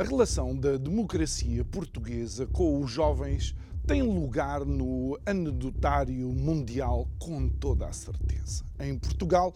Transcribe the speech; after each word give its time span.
A 0.00 0.02
relação 0.02 0.56
da 0.56 0.78
democracia 0.78 1.62
portuguesa 1.62 2.46
com 2.46 2.80
os 2.80 2.90
jovens 2.90 3.54
tem 3.86 4.00
lugar 4.00 4.64
no 4.64 5.20
anedotário 5.26 6.32
mundial 6.32 7.06
com 7.18 7.46
toda 7.46 7.86
a 7.86 7.92
certeza. 7.92 8.64
Em 8.80 8.98
Portugal, 8.98 9.52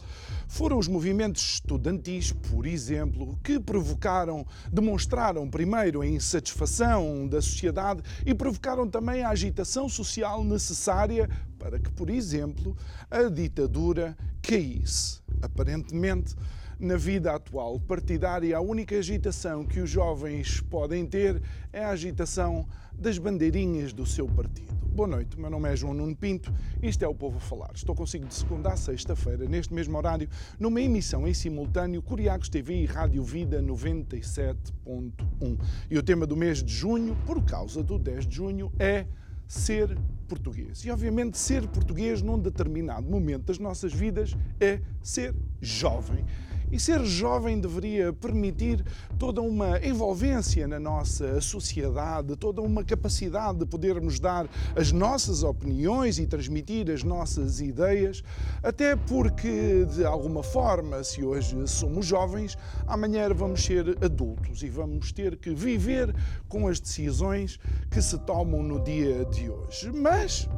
foram 0.46 0.78
os 0.78 0.86
movimentos 0.86 1.54
estudantis, 1.54 2.30
por 2.30 2.66
exemplo, 2.66 3.38
que 3.42 3.58
provocaram, 3.58 4.46
demonstraram 4.70 5.48
primeiro 5.48 6.02
a 6.02 6.06
insatisfação 6.06 7.26
da 7.26 7.40
sociedade 7.40 8.02
e 8.26 8.34
provocaram 8.34 8.86
também 8.86 9.22
a 9.22 9.30
agitação 9.30 9.88
social 9.88 10.45
necessária 10.45 11.26
para 11.58 11.78
que, 11.78 11.90
por 11.90 12.10
exemplo, 12.10 12.76
a 13.10 13.22
ditadura 13.30 14.14
caísse. 14.42 15.22
Aparentemente, 15.40 16.34
na 16.78 16.96
vida 16.96 17.33
atual 17.33 17.78
partidária, 17.80 18.56
a 18.56 18.60
única 18.60 18.96
agitação 18.96 19.65
que 19.65 19.80
os 19.80 19.91
jovens 19.91 20.60
podem 20.60 21.06
ter 21.06 21.40
é 21.73 21.85
a 21.85 21.90
agitação 21.90 22.66
das 22.93 23.18
bandeirinhas 23.18 23.93
do 23.93 24.07
seu 24.07 24.26
partido. 24.26 24.74
Boa 24.95 25.09
noite, 25.09 25.38
meu 25.40 25.51
nome 25.51 25.73
é 25.73 25.74
João 25.74 25.93
Nuno 25.93 26.15
Pinto 26.15 26.52
isto 26.85 27.02
é 27.02 27.09
o 27.09 27.15
Povo 27.15 27.38
a 27.38 27.40
Falar. 27.40 27.71
Estou 27.74 27.95
consigo 27.95 28.26
de 28.26 28.35
segunda 28.35 28.68
a 28.68 28.76
sexta-feira, 28.76 29.46
neste 29.46 29.73
mesmo 29.73 29.96
horário, 29.96 30.29
numa 30.60 30.82
emissão 30.82 31.26
em 31.26 31.32
simultâneo 31.32 32.02
Curiacos 32.02 32.51
TV 32.51 32.82
e 32.82 32.85
Rádio 32.85 33.23
Vida 33.23 33.63
97.1. 33.63 35.59
E 35.91 35.96
o 35.96 36.02
tema 36.02 36.26
do 36.26 36.37
mês 36.37 36.63
de 36.63 36.73
junho, 36.73 37.16
por 37.24 37.43
causa 37.43 37.82
do 37.82 37.98
10 37.98 38.26
de 38.26 38.37
junho, 38.37 38.70
é 38.79 39.07
ser 39.48 39.96
português. 40.29 40.85
E 40.85 40.91
obviamente 40.91 41.38
ser 41.38 41.66
português 41.68 42.20
num 42.20 42.38
determinado 42.38 43.09
momento 43.09 43.46
das 43.46 43.59
nossas 43.59 43.93
vidas 43.93 44.37
é 44.60 44.80
ser 45.02 45.35
jovem. 45.60 46.24
E 46.70 46.79
ser 46.79 47.04
jovem 47.04 47.60
deveria 47.60 48.12
permitir 48.12 48.84
toda 49.18 49.40
uma 49.40 49.79
envolvência 49.84 50.66
na 50.66 50.79
nossa 50.79 51.40
sociedade, 51.40 52.37
toda 52.37 52.60
uma 52.60 52.84
capacidade 52.84 53.59
de 53.59 53.66
podermos 53.66 54.18
dar 54.18 54.48
as 54.76 54.92
nossas 54.92 55.42
opiniões 55.42 56.18
e 56.18 56.26
transmitir 56.26 56.90
as 56.90 57.02
nossas 57.02 57.60
ideias, 57.60 58.23
até 58.62 58.96
porque, 58.96 59.87
de 59.95 60.04
alguma 60.04 60.42
forma, 60.42 61.02
se 61.04 61.24
hoje 61.24 61.57
somos 61.66 62.07
jovens, 62.07 62.57
amanhã 62.87 63.32
vamos 63.32 63.65
ser 63.65 63.96
adultos 64.04 64.62
e 64.62 64.69
vamos 64.69 65.12
ter 65.12 65.37
que 65.37 65.54
viver 65.54 66.15
com 66.48 66.66
as 66.66 66.81
decisões 66.81 67.59
que 67.91 68.03
se 68.03 68.19
tomam 68.19 68.62
no 68.62 68.82
dia 68.82 69.25
de 69.26 69.48
hoje. 69.48 69.91
Mas 69.92 70.48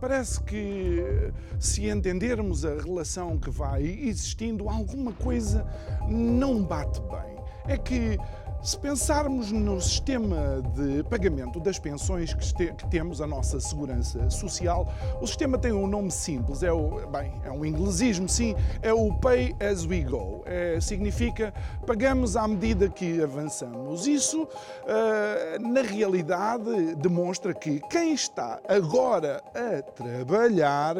Parece 0.00 0.42
que, 0.42 1.32
se 1.58 1.88
entendermos 1.88 2.64
a 2.64 2.74
relação 2.74 3.38
que 3.38 3.50
vai 3.50 3.82
existindo, 3.82 4.68
alguma 4.68 5.12
coisa 5.12 5.66
não 6.08 6.62
bate 6.62 7.00
bem. 7.00 7.36
É 7.66 7.76
que 7.76 8.18
se 8.66 8.76
pensarmos 8.76 9.52
no 9.52 9.80
sistema 9.80 10.60
de 10.74 11.04
pagamento 11.04 11.60
das 11.60 11.78
pensões 11.78 12.34
que, 12.34 12.72
que, 12.72 12.86
temos, 12.88 13.20
a 13.20 13.26
nossa 13.26 13.60
segurança 13.60 14.28
social, 14.28 14.92
o 15.20 15.26
sistema 15.26 15.56
tem 15.56 15.70
um 15.70 15.86
nome 15.86 16.10
simples, 16.10 16.64
é, 16.64 16.72
o, 16.72 17.06
bem, 17.06 17.32
é 17.44 17.50
um 17.52 17.64
inglesismo, 17.64 18.28
sim, 18.28 18.56
é 18.82 18.92
o 18.92 19.14
Pay 19.14 19.54
as 19.60 19.86
we 19.86 20.00
go. 20.00 20.42
É, 20.46 20.80
significa 20.80 21.54
pagamos 21.86 22.36
à 22.36 22.48
medida 22.48 22.88
que 22.88 23.22
avançamos. 23.22 24.08
Isso, 24.08 24.42
uh, 24.42 25.68
na 25.72 25.82
realidade, 25.82 26.96
demonstra 26.96 27.54
que 27.54 27.78
quem 27.88 28.14
está 28.14 28.58
agora 28.66 29.44
a 29.54 29.80
trabalhar 29.80 30.96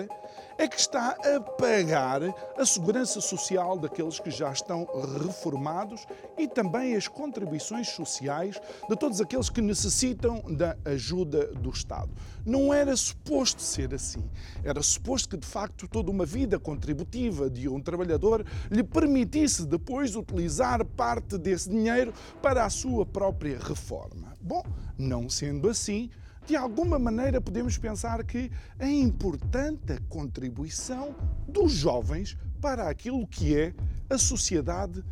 é 0.58 0.66
que 0.66 0.78
está 0.78 1.10
a 1.10 1.40
pagar 1.40 2.22
a 2.56 2.66
segurança 2.66 3.20
social 3.20 3.78
daqueles 3.78 4.18
que 4.18 4.30
já 4.30 4.50
estão 4.50 4.86
reformados 5.22 6.06
e 6.38 6.48
também 6.48 6.96
as 6.96 7.08
contribuições 7.08 7.88
sociais 7.90 8.60
de 8.88 8.96
todos 8.96 9.20
aqueles 9.20 9.50
que 9.50 9.60
necessitam 9.60 10.42
da 10.48 10.76
ajuda 10.84 11.48
do 11.54 11.70
Estado. 11.70 12.10
Não 12.44 12.72
era 12.72 12.96
suposto 12.96 13.60
ser 13.60 13.92
assim. 13.94 14.24
Era 14.64 14.82
suposto 14.82 15.28
que, 15.28 15.36
de 15.36 15.46
facto, 15.46 15.88
toda 15.88 16.10
uma 16.10 16.24
vida 16.24 16.58
contributiva 16.58 17.50
de 17.50 17.68
um 17.68 17.80
trabalhador 17.80 18.44
lhe 18.70 18.82
permitisse 18.82 19.66
depois 19.66 20.16
utilizar 20.16 20.84
parte 20.84 21.36
desse 21.36 21.68
dinheiro 21.68 22.12
para 22.40 22.64
a 22.64 22.70
sua 22.70 23.04
própria 23.04 23.58
reforma. 23.58 24.34
Bom, 24.40 24.62
não 24.96 25.28
sendo 25.28 25.68
assim, 25.68 26.10
de 26.46 26.54
alguma 26.54 26.98
maneira 26.98 27.40
podemos 27.40 27.76
pensar 27.76 28.22
que 28.24 28.50
é 28.78 28.88
importante 28.88 29.92
a 29.92 30.00
contribuição 30.08 31.14
dos 31.48 31.72
jovens 31.72 32.36
para 32.60 32.88
aquilo 32.88 33.26
que 33.26 33.56
é 33.56 33.74
a 34.08 34.16
sociedade 34.16 35.04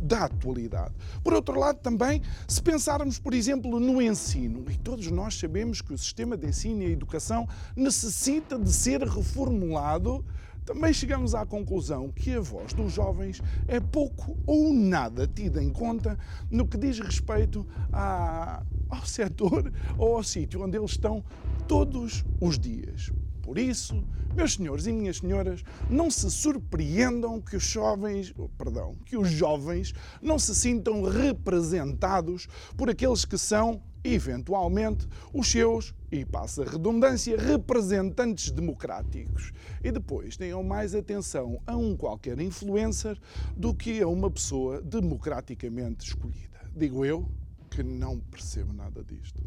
da 0.00 0.24
atualidade. 0.24 0.94
Por 1.22 1.34
outro 1.34 1.58
lado, 1.58 1.80
também, 1.80 2.22
se 2.48 2.62
pensarmos, 2.62 3.18
por 3.18 3.34
exemplo, 3.34 3.78
no 3.78 4.00
ensino, 4.00 4.64
e 4.70 4.76
todos 4.78 5.10
nós 5.10 5.38
sabemos 5.38 5.82
que 5.82 5.92
o 5.92 5.98
sistema 5.98 6.36
de 6.36 6.46
ensino 6.46 6.82
e 6.82 6.92
educação 6.92 7.46
necessita 7.76 8.58
de 8.58 8.72
ser 8.72 9.02
reformulado, 9.02 10.24
também 10.64 10.92
chegamos 10.92 11.34
à 11.34 11.44
conclusão 11.44 12.10
que 12.10 12.34
a 12.34 12.40
voz 12.40 12.72
dos 12.72 12.92
jovens 12.92 13.42
é 13.66 13.80
pouco 13.80 14.38
ou 14.46 14.72
nada 14.72 15.26
tida 15.26 15.62
em 15.62 15.70
conta 15.70 16.18
no 16.50 16.66
que 16.66 16.78
diz 16.78 17.00
respeito 17.00 17.66
a, 17.92 18.62
ao 18.90 19.06
setor 19.06 19.72
ou 19.96 20.16
ao 20.16 20.22
sítio 20.22 20.62
onde 20.62 20.76
eles 20.76 20.92
estão 20.92 21.24
todos 21.66 22.24
os 22.40 22.58
dias. 22.58 23.12
Por 23.42 23.58
isso, 23.58 24.04
meus 24.34 24.54
senhores 24.54 24.86
e 24.86 24.92
minhas 24.92 25.18
senhoras, 25.18 25.62
não 25.88 26.10
se 26.10 26.30
surpreendam 26.30 27.40
que 27.40 27.56
os 27.56 27.64
jovens, 27.64 28.32
perdão, 28.56 28.96
que 29.04 29.16
os 29.16 29.28
jovens 29.28 29.92
não 30.22 30.38
se 30.38 30.54
sintam 30.54 31.02
representados 31.02 32.46
por 32.76 32.88
aqueles 32.88 33.24
que 33.24 33.38
são 33.38 33.82
eventualmente, 34.02 35.06
os 35.32 35.50
seus, 35.50 35.94
e 36.10 36.24
passa 36.24 36.62
a 36.62 36.70
redundância, 36.70 37.36
representantes 37.36 38.50
democráticos. 38.50 39.52
E 39.82 39.90
depois 39.90 40.36
tenham 40.36 40.62
mais 40.62 40.94
atenção 40.94 41.60
a 41.66 41.76
um 41.76 41.96
qualquer 41.96 42.40
influencer 42.40 43.18
do 43.56 43.74
que 43.74 44.00
a 44.00 44.08
uma 44.08 44.30
pessoa 44.30 44.80
democraticamente 44.80 46.06
escolhida. 46.06 46.60
Digo 46.74 47.04
eu 47.04 47.28
que 47.70 47.82
não 47.82 48.18
percebo 48.18 48.72
nada 48.72 49.02
disto. 49.04 49.42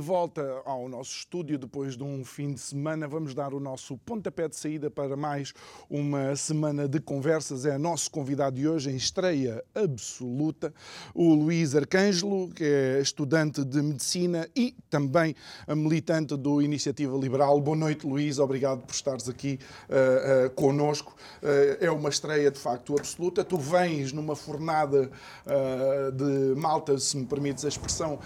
Volta 0.00 0.62
ao 0.64 0.88
nosso 0.88 1.12
estúdio, 1.12 1.58
depois 1.58 1.96
de 1.96 2.02
um 2.02 2.24
fim 2.24 2.54
de 2.54 2.60
semana, 2.60 3.06
vamos 3.06 3.34
dar 3.34 3.52
o 3.52 3.60
nosso 3.60 3.96
pontapé 3.98 4.48
de 4.48 4.56
saída 4.56 4.90
para 4.90 5.16
mais 5.16 5.52
uma 5.88 6.34
semana 6.34 6.88
de 6.88 6.98
conversas. 6.98 7.66
É 7.66 7.76
nosso 7.76 8.10
convidado 8.10 8.56
de 8.56 8.66
hoje, 8.66 8.90
em 8.90 8.96
estreia 8.96 9.62
absoluta, 9.74 10.72
o 11.14 11.34
Luís 11.34 11.76
Arcângelo, 11.76 12.48
que 12.48 12.64
é 12.64 13.00
estudante 13.00 13.64
de 13.64 13.82
medicina 13.82 14.48
e 14.56 14.74
também 14.88 15.34
militante 15.68 16.36
do 16.36 16.62
Iniciativa 16.62 17.16
Liberal. 17.16 17.60
Boa 17.60 17.76
noite, 17.76 18.06
Luís. 18.06 18.38
Obrigado 18.38 18.80
por 18.80 18.94
estares 18.94 19.28
aqui 19.28 19.58
uh, 19.88 20.46
uh, 20.46 20.50
conosco. 20.50 21.14
Uh, 21.42 21.84
é 21.84 21.90
uma 21.90 22.08
estreia 22.08 22.50
de 22.50 22.58
facto 22.58 22.96
absoluta. 22.96 23.44
Tu 23.44 23.58
vens 23.58 24.12
numa 24.12 24.34
fornada 24.34 25.10
uh, 25.46 26.12
de 26.12 26.58
malta, 26.58 26.98
se 26.98 27.16
me 27.16 27.26
permites 27.26 27.64
a 27.64 27.68
expressão, 27.68 28.18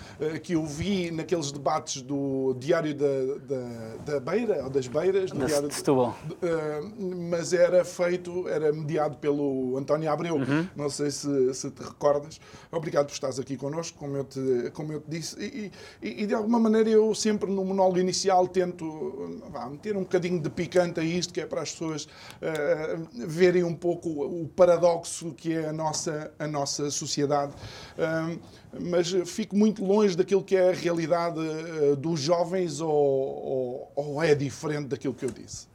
que 0.42 0.54
eu 0.54 0.64
vi 0.64 1.10
naqueles 1.10 1.50
debates 1.50 1.63
do 2.02 2.54
Diário 2.58 2.94
da, 2.94 3.06
da, 3.46 4.12
da 4.12 4.20
Beira, 4.20 4.64
ou 4.64 4.70
das 4.70 4.86
Beiras, 4.86 5.30
do 5.30 5.46
Diário 5.46 5.68
de 5.68 5.74
Setúbal. 5.74 6.16
Uh, 6.30 7.30
mas 7.30 7.52
era 7.52 7.84
feito, 7.84 8.48
era 8.48 8.72
mediado 8.72 9.16
pelo 9.16 9.76
António 9.76 10.10
Abreu, 10.10 10.36
uhum. 10.36 10.68
não 10.76 10.88
sei 10.90 11.10
se, 11.10 11.54
se, 11.54 11.70
te 11.70 11.82
recordas. 11.82 12.40
Obrigado 12.70 13.06
por 13.06 13.12
estares 13.12 13.38
aqui 13.38 13.56
connosco, 13.56 13.98
como 13.98 14.16
eu 14.16 14.24
te, 14.24 14.70
como 14.72 14.92
eu 14.92 15.00
te 15.00 15.10
disse. 15.10 15.36
E, 15.40 15.72
e, 16.02 16.22
e 16.22 16.26
de 16.26 16.34
alguma 16.34 16.58
maneira 16.60 16.90
eu 16.90 17.14
sempre 17.14 17.50
no 17.50 17.64
monólogo 17.64 17.98
inicial 17.98 18.46
tento 18.46 19.40
vá, 19.50 19.68
meter 19.68 19.96
um 19.96 20.02
bocadinho 20.02 20.40
de 20.40 20.50
picante 20.50 21.00
a 21.00 21.04
isto, 21.04 21.32
que 21.32 21.40
é 21.40 21.46
para 21.46 21.62
as 21.62 21.72
pessoas 21.72 22.04
uh, 22.04 23.26
verem 23.26 23.64
um 23.64 23.74
pouco 23.74 24.08
o 24.08 24.48
paradoxo 24.48 25.32
que 25.32 25.52
é 25.54 25.68
a 25.68 25.72
nossa, 25.72 26.32
a 26.38 26.46
nossa 26.46 26.90
sociedade. 26.90 27.52
Uh, 27.98 28.38
mas 28.80 29.10
fico 29.26 29.56
muito 29.56 29.84
longe 29.84 30.16
daquilo 30.16 30.42
que 30.42 30.56
é 30.56 30.70
a 30.70 30.72
realidade 30.72 31.38
uh, 31.38 31.96
dos 31.96 32.20
jovens 32.20 32.80
ou, 32.80 32.90
ou, 32.90 33.92
ou, 33.94 34.22
é 34.22 34.34
diferente 34.34 34.88
daquilo 34.88 35.14
que 35.14 35.24
eu 35.24 35.30
disse? 35.30 35.66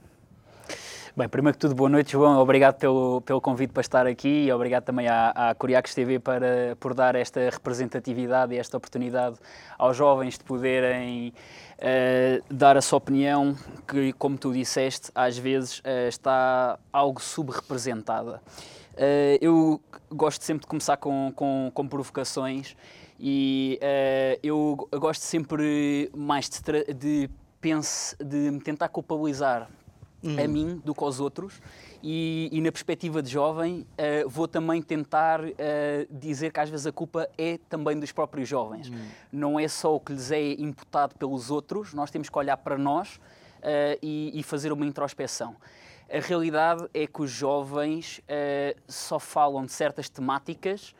Bem, 1.16 1.28
primeiro 1.28 1.58
que 1.58 1.60
tudo, 1.60 1.76
boa 1.76 1.90
noite, 1.90 2.14
João. 2.14 2.40
Obrigado 2.40 2.76
pelo, 2.78 3.20
pelo 3.22 3.42
convite 3.42 3.74
para 3.74 3.82
estar 3.82 4.08
aqui 4.08 4.46
e 4.46 4.52
obrigado 4.52 4.84
também 4.84 5.08
à, 5.08 5.32
à 5.32 5.56
Curiacos 5.56 5.94
TV 5.94 6.20
para, 6.20 6.78
por 6.80 6.94
dar 6.94 7.16
esta 7.16 7.42
representatividade 7.50 8.54
e 8.54 8.58
esta 8.58 8.78
oportunidade 8.78 9.36
aos 9.78 9.98
jovens 9.98 10.38
de 10.38 10.44
poderem 10.44 11.34
uh, 11.80 12.44
dar 12.50 12.78
a 12.78 12.82
sua 12.82 12.98
opinião, 12.98 13.56
que, 13.88 14.14
como 14.14 14.38
tu 14.38 14.54
disseste, 14.54 15.12
às 15.14 15.38
vezes 15.38 15.80
uh, 15.80 16.08
está 16.08 16.80
algo 16.94 17.22
subrepresentada. 17.22 18.42
Uh, 19.00 19.40
eu 19.40 19.82
gosto 20.12 20.44
sempre 20.44 20.64
de 20.64 20.68
começar 20.68 20.98
com, 20.98 21.32
com, 21.34 21.72
com 21.74 21.88
provocações 21.88 22.76
e 23.18 23.80
uh, 23.82 24.40
eu 24.44 24.90
gosto 25.00 25.22
sempre 25.22 26.12
mais 26.14 26.50
de, 26.50 26.94
de, 26.94 27.30
pense, 27.62 28.14
de 28.22 28.52
me 28.52 28.60
tentar 28.60 28.90
culpabilizar 28.90 29.70
uhum. 30.22 30.44
a 30.44 30.48
mim 30.50 30.82
do 30.84 30.94
que 30.94 31.02
aos 31.02 31.22
outros 31.22 31.62
e, 32.04 32.50
e 32.52 32.60
na 32.60 32.74
perspectiva 32.74 33.22
de 33.22 33.30
jovem 33.30 33.88
uh, 33.94 34.28
vou 34.28 34.50
também 34.50 34.82
tentar 34.82 35.40
dizer 36.12 36.52
que 36.52 36.60
às 36.60 36.70
vezes 36.70 36.86
a 36.86 36.92
culpa 36.92 37.30
é 37.38 37.58
também 37.70 37.98
dos 37.98 38.12
próprios 38.12 38.50
jovens. 38.50 38.90
Uhum. 38.90 39.08
Não 39.32 39.58
é 39.58 39.70
só 39.70 39.96
o 39.96 40.00
que 40.02 40.12
lhes 40.12 40.30
é 40.30 40.52
imputado 40.52 41.16
pelos 41.16 41.50
outros, 41.50 41.94
nós 41.94 42.12
temos 42.12 42.28
que 42.28 42.38
olhar 42.38 42.58
para 42.58 42.78
nós 42.78 43.18
e, 44.02 44.38
e 44.38 44.44
fazer 44.44 44.74
uma 44.74 44.86
introspeção. 44.86 45.56
A 46.12 46.20
realidade 46.20 46.88
é 46.94 47.06
que 47.06 47.22
os 47.22 47.30
jovens 47.30 48.20
uh, 48.20 48.80
só 48.88 49.20
falam 49.20 49.66
de 49.66 49.72
certas 49.72 50.10
temáticas, 50.10 50.96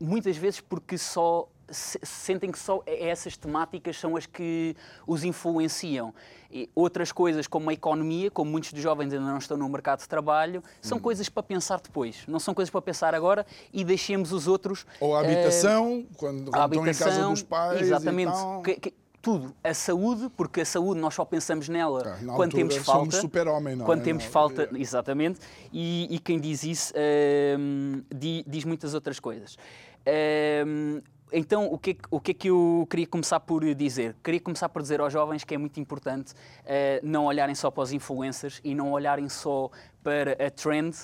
muitas 0.00 0.36
vezes 0.36 0.60
porque 0.60 0.96
só 0.96 1.48
se, 1.72 1.98
sentem 2.02 2.50
que 2.50 2.58
só 2.58 2.82
essas 2.86 3.36
temáticas 3.36 3.96
são 3.98 4.16
as 4.16 4.26
que 4.26 4.76
os 5.06 5.24
influenciam. 5.24 6.14
E 6.50 6.68
outras 6.74 7.10
coisas, 7.10 7.46
como 7.46 7.70
a 7.70 7.72
economia, 7.72 8.30
como 8.30 8.50
muitos 8.50 8.72
dos 8.72 8.82
jovens 8.82 9.12
ainda 9.12 9.24
não 9.24 9.38
estão 9.38 9.56
no 9.56 9.68
mercado 9.68 10.00
de 10.00 10.08
trabalho, 10.08 10.62
são 10.82 10.98
hum. 10.98 11.00
coisas 11.00 11.28
para 11.28 11.42
pensar 11.42 11.80
depois, 11.80 12.24
não 12.28 12.38
são 12.38 12.52
coisas 12.52 12.70
para 12.70 12.82
pensar 12.82 13.14
agora 13.14 13.46
e 13.72 13.82
deixemos 13.82 14.32
os 14.32 14.46
outros. 14.46 14.86
Ou 15.00 15.16
a 15.16 15.20
habitação, 15.20 16.00
uh, 16.00 16.06
quando, 16.16 16.50
quando 16.50 16.54
a 16.54 16.64
habitação, 16.64 16.90
estão 16.90 17.08
em 17.08 17.16
casa 17.16 17.30
dos 17.30 17.42
pais. 17.42 17.80
Exatamente. 17.80 18.32
Que, 18.64 18.74
que, 18.74 18.94
tudo. 19.22 19.54
A 19.62 19.72
saúde, 19.72 20.28
porque 20.36 20.60
a 20.62 20.66
saúde 20.66 21.00
nós 21.00 21.14
só 21.14 21.24
pensamos 21.24 21.68
nela 21.68 22.18
ah, 22.20 22.32
quando 22.34 22.52
temos 22.52 22.76
falta. 22.76 23.20
super-homem, 23.20 23.76
não 23.76 23.86
Quando 23.86 24.00
é? 24.00 24.04
temos 24.04 24.24
não, 24.24 24.30
falta, 24.30 24.68
é. 24.72 24.78
exatamente. 24.78 25.38
E, 25.72 26.08
e, 26.10 26.18
quem 26.18 26.40
diz 26.40 26.64
isso 26.64 26.92
uh, 26.92 28.04
diz, 28.14 28.44
diz, 28.46 28.64
muitas 28.64 28.92
outras 28.92 29.20
coisas. 29.20 29.54
Uh, 29.54 31.00
então, 31.32 31.72
o 31.72 31.78
que, 31.78 31.90
é 31.90 31.94
que, 31.94 32.02
o 32.10 32.20
que 32.20 32.30
é 32.32 32.34
que 32.34 32.50
eu 32.50 32.86
queria 32.90 33.06
começar 33.06 33.40
por 33.40 33.64
dizer? 33.74 34.14
Queria 34.22 34.40
começar 34.40 34.68
por 34.68 34.82
dizer 34.82 35.00
aos 35.00 35.12
jovens 35.12 35.44
que 35.44 35.54
é 35.54 35.58
muito 35.58 35.80
importante 35.80 36.32
uh, 36.32 37.00
não 37.02 37.24
olharem 37.24 37.54
só 37.54 37.70
para 37.70 37.84
os 37.84 37.92
influencers 37.92 38.60
e 38.62 38.74
não 38.74 38.92
olharem 38.92 39.28
só 39.28 39.70
para 40.02 40.32
a 40.32 40.50
trend 40.50 40.94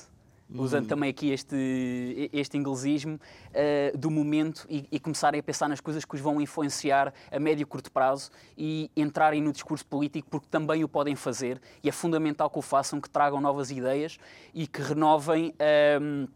usando 0.55 0.85
uhum. 0.85 0.89
também 0.89 1.11
aqui 1.11 1.31
este, 1.31 2.31
este 2.33 2.57
inglesismo, 2.57 3.17
uh, 3.17 3.97
do 3.97 4.11
momento 4.11 4.67
e, 4.69 4.87
e, 4.91 4.99
começarem 4.99 5.41
a 5.41 5.43
pensar 5.43 5.69
nas 5.69 5.81
coisas 5.81 6.05
que 6.05 6.15
os 6.15 6.21
vão 6.21 6.41
influenciar 6.41 7.13
a 7.31 7.39
médio 7.39 7.63
e 7.63 7.67
curto 7.67 7.91
prazo 7.93 8.31
e 8.57 8.91
entrarem 8.97 9.43
no 9.43 9.53
discurso 9.53 9.85
político, 9.85 10.29
porque 10.31 10.47
também 10.51 10.83
o 10.85 10.89
podem 10.89 11.15
fazer 11.15 11.61
e 11.83 11.89
é 11.89 11.93
fundamental 11.93 12.49
que 12.49 12.59
o 12.59 12.63
façam, 12.63 13.01
que 13.01 13.11
tragam 13.11 13.41
novas 13.41 13.71
ideias 13.71 14.19
e 14.55 14.67
que 14.67 14.81
renovem. 14.81 15.55
Um, 16.01 16.25
ehm, 16.25 16.29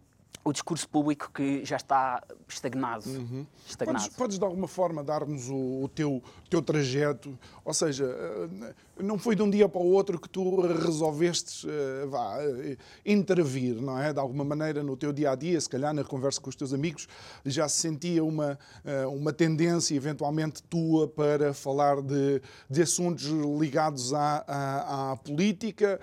o 0.44 0.52
discurso 0.52 0.88
público 0.88 1.30
que 1.32 1.64
já 1.64 1.76
está 1.76 2.22
estagnado. 2.48 3.08
Uhum. 3.08 3.46
estagnado. 3.66 4.02
Podes, 4.02 4.16
podes, 4.16 4.38
de 4.38 4.44
alguma 4.44 4.66
forma 4.66 5.02
dar-nos 5.02 5.48
o, 5.48 5.84
o, 5.84 5.88
teu, 5.88 6.22
teu 6.50 6.60
trajeto? 6.60 7.38
Ou 7.64 7.72
seja, 7.72 8.04
eh, 8.04 8.74
não 9.00 9.18
foi 9.18 9.34
de 9.34 9.42
um 9.42 9.48
dia 9.50 9.68
para 9.68 9.80
o 9.80 9.86
outro 9.86 10.20
que 10.20 10.28
tu 10.28 10.60
resolveste 10.60 11.66
uh, 11.66 12.08
vá, 12.08 12.38
uh, 12.38 12.76
intervir, 13.04 13.80
não 13.80 13.98
é? 13.98 14.12
De 14.12 14.18
alguma 14.18 14.44
maneira 14.44 14.82
no 14.82 14.96
teu 14.96 15.12
dia 15.12 15.30
a 15.30 15.34
dia, 15.34 15.60
se 15.60 15.68
calhar 15.68 15.94
na 15.94 16.04
conversa 16.04 16.40
com 16.40 16.50
os 16.50 16.56
teus 16.56 16.72
amigos, 16.72 17.08
já 17.44 17.68
se 17.68 17.78
sentia 17.78 18.22
uma, 18.22 18.58
uh, 18.84 19.08
uma 19.08 19.32
tendência 19.32 19.94
eventualmente 19.94 20.62
tua 20.64 21.08
para 21.08 21.54
falar 21.54 22.00
de, 22.02 22.40
de 22.68 22.82
assuntos 22.82 23.24
ligados 23.58 24.12
à, 24.12 24.44
à, 24.46 25.12
à 25.12 25.16
política? 25.16 26.00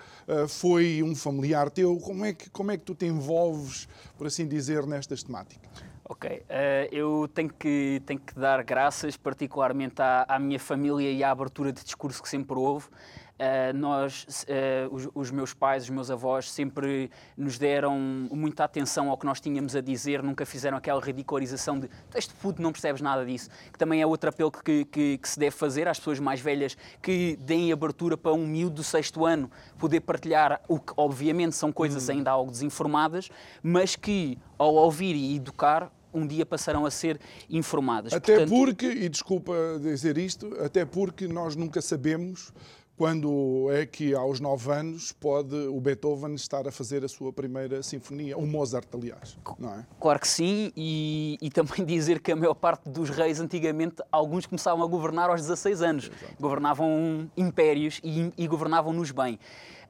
foi 0.48 1.02
um 1.02 1.14
familiar 1.14 1.70
teu? 1.70 1.96
Como 1.98 2.24
é, 2.24 2.32
que, 2.32 2.48
como 2.50 2.70
é 2.70 2.76
que 2.76 2.84
tu 2.84 2.94
te 2.94 3.06
envolves, 3.06 3.88
por 4.16 4.26
assim 4.26 4.46
dizer, 4.46 4.86
nestas 4.86 5.22
temáticas? 5.22 5.89
Ok, 6.12 6.28
uh, 6.28 6.42
eu 6.90 7.30
tenho 7.32 7.50
que, 7.56 8.02
tenho 8.04 8.18
que 8.18 8.34
dar 8.34 8.64
graças 8.64 9.16
particularmente 9.16 10.02
à, 10.02 10.26
à, 10.28 10.40
minha 10.40 10.58
família 10.58 11.08
e 11.08 11.22
à 11.22 11.30
abertura 11.30 11.72
de 11.72 11.84
discurso 11.84 12.20
que 12.20 12.28
sempre 12.28 12.58
houve. 12.58 12.86
Uh, 12.86 13.72
nós, 13.72 14.26
uh, 14.48 14.92
os, 14.92 15.08
os, 15.14 15.30
meus 15.30 15.54
pais, 15.54 15.84
os 15.84 15.90
meus 15.90 16.10
avós, 16.10 16.50
sempre 16.50 17.12
nos 17.36 17.58
deram 17.58 17.96
muita 17.96 18.64
atenção 18.64 19.08
ao 19.08 19.16
que 19.16 19.24
nós 19.24 19.40
tínhamos 19.40 19.76
a 19.76 19.80
dizer, 19.80 20.20
nunca 20.20 20.44
fizeram 20.44 20.76
aquela 20.76 21.00
ridicularização 21.00 21.78
de 21.78 21.88
este 22.16 22.34
puto 22.34 22.60
não 22.60 22.72
percebes 22.72 23.00
nada 23.00 23.24
disso, 23.24 23.48
que 23.72 23.78
também 23.78 24.02
é 24.02 24.06
outro 24.06 24.30
apelo 24.30 24.50
que, 24.50 24.84
que, 24.86 25.16
que, 25.16 25.28
se 25.28 25.38
deve 25.38 25.54
fazer 25.54 25.86
às 25.86 26.00
pessoas 26.00 26.18
mais 26.18 26.40
velhas 26.40 26.76
que 27.00 27.36
deem 27.36 27.72
abertura 27.72 28.16
para 28.16 28.32
um 28.32 28.48
miúdo 28.48 28.74
do 28.74 28.82
sexto 28.82 29.24
ano 29.24 29.48
poder 29.78 30.00
partilhar 30.00 30.60
o 30.66 30.80
que, 30.80 30.92
obviamente, 30.96 31.54
são 31.54 31.70
coisas 31.70 32.08
hum. 32.08 32.14
ainda 32.14 32.32
algo 32.32 32.50
desinformadas, 32.50 33.30
mas 33.62 33.94
que, 33.94 34.36
ao 34.58 34.74
ouvir 34.74 35.14
e 35.14 35.36
educar, 35.36 35.90
um 36.12 36.26
dia 36.26 36.44
passarão 36.44 36.84
a 36.86 36.90
ser 36.90 37.20
informadas. 37.48 38.12
Até 38.12 38.36
Portanto... 38.36 38.56
porque, 38.56 38.86
e 38.86 39.08
desculpa 39.08 39.52
dizer 39.80 40.18
isto, 40.18 40.54
até 40.62 40.84
porque 40.84 41.26
nós 41.26 41.56
nunca 41.56 41.80
sabemos 41.80 42.52
quando 43.00 43.70
é 43.72 43.86
que 43.86 44.14
aos 44.14 44.40
nove 44.40 44.70
anos 44.70 45.10
pode 45.10 45.56
o 45.56 45.80
Beethoven 45.80 46.34
estar 46.34 46.68
a 46.68 46.70
fazer 46.70 47.02
a 47.02 47.08
sua 47.08 47.32
primeira 47.32 47.82
sinfonia, 47.82 48.36
o 48.36 48.46
Mozart, 48.46 48.86
aliás, 48.92 49.38
não 49.58 49.72
é? 49.72 49.86
Claro 49.98 50.20
que 50.20 50.28
sim, 50.28 50.70
e, 50.76 51.38
e 51.40 51.48
também 51.48 51.82
dizer 51.86 52.20
que 52.20 52.30
a 52.30 52.36
maior 52.36 52.52
parte 52.52 52.90
dos 52.90 53.08
reis 53.08 53.40
antigamente, 53.40 54.02
alguns 54.12 54.44
começavam 54.44 54.84
a 54.84 54.86
governar 54.86 55.30
aos 55.30 55.40
16 55.40 55.80
anos, 55.80 56.10
Exato. 56.14 56.34
governavam 56.38 57.30
impérios 57.38 58.02
e, 58.04 58.30
e 58.36 58.46
governavam-nos 58.46 59.10
bem. 59.12 59.38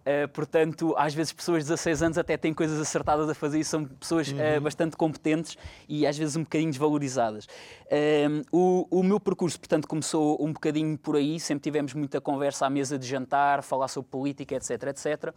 Uh, 0.00 0.26
portanto, 0.28 0.94
às 0.96 1.12
vezes 1.12 1.32
pessoas 1.32 1.64
de 1.64 1.70
16 1.70 2.02
anos 2.02 2.18
até 2.18 2.36
têm 2.36 2.54
coisas 2.54 2.80
acertadas 2.80 3.28
a 3.28 3.34
fazer 3.34 3.60
e 3.60 3.64
são 3.64 3.84
pessoas 3.84 4.28
uhum. 4.28 4.38
uh, 4.38 4.60
bastante 4.60 4.96
competentes 4.96 5.58
e 5.88 6.06
às 6.06 6.16
vezes 6.16 6.36
um 6.36 6.42
bocadinho 6.42 6.70
desvalorizadas. 6.70 7.44
Uh, 7.44 8.42
o, 8.50 8.86
o, 8.90 9.02
meu 9.02 9.20
percurso, 9.20 9.58
portanto, 9.58 9.86
começou 9.86 10.42
um 10.42 10.52
bocadinho 10.52 10.96
por 10.96 11.16
aí, 11.16 11.38
sempre 11.38 11.62
tivemos 11.62 11.92
muita 11.92 12.20
conversa 12.20 12.66
à 12.66 12.70
mesa 12.70 12.98
de 12.98 13.06
jantar, 13.06 13.62
falar 13.62 13.88
sobre 13.88 14.10
política, 14.10 14.54
etc, 14.54 14.70
etc 14.88 15.34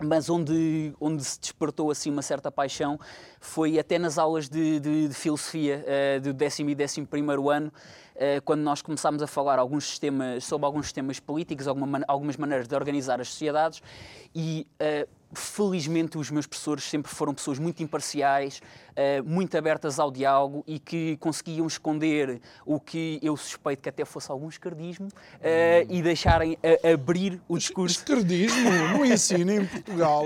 mas 0.00 0.30
onde, 0.30 0.94
onde 1.00 1.24
se 1.24 1.40
despertou 1.40 1.90
assim 1.90 2.10
uma 2.10 2.22
certa 2.22 2.50
paixão 2.50 2.98
foi 3.40 3.78
até 3.78 3.98
nas 3.98 4.16
aulas 4.16 4.48
de, 4.48 4.78
de, 4.78 5.08
de 5.08 5.14
filosofia 5.14 5.84
uh, 5.84 6.20
do 6.20 6.32
décimo 6.32 6.70
e 6.70 6.74
décimo 6.74 7.06
primeiro 7.06 7.50
ano, 7.50 7.72
quando 8.44 8.62
nós 8.62 8.82
começámos 8.82 9.22
a 9.22 9.26
falar 9.26 9.58
alguns 9.58 9.84
sistemas, 9.84 10.44
sobre 10.44 10.66
alguns 10.66 10.86
sistemas 10.86 11.20
políticos, 11.20 11.68
alguma, 11.68 12.02
algumas 12.08 12.36
maneiras 12.36 12.66
de 12.66 12.74
organizar 12.74 13.20
as 13.20 13.28
sociedades 13.28 13.82
e 14.40 14.64
uh, 14.80 15.08
felizmente 15.34 16.16
os 16.16 16.30
meus 16.30 16.46
professores 16.46 16.84
sempre 16.84 17.12
foram 17.12 17.34
pessoas 17.34 17.58
muito 17.58 17.82
imparciais, 17.82 18.62
muito 19.26 19.56
abertas 19.56 20.00
ao 20.00 20.10
diálogo 20.10 20.64
e 20.66 20.78
que 20.78 21.18
conseguiam 21.18 21.66
esconder 21.66 22.40
o 22.64 22.80
que 22.80 23.20
eu 23.22 23.36
suspeito 23.36 23.82
que 23.82 23.90
até 23.90 24.04
fosse 24.04 24.28
algum 24.28 24.48
esquerdismo 24.48 25.06
hum. 25.06 25.86
e 25.88 26.02
deixarem 26.02 26.58
abrir 26.82 27.40
o 27.46 27.58
discurso. 27.58 27.98
Esquerdismo 27.98 28.70
no 28.96 29.04
ensino 29.04 29.52
em 29.52 29.66
Portugal, 29.66 30.24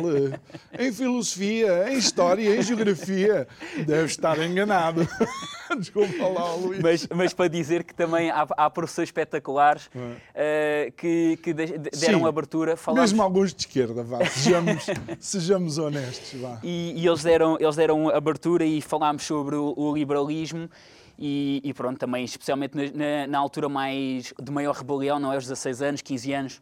em 0.79 0.93
filosofia, 0.93 1.93
em 1.93 1.99
história, 1.99 2.57
em 2.57 2.63
geografia, 2.63 3.49
deve 3.85 4.07
estar 4.07 4.39
enganado. 4.39 5.07
Desculpa 5.79 6.27
lá, 6.29 6.55
Luís. 6.55 6.81
Mas, 6.81 7.09
mas, 7.09 7.35
para 7.35 7.49
dizer 7.49 7.85
que 7.85 7.95
também 7.95 8.31
há, 8.31 8.47
há 8.57 8.71
professores 8.71 9.09
espetaculares 9.09 9.87
uh, 9.87 10.93
que, 10.97 11.39
que, 11.43 11.53
deram 11.53 12.21
Sim, 12.21 12.27
abertura. 12.27 12.77
Falamos... 12.77 13.11
Mesmo 13.11 13.23
alguns 13.23 13.55
de 13.55 13.63
esquerda, 13.63 14.02
vá, 14.03 14.25
sejamos, 14.27 14.87
sejamos 15.21 15.79
honestos. 15.79 16.41
Vá. 16.41 16.59
E, 16.63 16.95
e, 16.97 17.07
eles, 17.07 17.23
deram, 17.23 17.57
eles 17.59 17.77
deram 17.77 18.09
abertura 18.09 18.65
e 18.65 18.81
falámos 18.81 19.25
sobre 19.25 19.57
o, 19.57 19.75
o 19.77 19.95
liberalismo. 19.95 20.69
E, 21.19 21.61
e, 21.63 21.75
pronto, 21.75 21.99
também, 21.99 22.25
especialmente 22.25 22.75
na, 22.77 23.27
na, 23.27 23.39
altura 23.39 23.69
mais 23.69 24.33
de 24.43 24.51
maior 24.51 24.75
rebelião, 24.75 25.21
não 25.21 25.31
é? 25.31 25.37
Aos 25.37 25.45
16 25.45 25.83
anos, 25.83 26.03
15 26.03 26.33
anos, 26.33 26.61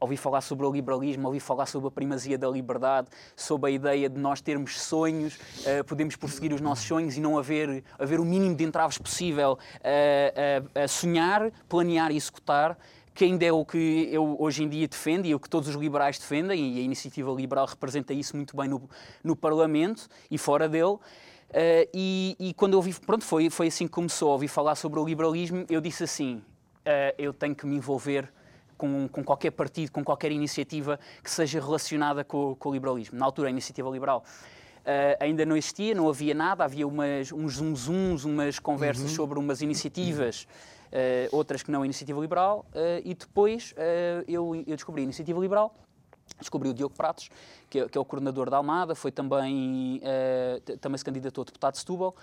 ouvi 0.00 0.16
falar 0.16 0.40
sobre 0.40 0.66
o 0.66 0.72
liberalismo, 0.72 1.26
ouvi 1.26 1.38
falar 1.38 1.66
sobre 1.66 1.88
a 1.88 1.90
primazia 1.90 2.38
da 2.38 2.48
liberdade, 2.48 3.08
sobre 3.36 3.70
a 3.70 3.72
ideia 3.72 4.08
de 4.08 4.18
nós 4.18 4.40
termos 4.40 4.80
sonhos, 4.80 5.34
uh, 5.36 5.84
podemos 5.84 6.16
prosseguir 6.16 6.54
os 6.54 6.60
nossos 6.60 6.86
sonhos 6.86 7.16
e 7.16 7.20
não 7.20 7.38
haver, 7.38 7.84
haver 7.98 8.18
o 8.18 8.24
mínimo 8.24 8.56
de 8.56 8.64
entraves 8.64 8.96
possível 8.96 9.58
uh, 9.76 10.80
a 10.82 10.88
sonhar, 10.88 11.52
planear 11.68 12.10
e 12.10 12.16
executar 12.16 12.78
que 13.20 13.24
ainda 13.26 13.44
é 13.44 13.52
o 13.52 13.66
que 13.66 14.08
eu 14.10 14.34
hoje 14.40 14.64
em 14.64 14.68
dia 14.70 14.88
defendo 14.88 15.26
e 15.26 15.32
é 15.32 15.34
o 15.34 15.38
que 15.38 15.50
todos 15.50 15.68
os 15.68 15.74
liberais 15.74 16.18
defendem, 16.18 16.76
e 16.76 16.80
a 16.80 16.82
iniciativa 16.82 17.30
liberal 17.32 17.66
representa 17.66 18.14
isso 18.14 18.34
muito 18.34 18.56
bem 18.56 18.66
no, 18.66 18.88
no 19.22 19.36
Parlamento 19.36 20.08
e 20.30 20.38
fora 20.38 20.66
dele. 20.66 20.94
Uh, 20.94 21.00
e, 21.92 22.34
e, 22.40 22.54
quando 22.54 22.72
eu 22.72 22.78
ouvi, 22.78 22.94
pronto, 22.94 23.22
foi, 23.22 23.50
foi 23.50 23.66
assim 23.66 23.84
que 23.84 23.92
começou 23.92 24.30
a 24.30 24.32
ouvir 24.32 24.48
falar 24.48 24.74
sobre 24.74 24.98
o 24.98 25.04
liberalismo, 25.04 25.66
eu 25.68 25.82
disse 25.82 26.04
assim: 26.04 26.36
uh, 26.36 27.14
eu 27.18 27.34
tenho 27.34 27.54
que 27.54 27.66
me 27.66 27.76
envolver 27.76 28.26
com, 28.78 29.06
com, 29.06 29.22
qualquer 29.22 29.50
partido, 29.50 29.92
com 29.92 30.02
qualquer 30.02 30.32
iniciativa 30.32 30.98
que 31.22 31.30
seja 31.30 31.60
relacionada 31.60 32.24
com, 32.24 32.54
com 32.54 32.70
o 32.70 32.72
liberalismo. 32.72 33.18
Na 33.18 33.26
altura, 33.26 33.48
a 33.48 33.50
iniciativa 33.50 33.90
liberal 33.90 34.24
Uh, 34.80 35.12
ainda 35.20 35.44
não 35.44 35.58
existia, 35.58 35.94
não 35.94 36.08
havia 36.08 36.34
nada, 36.34 36.64
havia 36.64 36.88
umas, 36.88 37.30
uns 37.30 37.52
zoom 37.52 38.16
umas 38.24 38.58
conversas 38.58 39.10
uhum. 39.10 39.14
sobre 39.14 39.38
umas 39.38 39.60
iniciativas, 39.60 40.48
outras 41.30 41.62
que 41.62 41.70
não 41.70 41.82
a 41.82 41.84
iniciativa 41.84 42.20
liberal, 42.20 42.66
uh, 42.74 43.00
e 43.04 43.14
depois 43.14 43.74
eu, 44.26 44.54
eu, 44.54 44.64
descobri 44.76 45.02
a 45.02 45.04
iniciativa 45.04 45.38
liberal, 45.38 45.74
descobri 46.38 46.68
o 46.68 46.74
Diogo 46.74 46.94
Pratos, 46.94 47.30
que 47.70 47.78
é, 47.78 47.88
que 47.88 47.96
é 47.96 48.00
o 48.00 48.04
coordenador 48.04 48.50
da 48.50 48.56
Almada, 48.56 48.94
foi 48.94 49.12
também, 49.12 50.02
também 50.80 50.98
se 50.98 51.04
candidatou 51.04 51.42
a 51.42 51.44
deputado 51.44 51.72
de 51.74 51.78
Setúbal, 51.78 52.14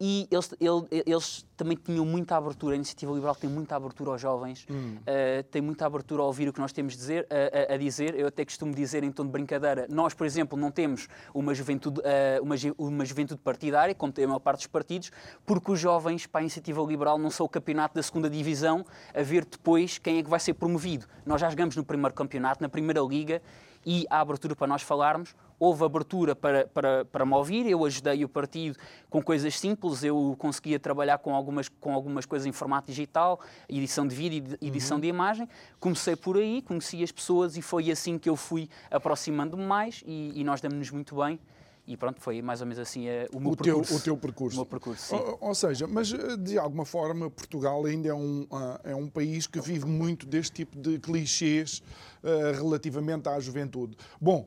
e 0.00 0.28
eles, 0.30 0.54
ele, 0.60 1.02
eles 1.06 1.44
também 1.56 1.76
tinham 1.76 2.04
muita 2.04 2.36
abertura, 2.36 2.74
a 2.74 2.76
Iniciativa 2.76 3.12
Liberal 3.12 3.34
tem 3.34 3.50
muita 3.50 3.74
abertura 3.74 4.12
aos 4.12 4.20
jovens, 4.20 4.64
hum. 4.70 4.96
uh, 4.96 5.42
tem 5.50 5.60
muita 5.60 5.86
abertura 5.86 6.22
a 6.22 6.26
ouvir 6.26 6.48
o 6.48 6.52
que 6.52 6.60
nós 6.60 6.72
temos 6.72 6.96
dizer, 6.96 7.26
a, 7.28 7.74
a, 7.74 7.76
dizer. 7.76 8.14
Eu 8.14 8.28
até 8.28 8.44
costumo 8.44 8.72
dizer 8.72 9.02
em 9.02 9.10
tom 9.10 9.24
de 9.24 9.32
brincadeira, 9.32 9.86
nós, 9.90 10.14
por 10.14 10.24
exemplo, 10.24 10.56
não 10.56 10.70
temos 10.70 11.08
uma 11.34 11.52
juventude, 11.52 12.00
uh, 12.00 12.42
uma, 12.42 12.54
uma 12.78 13.04
juventude 13.04 13.40
partidária, 13.40 13.92
como 13.92 14.12
tem 14.12 14.24
a 14.24 14.28
maior 14.28 14.38
parte 14.38 14.58
dos 14.58 14.66
partidos, 14.68 15.10
porque 15.44 15.72
os 15.72 15.80
jovens 15.80 16.26
para 16.26 16.40
a 16.40 16.42
Iniciativa 16.42 16.80
Liberal 16.82 17.18
não 17.18 17.30
são 17.30 17.46
o 17.46 17.48
campeonato 17.48 17.96
da 17.96 18.02
segunda 18.02 18.30
divisão, 18.30 18.86
a 19.12 19.22
ver 19.22 19.44
depois 19.44 19.98
quem 19.98 20.18
é 20.18 20.22
que 20.22 20.30
vai 20.30 20.38
ser 20.38 20.54
promovido. 20.54 21.06
Nós 21.26 21.40
já 21.40 21.50
jogamos 21.50 21.74
no 21.74 21.84
primeiro 21.84 22.14
campeonato, 22.14 22.62
na 22.62 22.68
primeira 22.68 23.00
liga, 23.00 23.42
e 23.84 24.06
há 24.10 24.20
abertura 24.20 24.54
para 24.54 24.66
nós 24.66 24.82
falarmos. 24.82 25.34
Houve 25.58 25.84
abertura 25.84 26.36
para, 26.36 26.66
para, 26.68 27.04
para 27.04 27.26
me 27.26 27.34
ouvir, 27.34 27.66
eu 27.66 27.84
ajudei 27.84 28.24
o 28.24 28.28
partido 28.28 28.78
com 29.10 29.20
coisas 29.20 29.58
simples, 29.58 30.04
eu 30.04 30.36
conseguia 30.38 30.78
trabalhar 30.78 31.18
com 31.18 31.34
algumas, 31.34 31.68
com 31.68 31.92
algumas 31.92 32.24
coisas 32.24 32.46
em 32.46 32.52
formato 32.52 32.86
digital, 32.86 33.40
edição 33.68 34.06
de 34.06 34.14
vídeo 34.14 34.56
e 34.60 34.68
edição 34.68 34.96
uhum. 34.96 35.00
de 35.00 35.08
imagem. 35.08 35.48
Comecei 35.80 36.14
por 36.14 36.36
aí, 36.36 36.62
conheci 36.62 37.02
as 37.02 37.10
pessoas 37.10 37.56
e 37.56 37.62
foi 37.62 37.90
assim 37.90 38.18
que 38.18 38.28
eu 38.28 38.36
fui 38.36 38.68
aproximando-me 38.90 39.64
mais 39.64 40.02
e, 40.06 40.32
e 40.36 40.44
nós 40.44 40.60
damos-nos 40.60 40.90
muito 40.90 41.16
bem 41.16 41.40
e 41.88 41.96
pronto, 41.96 42.20
foi 42.20 42.42
mais 42.42 42.60
ou 42.60 42.66
menos 42.66 42.78
assim 42.78 43.08
uh, 43.08 43.26
o 43.32 43.40
meu 43.40 43.52
o 43.52 43.56
percurso. 43.56 43.88
Teu, 43.88 43.96
o 43.96 44.00
teu 44.02 44.16
percurso. 44.18 44.60
O 44.60 44.66
percurso 44.66 45.16
ou, 45.16 45.38
ou, 45.40 45.54
seja, 45.54 45.86
mas 45.86 46.12
eh, 46.12 46.36
de 46.36 46.58
alguma 46.58 46.84
forma 46.84 47.30
Portugal 47.30 47.86
ainda 47.86 48.10
é 48.10 48.14
um, 48.14 48.42
uh, 48.42 48.78
é 48.84 48.94
um 48.94 49.08
país 49.08 49.46
que 49.46 49.58
vive 49.58 49.86
muito 49.86 50.26
deste 50.26 50.52
tipo 50.52 50.78
de 50.78 50.98
clichês 50.98 51.82
uh, 52.22 52.54
relativamente 52.62 53.26
à 53.30 53.40
juventude. 53.40 53.96
Bom, 54.20 54.46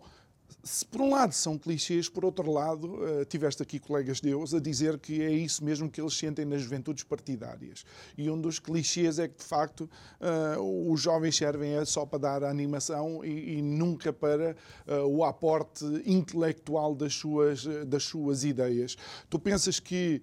se 0.64 0.86
por 0.86 1.02
um 1.02 1.10
lado 1.10 1.34
são 1.34 1.58
clichês, 1.58 2.08
por 2.08 2.24
outro 2.24 2.52
lado, 2.52 2.94
uh, 2.94 3.26
tiveste 3.26 3.64
aqui 3.64 3.80
colegas 3.80 4.20
deus 4.20 4.54
a 4.54 4.60
dizer 4.60 5.00
que 5.00 5.22
é 5.22 5.32
isso 5.32 5.64
mesmo 5.64 5.90
que 5.90 6.00
eles 6.00 6.14
sentem 6.14 6.46
nas 6.46 6.62
juventudes 6.62 7.04
partidárias. 7.04 7.84
E 8.16 8.30
um 8.30 8.40
dos 8.40 8.60
clichês 8.60 9.18
é 9.18 9.28
que, 9.28 9.38
de 9.38 9.44
facto, 9.44 9.90
uh, 10.20 10.92
os 10.92 11.02
jovens 11.02 11.36
servem 11.36 11.84
só 11.86 12.06
para 12.06 12.20
dar 12.20 12.44
animação 12.44 13.26
e, 13.26 13.62
nunca 13.62 14.14
para 14.14 14.56
uh, 14.88 15.06
o 15.08 15.24
aporte 15.24 15.84
intelectual 16.06 16.94
das 16.94 17.16
suas, 17.16 17.66
das 17.88 18.04
suas 18.04 18.44
ideias. 18.44 18.96
Tu 19.30 19.40
pensas 19.40 19.80
que 19.80 20.22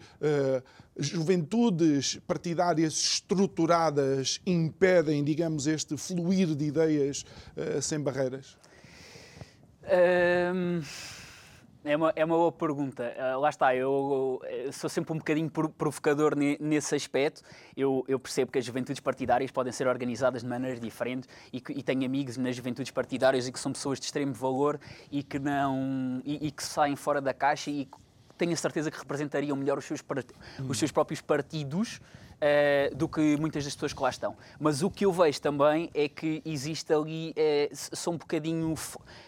juventudes 0.96 2.18
partidárias 2.26 2.92
estruturadas 2.94 4.40
impedem, 4.46 5.24
digamos, 5.24 5.66
este 5.66 5.96
fluir 5.96 6.54
de 6.54 6.66
ideias 6.66 7.24
sem 7.80 8.00
barreiras? 8.00 8.56
É, 11.84 11.96
uma, 11.96 12.12
é 12.14 12.24
uma 12.24 12.36
boa 12.36 12.52
pergunta. 12.52 13.14
Uh, 13.16 13.40
lá 13.40 13.48
está, 13.48 13.74
eu, 13.74 14.40
eu, 14.46 14.72
sou 14.72 14.90
sempre 14.90 15.12
um 15.12 15.18
bocadinho 15.18 15.50
provocador 15.50 16.34
nesse 16.36 16.94
aspecto. 16.94 17.42
Eu, 17.76 18.04
eu, 18.06 18.18
percebo 18.18 18.52
que 18.52 18.58
as 18.58 18.64
juventudes 18.64 19.00
partidárias 19.00 19.50
podem 19.50 19.72
ser 19.72 19.86
organizadas 19.86 20.42
de 20.42 20.48
maneiras 20.48 20.80
diferentes 20.80 21.28
e, 21.52 21.60
que, 21.60 21.72
e 21.72 21.82
tenho 21.82 22.04
amigos 22.04 22.36
nas 22.36 22.54
juventudes 22.54 22.90
partidárias 22.90 23.48
e 23.48 23.52
que 23.52 23.58
são 23.58 23.72
pessoas 23.72 23.98
de 23.98 24.06
extremo 24.06 24.34
valor 24.34 24.78
e 25.10 25.22
que, 25.22 25.38
não, 25.38 26.20
e, 26.24 26.48
e 26.48 26.50
que 26.50 26.62
saem 26.62 26.96
fora 26.96 27.20
da 27.20 27.32
caixa 27.32 27.70
e 27.70 27.88
tenho 28.36 28.52
a 28.52 28.56
certeza 28.56 28.90
que 28.90 28.98
representariam 28.98 29.56
melhor 29.56 29.78
os 29.78 29.84
seus, 29.84 30.04
os 30.68 30.78
seus 30.78 30.92
próprios 30.92 31.20
partidos 31.20 32.00
uh, 32.38 32.94
do 32.94 33.08
que 33.08 33.36
muitas 33.36 33.64
das 33.64 33.74
pessoas 33.74 33.92
que 33.92 34.02
lá 34.02 34.10
estão. 34.10 34.36
Mas 34.58 34.82
o 34.82 34.90
que 34.90 35.04
eu 35.04 35.12
vejo 35.12 35.40
também 35.40 35.90
é 35.94 36.08
que 36.08 36.42
existe 36.44 36.92
ali, 36.92 37.30
uh, 37.30 37.68
são 37.72 38.14
um 38.14 38.16
bocadinho, 38.16 38.74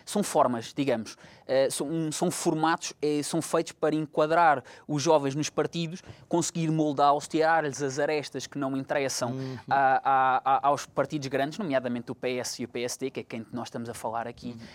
são 0.05 0.23
formas, 0.23 0.73
digamos, 0.75 1.15
uh, 1.15 1.71
são, 1.71 2.13
são 2.13 2.31
formatos, 2.31 2.93
são 3.25 3.43
feitos 3.43 3.73
para 3.73 3.95
enquadrar 3.95 4.63
os 4.87 5.03
jovens 5.03 5.35
nos 5.35 5.51
partidos, 5.51 6.03
conseguir 6.29 6.71
moldá-los, 6.71 7.29
tirar-lhes 7.29 7.83
as 7.83 7.99
arestas 7.99 8.47
que 8.47 8.59
não 8.59 8.77
interessam 8.77 9.33
uhum. 9.33 9.59
a, 9.69 10.01
a, 10.05 10.57
a, 10.57 10.69
aos 10.69 10.87
partidos 10.87 11.29
grandes, 11.29 11.59
nomeadamente 11.59 12.11
o 12.11 12.15
PS 12.15 12.61
e 12.61 12.65
o 12.65 12.69
PSD, 12.69 13.11
que 13.11 13.21
é 13.21 13.23
quem 13.23 13.47
nós 13.53 13.69
estamos 13.69 13.89
a 13.89 13.95
falar 13.95 14.27
aqui, 14.27 14.51
uhum. 14.51 14.67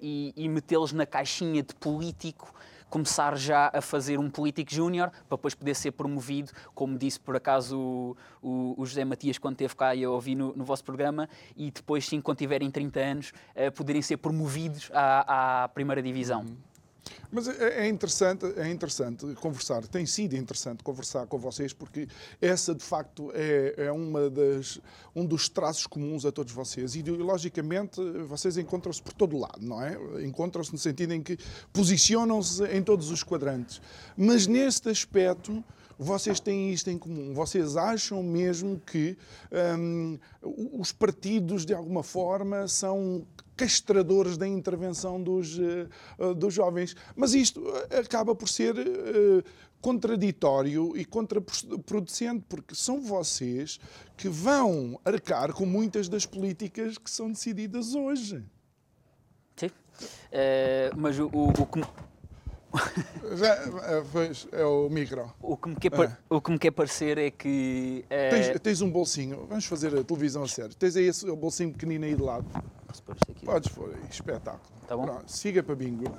e, 0.00 0.32
e 0.36 0.48
metê-los 0.48 0.92
na 0.92 1.06
caixinha 1.06 1.62
de 1.62 1.74
político 1.74 2.52
começar 2.96 3.36
já 3.36 3.70
a 3.74 3.82
fazer 3.82 4.18
um 4.18 4.30
político 4.30 4.72
júnior 4.72 5.10
para 5.28 5.36
depois 5.36 5.54
poder 5.54 5.74
ser 5.74 5.90
promovido, 5.92 6.50
como 6.74 6.96
disse 6.96 7.20
por 7.20 7.36
acaso 7.36 8.16
o, 8.42 8.74
o, 8.80 8.86
José 8.86 9.04
Matias 9.04 9.36
quando 9.36 9.52
esteve 9.52 9.76
cá 9.76 9.94
e 9.94 10.02
eu 10.02 10.12
ouvi 10.12 10.34
no, 10.34 10.56
no, 10.56 10.64
vosso 10.64 10.82
programa, 10.82 11.28
e 11.54 11.70
depois 11.70 12.06
sim, 12.06 12.22
quando 12.22 12.38
tiverem 12.38 12.70
30 12.70 13.00
anos, 13.00 13.32
uh, 13.54 13.70
poderem 13.72 14.00
ser 14.00 14.16
promovidos 14.16 14.90
à, 14.94 15.64
à 15.64 15.68
primeira 15.68 16.02
divisão. 16.02 16.40
Uhum. 16.40 16.56
Mas 17.30 17.48
é, 17.48 17.86
é 17.86 17.88
interessante, 17.88 18.46
é 18.56 18.68
interessante 18.70 19.26
conversar, 19.36 19.86
tem 19.86 20.06
sido 20.06 20.36
interessante 20.36 20.82
conversar 20.82 21.26
com 21.26 21.38
vocês, 21.38 21.72
porque 21.72 22.08
essa 22.40 22.74
de 22.74 22.82
facto 22.82 23.30
é, 23.34 23.74
é 23.76 23.92
uma 23.92 24.30
das, 24.30 24.80
um 25.14 25.24
dos 25.24 25.48
traços 25.48 25.86
comuns 25.86 26.24
a 26.24 26.32
todos 26.32 26.52
vocês. 26.52 26.94
Ideologicamente, 26.94 28.00
vocês 28.26 28.56
encontram-se 28.56 29.02
por 29.02 29.12
todo 29.12 29.36
lado, 29.36 29.60
não 29.60 29.82
é? 29.82 29.96
Encontram-se 30.24 30.72
no 30.72 30.78
sentido 30.78 31.12
em 31.12 31.22
que 31.22 31.38
posicionam-se 31.72 32.64
em 32.64 32.82
todos 32.82 33.10
os 33.10 33.22
quadrantes. 33.22 33.80
Mas 34.16 34.46
neste 34.46 34.88
aspecto, 34.88 35.64
vocês 35.98 36.40
têm 36.40 36.72
isto 36.72 36.90
em 36.90 36.98
comum. 36.98 37.32
Vocês 37.32 37.76
acham 37.76 38.22
mesmo 38.22 38.80
que 38.80 39.16
hum, 39.78 40.18
os 40.78 40.92
partidos, 40.92 41.64
de 41.64 41.74
alguma 41.74 42.02
forma, 42.02 42.68
são 42.68 43.26
castradores 43.56 44.36
da 44.36 44.46
intervenção 44.46 45.22
dos, 45.22 45.58
uh, 45.58 46.34
dos 46.34 46.52
jovens. 46.52 46.94
Mas 47.16 47.32
isto 47.32 47.62
eh, 47.90 48.00
acaba 48.00 48.34
por 48.34 48.48
ser 48.48 48.76
uh, 48.76 49.42
contraditório 49.80 50.94
e 50.96 51.04
contraproducente, 51.04 52.44
porque 52.48 52.74
são 52.74 53.00
vocês 53.00 53.80
que 54.16 54.28
vão 54.28 55.00
arcar 55.04 55.54
com 55.54 55.64
muitas 55.64 56.08
das 56.08 56.26
políticas 56.26 56.98
que 56.98 57.10
são 57.10 57.30
decididas 57.30 57.94
hoje. 57.94 58.44
Sim, 59.56 59.68
uh, 59.68 60.96
mas 60.96 61.18
o, 61.18 61.26
o, 61.28 61.48
o 61.48 61.66
que... 61.66 61.80
Já, 63.36 63.56
pois, 64.12 64.46
é 64.52 64.64
o 64.64 64.88
micro. 64.88 65.32
O 65.40 65.56
que 65.56 65.68
me 65.68 65.76
quer, 65.76 65.92
é. 65.92 66.16
o 66.28 66.40
que 66.40 66.50
me 66.50 66.58
quer 66.58 66.70
parecer 66.70 67.18
é 67.18 67.30
que. 67.30 68.04
Tens, 68.08 68.60
tens, 68.60 68.80
um 68.80 68.90
bolsinho, 68.90 69.46
vamos 69.48 69.64
fazer 69.66 69.96
a 69.98 70.04
televisão 70.04 70.42
a 70.42 70.48
sério. 70.48 70.74
Tens 70.74 70.96
aí 70.96 71.04
esse 71.04 71.26
bolsinho 71.34 71.72
pequenino 71.72 72.04
aí 72.04 72.14
de 72.14 72.22
lado. 72.22 72.46
Posso 72.86 73.02
pôr 73.02 73.16
isto 73.16 73.30
aqui? 73.32 73.46
Podes 73.46 73.72
pôr 73.72 73.94
aí, 73.94 74.10
espetáculo. 74.10 74.62
Tá 74.86 74.96
bom? 74.96 75.04
Pronto, 75.04 75.30
siga 75.30 75.62
para 75.62 75.74
bingo. 75.74 76.04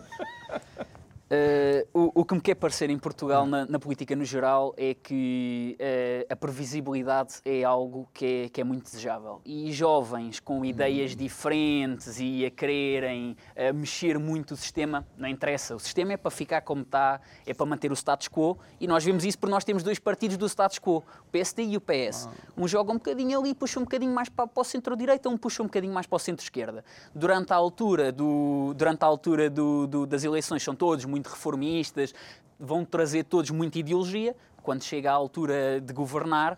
Uh, 1.29 1.85
o, 1.93 2.21
o, 2.21 2.25
que 2.25 2.33
me 2.35 2.39
quer 2.39 2.55
parecer 2.55 2.89
em 2.89 2.97
Portugal, 2.97 3.45
na, 3.45 3.65
na 3.65 3.77
política 3.77 4.15
no 4.15 4.23
geral, 4.23 4.73
é 4.77 4.93
que 4.93 5.77
uh, 5.77 6.25
a 6.31 6.35
previsibilidade 6.37 7.41
é 7.43 7.65
algo 7.65 8.07
que 8.13 8.25
é, 8.45 8.49
que 8.49 8.61
é, 8.61 8.63
muito 8.63 8.85
desejável. 8.85 9.41
E 9.45 9.73
jovens 9.73 10.39
com 10.39 10.63
ideias 10.63 11.11
hum. 11.11 11.17
diferentes 11.17 12.17
e 12.21 12.45
a 12.45 12.49
quererem 12.49 13.35
uh, 13.57 13.73
mexer 13.73 14.17
muito 14.17 14.53
o 14.53 14.57
sistema, 14.57 15.05
não 15.17 15.27
interessa. 15.27 15.75
O 15.75 15.79
sistema 15.79 16.13
é 16.13 16.17
para 16.17 16.31
ficar 16.31 16.61
como 16.61 16.83
está, 16.83 17.19
é 17.45 17.53
para 17.53 17.65
manter 17.65 17.91
o 17.91 17.95
status 17.95 18.29
quo. 18.29 18.57
E 18.79 18.87
nós 18.87 19.03
vemos 19.03 19.25
isso 19.25 19.37
porque 19.37 19.51
nós 19.51 19.65
temos 19.65 19.83
dois 19.83 19.99
partidos 19.99 20.37
do 20.37 20.45
status 20.47 20.79
quo, 20.79 20.99
o 20.99 21.31
PSD 21.31 21.63
e 21.63 21.75
o 21.75 21.81
PS. 21.81 22.27
Ah. 22.27 22.31
Um 22.55 22.69
joga 22.69 22.93
um 22.93 22.95
bocadinho 22.95 23.37
ali, 23.37 23.53
puxa 23.53 23.81
um 23.81 23.83
bocadinho 23.83 24.13
mais 24.13 24.29
para, 24.29 24.47
para 24.47 24.61
o 24.61 24.63
centro-direita, 24.63 25.27
um 25.27 25.37
puxa 25.37 25.61
um 25.61 25.65
bocadinho 25.65 25.93
mais 25.93 26.07
para 26.07 26.15
o 26.15 26.19
centro-esquerda. 26.19 26.85
Durante 27.13 27.51
a 27.51 27.57
altura, 27.57 28.13
do, 28.13 28.73
durante 28.77 29.03
a 29.03 29.07
altura 29.07 29.49
do, 29.49 29.87
do, 29.87 30.05
das 30.05 30.23
eleições, 30.23 30.63
são 30.63 30.73
todos 30.73 31.03
muito 31.03 31.16
muito 31.17 31.29
reformistas, 31.29 32.13
vão 32.59 32.85
trazer 32.85 33.23
todos 33.25 33.51
muita 33.51 33.79
ideologia. 33.79 34.35
Quando 34.63 34.83
chega 34.83 35.11
à 35.11 35.13
altura 35.13 35.79
de 35.81 35.93
governar, 35.93 36.57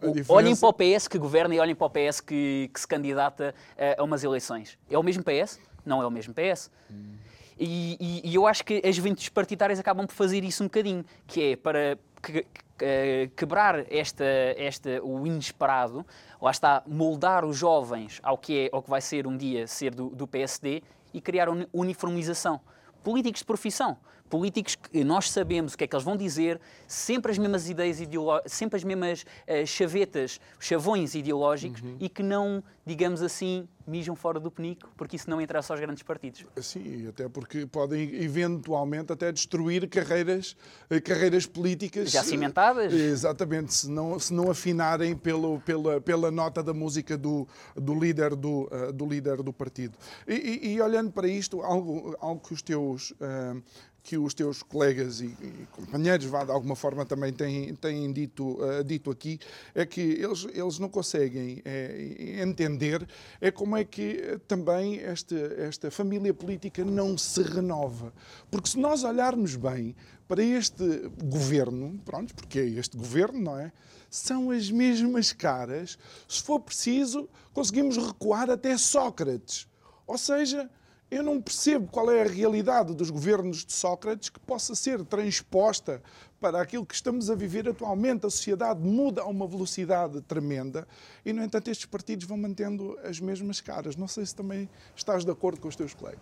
diferença... 0.00 0.32
olhem 0.32 0.56
para 0.56 0.68
o 0.68 0.72
PS 0.72 1.08
que 1.08 1.18
governa 1.18 1.54
e 1.54 1.60
olhem 1.60 1.74
para 1.74 1.86
o 1.86 1.90
PS 1.90 2.20
que, 2.20 2.70
que 2.72 2.80
se 2.80 2.86
candidata 2.86 3.54
a, 3.76 4.00
a, 4.00 4.04
umas 4.04 4.22
eleições. 4.24 4.78
É 4.90 4.98
o 4.98 5.02
mesmo 5.02 5.22
PS? 5.22 5.58
Não 5.84 6.02
é 6.02 6.06
o 6.06 6.10
mesmo 6.10 6.34
PS. 6.34 6.70
Hum. 6.90 7.14
E, 7.58 7.96
e, 7.98 8.30
e, 8.30 8.34
eu 8.34 8.46
acho 8.46 8.64
que 8.64 8.80
as 8.84 8.94
juventudes 8.94 9.28
partidárias 9.30 9.80
acabam 9.80 10.06
por 10.06 10.14
fazer 10.14 10.44
isso 10.44 10.62
um 10.62 10.66
bocadinho, 10.66 11.04
que 11.26 11.42
é 11.42 11.56
para 11.56 11.98
que, 12.22 12.46
que, 12.78 13.30
quebrar 13.36 13.84
esta, 13.92 14.24
esta, 14.56 15.02
o 15.02 15.26
inesperado, 15.26 16.06
lá 16.40 16.52
está, 16.52 16.84
moldar 16.86 17.44
os 17.44 17.56
jovens 17.56 18.20
ao 18.22 18.38
que, 18.38 18.66
é, 18.66 18.70
ao 18.70 18.80
que 18.80 18.88
vai 18.88 19.00
ser 19.00 19.26
um 19.26 19.36
dia 19.36 19.66
ser 19.66 19.92
do, 19.92 20.08
do 20.10 20.26
PSD 20.28 20.82
e 21.18 21.20
criar 21.20 21.48
uniformização. 21.72 22.60
Políticos 23.02 23.40
de 23.40 23.44
profissão, 23.44 23.98
políticos 24.28 24.76
que 24.76 25.02
nós 25.04 25.30
sabemos 25.30 25.74
o 25.74 25.78
que 25.78 25.84
é 25.84 25.86
que 25.86 25.94
eles 25.94 26.04
vão 26.04 26.16
dizer, 26.16 26.60
sempre 26.86 27.32
as 27.32 27.38
mesmas 27.38 27.68
ideias 27.68 28.00
ideológicas, 28.00 28.52
sempre 28.52 28.76
as 28.76 28.84
mesmas 28.84 29.22
uh, 29.22 29.66
chavetas, 29.66 30.40
chavões 30.58 31.14
ideológicos 31.14 31.80
uhum. 31.82 31.96
e 31.98 32.08
que 32.08 32.22
não, 32.22 32.62
digamos 32.84 33.22
assim, 33.22 33.68
mijam 33.86 34.14
fora 34.14 34.38
do 34.38 34.50
penico, 34.50 34.90
porque 34.96 35.16
isso 35.16 35.28
não 35.30 35.40
interessa 35.40 35.72
aos 35.72 35.80
grandes 35.80 36.02
partidos. 36.02 36.44
Sim, 36.60 37.08
até 37.08 37.28
porque 37.28 37.66
podem 37.66 38.14
eventualmente 38.22 39.12
até 39.12 39.32
destruir 39.32 39.88
carreiras, 39.88 40.54
eh, 40.90 41.00
carreiras 41.00 41.46
políticas. 41.46 42.10
Já 42.10 42.22
cimentadas? 42.22 42.92
Exatamente, 42.92 43.72
se 43.72 43.90
não, 43.90 44.18
se 44.18 44.32
não 44.32 44.50
afinarem 44.50 45.16
pelo, 45.16 45.60
pela, 45.60 46.00
pela 46.00 46.30
nota 46.30 46.62
da 46.62 46.74
música 46.74 47.16
do, 47.16 47.48
do, 47.74 47.98
líder, 47.98 48.36
do, 48.36 48.68
do 48.94 49.06
líder 49.06 49.42
do 49.42 49.52
partido. 49.52 49.96
E, 50.26 50.34
e, 50.34 50.74
e, 50.74 50.80
olhando 50.80 51.10
para 51.10 51.26
isto, 51.26 51.62
algo, 51.62 52.14
algo 52.20 52.40
que 52.46 52.52
os 52.52 52.62
teus. 52.62 53.12
Uh, 53.12 53.62
que 54.08 54.16
os 54.16 54.32
teus 54.32 54.62
colegas 54.62 55.20
e, 55.20 55.26
e, 55.26 55.68
companheiros, 55.70 56.24
vá, 56.24 56.42
de 56.42 56.50
alguma 56.50 56.74
forma, 56.74 57.04
também 57.04 57.30
têm, 57.30 57.74
têm 57.74 58.10
dito, 58.10 58.58
uh, 58.58 58.82
dito 58.82 59.10
aqui, 59.10 59.38
é 59.74 59.84
que 59.84 60.00
eles, 60.00 60.46
eles 60.54 60.78
não 60.78 60.88
conseguem 60.88 61.60
é, 61.62 62.40
entender 62.42 63.06
é 63.38 63.50
como 63.50 63.76
é 63.76 63.84
que 63.84 64.40
também 64.48 64.98
esta, 65.00 65.36
esta 65.58 65.90
família 65.90 66.32
política 66.32 66.82
não 66.82 67.18
se 67.18 67.42
renova. 67.42 68.10
Porque 68.50 68.70
se 68.70 68.78
nós 68.78 69.04
olharmos 69.04 69.56
bem 69.56 69.94
para 70.26 70.42
este 70.42 71.10
governo, 71.22 72.00
pronto, 72.02 72.34
porque 72.34 72.60
é 72.60 72.64
este 72.64 72.96
governo, 72.96 73.38
não 73.38 73.58
é? 73.58 73.70
São 74.08 74.50
as 74.50 74.70
mesmas 74.70 75.34
caras. 75.34 75.98
Se 76.26 76.42
for 76.42 76.60
preciso, 76.60 77.28
conseguimos 77.52 77.98
recuar 77.98 78.48
até 78.48 78.74
Sócrates. 78.78 79.68
Ou 80.06 80.16
seja, 80.16 80.70
eu 81.10 81.22
não 81.22 81.40
percebo 81.40 81.88
qual 81.90 82.10
é 82.10 82.22
a 82.22 82.26
realidade 82.26 82.94
dos 82.94 83.08
governos 83.08 83.64
de 83.64 83.72
Sócrates 83.72 84.28
que 84.28 84.38
possa 84.40 84.74
ser 84.74 85.02
transposta 85.04 86.02
para 86.38 86.60
aquilo 86.60 86.84
que 86.84 86.94
estamos 86.94 87.30
a 87.30 87.34
viver 87.34 87.68
atualmente. 87.68 88.26
A 88.26 88.30
sociedade 88.30 88.80
muda 88.80 89.22
a 89.22 89.26
uma 89.26 89.46
velocidade 89.46 90.20
tremenda 90.22 90.86
e, 91.24 91.32
no 91.32 91.42
entanto, 91.42 91.68
estes 91.70 91.86
partidos 91.86 92.26
vão 92.26 92.36
mantendo 92.36 92.98
as 93.02 93.20
mesmas 93.20 93.60
caras. 93.60 93.96
Não 93.96 94.06
sei 94.06 94.26
se 94.26 94.34
também 94.34 94.68
estás 94.94 95.24
de 95.24 95.30
acordo 95.30 95.60
com 95.60 95.68
os 95.68 95.76
teus 95.76 95.94
colegas. 95.94 96.20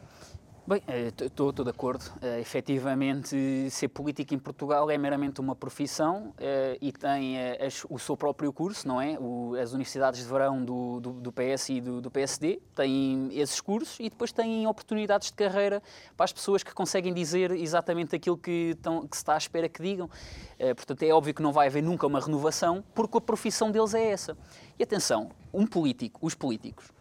Bem, 0.69 0.83
estou 1.25 1.53
de 1.53 1.71
acordo. 1.71 2.03
Uh, 2.21 2.41
efetivamente, 2.41 3.71
ser 3.71 3.87
político 3.87 4.35
em 4.35 4.39
Portugal 4.39 4.91
é 4.91 4.99
meramente 4.99 5.41
uma 5.41 5.55
profissão 5.55 6.31
uh, 6.31 6.79
e 6.81 6.91
tem 6.91 7.37
uh, 7.37 7.65
as, 7.65 7.87
o 7.89 7.97
seu 8.01 8.17
próprio 8.17 8.53
curso, 8.53 8.89
não 8.89 9.01
é? 9.01 9.17
O, 9.17 9.55
as 9.55 9.73
universidades 9.73 10.19
de 10.19 10.27
verão 10.27 10.65
do, 10.65 10.99
do, 10.99 11.13
do 11.13 11.31
PS 11.31 11.69
e 11.69 11.81
do, 11.81 12.01
do, 12.01 12.11
PSD 12.11 12.61
têm 12.75 13.29
esses 13.31 13.61
cursos 13.61 14.01
e 14.01 14.11
depois 14.11 14.33
têm 14.33 14.67
oportunidades 14.67 15.29
de 15.29 15.35
carreira 15.35 15.81
para 16.17 16.25
as 16.25 16.33
pessoas 16.33 16.65
que 16.65 16.75
conseguem 16.75 17.15
dizer 17.15 17.53
exatamente 17.53 18.17
aquilo 18.17 18.37
que, 18.37 18.77
que 19.09 19.17
se 19.17 19.23
está 19.23 19.35
à 19.35 19.39
espera 19.39 19.69
que 19.69 19.81
digam. 19.81 20.11
portanto, 20.59 21.01
é 21.05 21.13
óbvio 21.13 21.33
que 21.33 21.43
não 21.43 21.53
vai 21.53 21.69
haver 21.69 21.83
nunca 21.83 22.09
uma 22.09 22.19
renovação 22.19 22.83
porque 22.93 23.19
a 23.19 23.21
profissão 23.21 23.71
deles 23.71 23.95
é 23.95 24.05
essa. 24.11 24.37
E 24.77 24.83
atenção, 24.83 25.31
um 25.55 25.65
político, 25.65 26.27
os 26.27 26.35
políticos, 26.35 26.96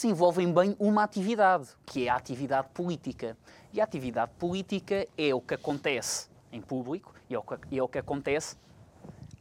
desenvolvem 0.00 0.52
bem 0.52 0.76
uma 0.78 1.02
atividade, 1.02 1.68
que 1.84 2.06
é 2.06 2.08
a 2.08 2.14
atividade 2.14 2.68
política. 2.72 3.36
E 3.72 3.80
a 3.80 3.84
atividade 3.84 4.30
política 4.38 5.08
é 5.16 5.34
o 5.34 5.40
que 5.40 5.54
acontece 5.54 6.28
em 6.52 6.60
público 6.60 7.12
e 7.28 7.34
é 7.34 7.38
o 7.38 7.42
que, 7.42 7.76
é 7.76 7.82
o 7.82 7.88
que 7.88 7.98
acontece 7.98 8.56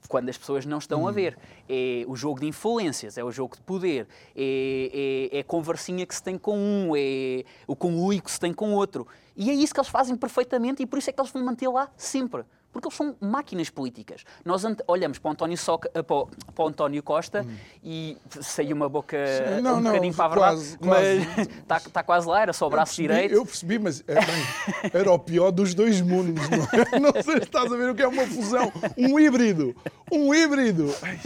quando 0.09 0.29
as 0.29 0.37
pessoas 0.37 0.65
não 0.65 0.79
estão 0.79 1.03
hum. 1.03 1.07
a 1.07 1.11
ver. 1.11 1.37
É 1.69 2.03
o 2.07 2.15
jogo 2.15 2.39
de 2.39 2.47
influências, 2.47 3.19
é 3.19 3.23
o 3.23 3.31
jogo 3.31 3.55
de 3.55 3.61
poder, 3.61 4.07
é, 4.35 5.29
é, 5.31 5.37
é 5.37 5.39
a 5.41 5.43
conversinha 5.43 6.05
que 6.07 6.15
se 6.15 6.23
tem 6.23 6.39
com 6.39 6.57
um, 6.57 6.95
é 6.95 7.43
o 7.67 7.75
conluio 7.75 8.21
que 8.21 8.31
se 8.31 8.39
tem 8.39 8.51
com 8.51 8.73
outro. 8.73 9.07
E 9.35 9.51
é 9.51 9.53
isso 9.53 9.71
que 9.71 9.79
eles 9.79 9.89
fazem 9.89 10.15
perfeitamente 10.17 10.81
e 10.81 10.87
por 10.87 10.97
isso 10.97 11.11
é 11.11 11.13
que 11.13 11.21
eles 11.21 11.31
vão 11.31 11.45
manter 11.45 11.67
lá 11.67 11.87
sempre 11.95 12.43
porque 12.77 12.89
eles 12.89 12.95
são 12.95 13.15
máquinas 13.19 13.71
políticas. 13.71 14.23
Nós 14.45 14.63
olhamos 14.87 15.17
para 15.17 15.29
o 15.29 15.31
António, 15.31 15.57
Soca, 15.57 15.89
eh, 15.95 16.03
para 16.03 16.15
o, 16.15 16.27
para 16.27 16.65
o 16.65 16.67
António 16.67 17.01
Costa 17.01 17.43
hum. 17.43 17.55
e 17.83 18.15
saiu 18.39 18.75
uma 18.75 18.87
boca 18.87 19.17
não, 19.63 19.77
um 19.77 19.79
não, 19.79 19.91
bocadinho 19.91 20.13
para 20.13 20.25
a 20.25 20.27
verdade, 20.27 20.77
quase, 20.77 20.77
mas 20.79 21.47
está, 21.47 21.77
está 21.87 22.03
quase 22.03 22.27
lá, 22.27 22.41
era 22.43 22.53
só 22.53 22.67
o 22.67 22.69
braço 22.69 22.97
percebi, 22.97 23.07
direito. 23.07 23.33
Eu 23.33 23.43
percebi, 23.43 23.79
mas 23.79 24.03
é, 24.07 24.13
bem, 24.13 24.91
era 24.93 25.11
o 25.11 25.17
pior 25.17 25.49
dos 25.49 25.73
dois 25.73 26.01
mundos. 26.01 26.47
Não, 26.49 26.57
é? 26.59 26.99
não, 27.01 27.11
sei 27.23 27.37
se 27.37 27.43
estás 27.45 27.73
a 27.73 27.75
ver 27.75 27.89
o 27.89 27.95
que 27.95 28.03
é 28.03 28.07
uma 28.07 28.27
fusão, 28.27 28.71
um 28.95 29.19
híbrido, 29.19 29.75
um 30.11 30.35
híbrido. 30.35 30.93
Ai, 31.01 31.19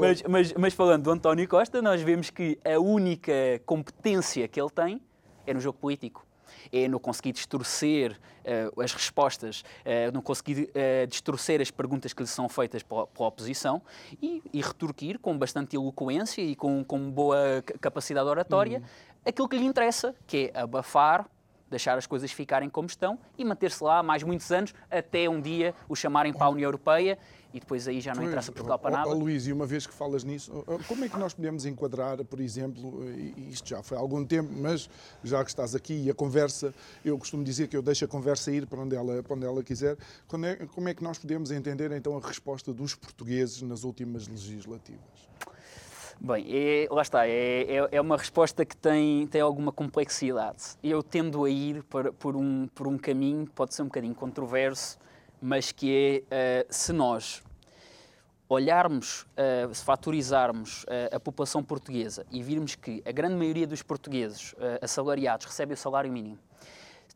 mas, 0.00 0.22
mas, 0.22 0.52
mas 0.54 0.72
falando 0.72 1.02
do 1.02 1.10
António 1.10 1.46
Costa, 1.46 1.82
nós 1.82 2.00
vemos 2.00 2.30
que 2.30 2.58
a 2.64 2.78
única 2.78 3.60
competência 3.66 4.48
que 4.48 4.58
ele 4.58 4.70
tem 4.70 5.02
é 5.46 5.52
no 5.52 5.60
jogo 5.60 5.78
político 5.78 6.26
é 6.72 6.88
no 6.88 6.98
conseguir 6.98 7.32
distorcer 7.32 8.18
uh, 8.44 8.80
as 8.80 8.92
respostas, 8.92 9.60
uh, 9.60 10.12
no 10.12 10.22
conseguir 10.22 10.70
uh, 10.70 11.06
distorcer 11.06 11.60
as 11.60 11.70
perguntas 11.70 12.12
que 12.12 12.22
lhe 12.22 12.28
são 12.28 12.48
feitas 12.48 12.82
pela, 12.82 13.06
pela 13.06 13.28
oposição 13.28 13.82
e, 14.20 14.42
e, 14.52 14.60
retorquir 14.60 15.18
com 15.18 15.36
bastante 15.36 15.76
eloquência 15.76 16.40
e 16.40 16.56
com, 16.56 16.82
com 16.82 17.10
boa 17.10 17.62
capacidade 17.80 18.28
oratória 18.28 18.78
uhum. 18.78 18.84
aquilo 19.26 19.48
que 19.48 19.56
lhe 19.56 19.66
interessa, 19.66 20.14
que 20.26 20.50
é 20.54 20.60
abafar 20.60 21.28
deixar 21.72 21.98
as 21.98 22.06
coisas 22.06 22.30
ficarem 22.30 22.70
como 22.70 22.86
estão 22.86 23.18
e 23.36 23.44
manter-se 23.44 23.82
lá 23.82 24.02
mais 24.02 24.22
muitos 24.22 24.50
anos 24.52 24.72
até 24.90 25.28
um 25.28 25.40
dia 25.40 25.74
o 25.88 25.96
chamarem 25.96 26.32
para 26.32 26.46
a 26.46 26.50
União 26.50 26.68
Europeia 26.68 27.18
e 27.52 27.60
depois 27.60 27.86
aí 27.86 28.00
já 28.00 28.14
não 28.14 28.22
interessa 28.22 28.50
Portugal 28.50 28.78
para 28.78 28.90
nada. 28.90 29.10
Oh, 29.10 29.14
Luís, 29.14 29.46
e 29.46 29.52
uma 29.52 29.66
vez 29.66 29.86
que 29.86 29.92
falas 29.92 30.24
nisso, 30.24 30.64
como 30.88 31.04
é 31.04 31.08
que 31.08 31.18
nós 31.18 31.34
podemos 31.34 31.66
enquadrar, 31.66 32.24
por 32.24 32.40
exemplo, 32.40 33.02
isto 33.50 33.68
já 33.68 33.82
foi 33.82 33.96
há 33.96 34.00
algum 34.00 34.24
tempo, 34.24 34.50
mas 34.56 34.88
já 35.22 35.44
que 35.44 35.50
estás 35.50 35.74
aqui 35.74 36.04
e 36.04 36.10
a 36.10 36.14
conversa, 36.14 36.72
eu 37.04 37.18
costumo 37.18 37.44
dizer 37.44 37.68
que 37.68 37.76
eu 37.76 37.82
deixo 37.82 38.04
a 38.04 38.08
conversa 38.08 38.50
ir 38.50 38.66
para 38.66 38.80
onde 38.80 38.96
ela, 38.96 39.22
para 39.22 39.34
onde 39.34 39.44
ela 39.44 39.62
quiser, 39.62 39.96
é, 40.44 40.66
como 40.66 40.88
é 40.88 40.94
que 40.94 41.02
nós 41.02 41.18
podemos 41.18 41.50
entender 41.50 41.92
então 41.92 42.16
a 42.16 42.26
resposta 42.26 42.72
dos 42.72 42.94
portugueses 42.94 43.60
nas 43.62 43.84
últimas 43.84 44.26
legislativas? 44.28 45.28
Bem, 46.24 46.46
é, 46.50 46.86
lá 46.88 47.02
está, 47.02 47.26
é, 47.26 47.62
é, 47.62 47.88
é, 47.90 48.00
uma 48.00 48.16
resposta 48.16 48.64
que 48.64 48.76
tem, 48.76 49.26
tem 49.26 49.40
alguma 49.40 49.72
complexidade. 49.72 50.76
Eu 50.80 51.02
tendo 51.02 51.44
a 51.44 51.50
ir 51.50 51.82
por, 51.82 52.12
por, 52.12 52.36
um, 52.36 52.68
por 52.68 52.86
um 52.86 52.96
caminho 52.96 53.44
que 53.44 53.50
pode 53.50 53.74
ser 53.74 53.82
um 53.82 53.86
bocadinho 53.86 54.14
controverso, 54.14 55.00
mas 55.40 55.72
que 55.72 56.24
é, 56.30 56.64
uh, 56.64 56.72
se 56.72 56.92
nós 56.92 57.42
olharmos, 58.48 59.22
uh, 59.32 59.74
se 59.74 59.82
fatorizarmos 59.84 60.84
uh, 60.84 61.16
a 61.16 61.18
população 61.18 61.60
portuguesa 61.60 62.24
e 62.30 62.40
virmos 62.40 62.76
que 62.76 63.02
a 63.04 63.10
grande 63.10 63.34
maioria 63.34 63.66
dos 63.66 63.82
portugueses 63.82 64.54
assalariados 64.80 65.46
recebe 65.46 65.74
o 65.74 65.76
salário 65.76 66.12
mínimo, 66.12 66.38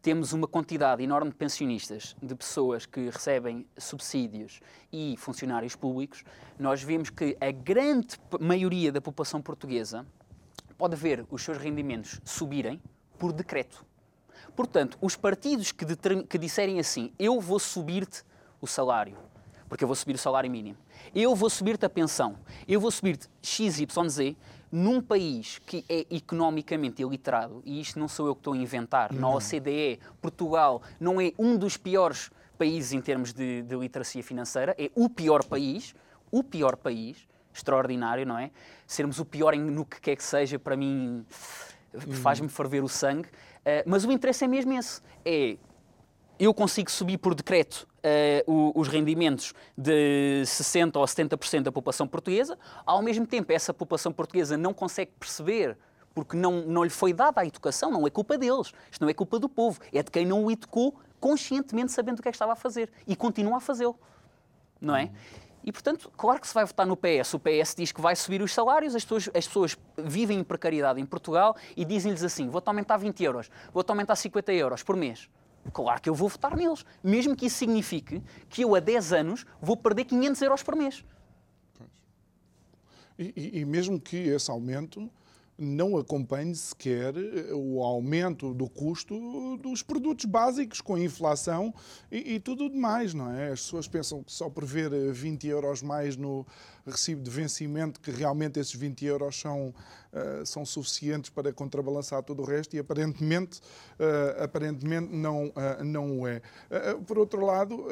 temos 0.07 0.33
uma 0.33 0.47
quantidade 0.47 1.03
enorme 1.03 1.31
de 1.31 1.37
pensionistas, 1.37 2.15
de 2.23 2.33
pessoas 2.33 2.87
que 2.87 3.11
recebem 3.11 3.67
subsídios 3.77 4.61
e 4.93 5.17
funcionários 5.19 5.75
públicos, 5.75 6.23
nós 6.57 6.81
vemos 6.81 7.11
que 7.11 7.37
a 7.41 7.51
grande 7.51 8.17
maioria 8.39 8.93
da 8.93 9.01
população 9.01 9.43
portuguesa 9.43 10.07
pode 10.79 10.95
ver 10.95 11.27
os 11.29 11.43
seus 11.43 11.59
rendimentos 11.59 12.21
subirem 12.25 12.81
por 13.19 13.33
decreto. 13.33 13.85
Portanto, 14.55 14.97
os 15.03 15.17
partidos 15.17 15.73
que, 15.73 15.85
que 16.29 16.39
disserem 16.39 16.79
assim, 16.79 17.13
eu 17.19 17.41
vou 17.41 17.59
subir-te 17.59 18.23
o 18.61 18.67
salário, 18.69 19.19
porque 19.69 19.83
eu 19.83 19.89
vou 19.89 19.97
subir 19.97 20.15
o 20.15 20.19
salário 20.19 20.49
mínimo. 20.49 20.79
Eu 21.13 21.35
vou 21.35 21.51
subir-te 21.51 21.85
a 21.85 21.91
pensão. 21.91 22.39
Eu 22.69 22.81
vou 22.81 22.93
subir-te 22.93 23.29
XYZ 23.43 24.37
num 24.77 25.01
país 25.01 25.59
que 25.65 25.83
é 25.89 26.07
economicamente 26.11 27.01
iliterado, 27.01 27.63
e 27.65 27.81
isto 27.81 27.99
não 27.99 28.07
sou 28.07 28.27
eu 28.27 28.35
que 28.35 28.41
estou 28.41 28.53
a 28.53 28.59
inventar, 28.59 29.11
não. 29.11 29.21
na 29.21 29.37
OCDE, 29.37 29.99
Portugal 30.21 30.83
não 31.01 31.19
é 31.19 31.33
um 31.39 31.57
dos 31.57 31.79
piores 31.79 32.31
países 32.59 32.93
em 32.93 33.01
termos 33.01 33.33
de, 33.33 33.63
de 33.63 33.75
literacia 33.75 34.23
financeira, 34.23 34.75
é 34.79 34.91
o 34.95 35.09
pior 35.09 35.43
país, 35.45 35.95
o 36.31 36.45
pior 36.45 36.77
país, 36.77 37.27
extraordinário, 37.55 38.27
não 38.27 38.39
é? 38.39 38.51
Sermos 38.87 39.19
o 39.19 39.25
pior 39.25 39.55
em, 39.55 39.63
no 39.63 39.83
que 39.87 39.99
quer 39.99 40.15
que 40.15 40.23
seja, 40.23 40.59
para 40.59 40.77
mim, 40.77 41.25
faz-me 42.23 42.49
ferver 42.49 42.85
o 42.85 42.89
sangue. 42.89 43.29
Uh, 43.29 43.83
mas 43.87 44.05
o 44.05 44.13
interesse 44.13 44.45
é 44.45 44.49
mesmo 44.49 44.75
esse. 44.75 45.01
É, 45.25 45.57
eu 46.39 46.53
consigo 46.53 46.91
subir 46.91 47.19
por 47.19 47.35
decreto 47.35 47.87
uh, 48.47 48.73
os 48.79 48.89
rendimentos 48.89 49.55
de 49.77 50.43
60% 50.45 50.97
ou 50.97 51.05
70% 51.05 51.63
da 51.63 51.73
população 51.73 52.07
portuguesa, 52.07 52.59
ao 52.85 53.03
mesmo 53.03 53.27
tempo 53.27 53.53
essa 53.53 53.73
população 53.73 54.13
portuguesa 54.13 54.57
não 54.57 54.75
consegue 54.75 55.13
perceber 55.19 55.77
porque 56.15 56.37
não, 56.37 56.63
não 56.63 56.83
lhe 56.83 56.91
foi 56.91 57.13
dada 57.13 57.43
a 57.43 57.47
educação, 57.47 57.91
não 57.91 58.07
é 58.07 58.11
culpa 58.11 58.39
deles, 58.39 58.73
isto 58.91 59.03
não 59.03 59.09
é 59.09 59.13
culpa 59.13 59.39
do 59.39 59.49
povo, 59.49 59.81
é 59.93 60.03
de 60.03 60.11
quem 60.11 60.25
não 60.25 60.45
o 60.45 60.51
educou 60.51 60.99
conscientemente 61.21 61.93
sabendo 61.93 62.19
o 62.19 62.23
que 62.23 62.29
é 62.29 62.33
que 62.33 62.37
estava 62.37 62.53
a 62.53 62.57
fazer 62.57 62.91
e 63.07 63.15
continua 63.15 63.59
a 63.59 63.61
fazê-lo, 63.61 63.99
não 64.81 64.97
é? 64.97 65.11
E, 65.63 65.73
portanto, 65.73 66.11
claro 66.17 66.41
que 66.41 66.47
se 66.47 66.55
vai 66.55 66.65
votar 66.65 66.87
no 66.87 66.97
PS. 66.97 67.35
O 67.35 67.41
PS 67.41 67.75
diz 67.77 67.91
que 67.91 68.01
vai 68.01 68.15
subir 68.15 68.41
os 68.41 68.55
salários, 68.55 68.95
as 68.95 69.05
pessoas, 69.05 69.29
as 69.35 69.47
pessoas 69.49 69.77
vivem 69.99 70.39
em 70.39 70.45
precariedade 70.45 71.01
em 71.01 71.05
Portugal 71.05 71.57
e 71.77 71.85
dizem-lhes 71.85 72.23
assim: 72.23 72.49
vou-te 72.49 72.69
aumentar 72.69 72.97
20 72.97 73.25
euros, 73.25 73.51
vou-te 73.75 73.91
aumentar 73.91 74.15
50 74.15 74.53
euros 74.53 74.85
por 74.85 74.95
mês. 74.95 75.29
Claro 75.73 76.01
que 76.01 76.09
eu 76.09 76.15
vou 76.15 76.29
votar 76.29 76.57
neles, 76.57 76.85
mesmo 77.03 77.37
que 77.37 77.47
isso 77.47 77.57
signifique 77.57 78.23
que 78.49 78.63
eu, 78.63 78.75
a 78.75 78.81
10 78.81 79.13
anos, 79.13 79.47
vou 79.61 79.77
perder 79.77 80.05
500 80.05 80.43
euros 80.43 80.63
por 80.63 80.77
mês. 80.77 81.05
E, 83.19 83.33
e, 83.37 83.61
e 83.61 83.65
mesmo 83.65 84.01
que 84.01 84.17
esse 84.17 84.51
aumento 84.51 85.11
não 85.59 85.97
acompanhe 85.97 86.55
sequer 86.55 87.15
eh, 87.17 87.55
o 87.55 87.83
aumento 87.83 88.53
do 88.53 88.69
custo 88.69 89.57
dos 89.57 89.83
produtos 89.83 90.27
básicos 90.27 90.81
com 90.81 90.99
inflação 90.99 91.73
e, 92.13 92.35
e 92.35 92.41
tudo 92.41 92.69
demais, 92.69 93.15
não 93.15 93.33
é? 93.33 93.53
As 93.53 93.63
pessoas 93.63 93.89
pensam 93.89 94.23
que 94.23 94.33
só 94.33 94.51
por 94.51 94.65
ver 94.65 94.91
20 95.13 95.47
euros 95.47 95.83
mais 95.83 96.17
no 96.17 96.47
recibo 96.87 97.23
de 97.23 97.31
vencimento, 97.31 98.01
que 98.01 98.11
realmente 98.11 98.61
esses 98.61 98.75
20 98.75 99.05
euros 99.05 99.39
são 99.39 99.75
eh, 100.17 100.45
são 100.47 100.65
suficientes 100.65 101.29
para 101.29 101.53
contrabalançar 101.53 102.23
todo 102.23 102.41
o 102.41 102.45
resto 102.47 102.75
e 102.75 102.79
aparentemente, 102.79 103.61
uh, 104.01 104.43
aparentemente 104.43 105.15
não, 105.15 105.49
uh, 105.49 105.85
não 105.85 106.21
o 106.21 106.27
é. 106.27 106.41
por 107.07 107.19
outro 107.19 107.45
lado, 107.45 107.85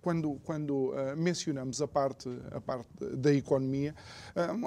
quando, 0.00 0.40
quando 0.44 0.92
mencionamos 1.16 1.80
a 1.80 1.86
parte, 1.86 2.28
a 2.50 2.60
parte 2.60 2.88
da 3.16 3.32
economia, 3.32 3.94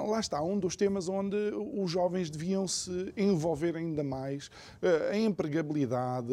lá 0.08 0.20
está 0.20 0.42
um 0.42 0.58
dos 0.58 0.74
temas 0.74 1.08
onde 1.08 1.36
os 1.74 1.90
jovens 1.90 2.30
deviam 2.30 2.66
se 2.66 3.12
envolver 3.16 3.76
ainda 3.76 4.02
mais, 4.02 4.50
a 5.10 5.16
empregabilidade, 5.16 6.32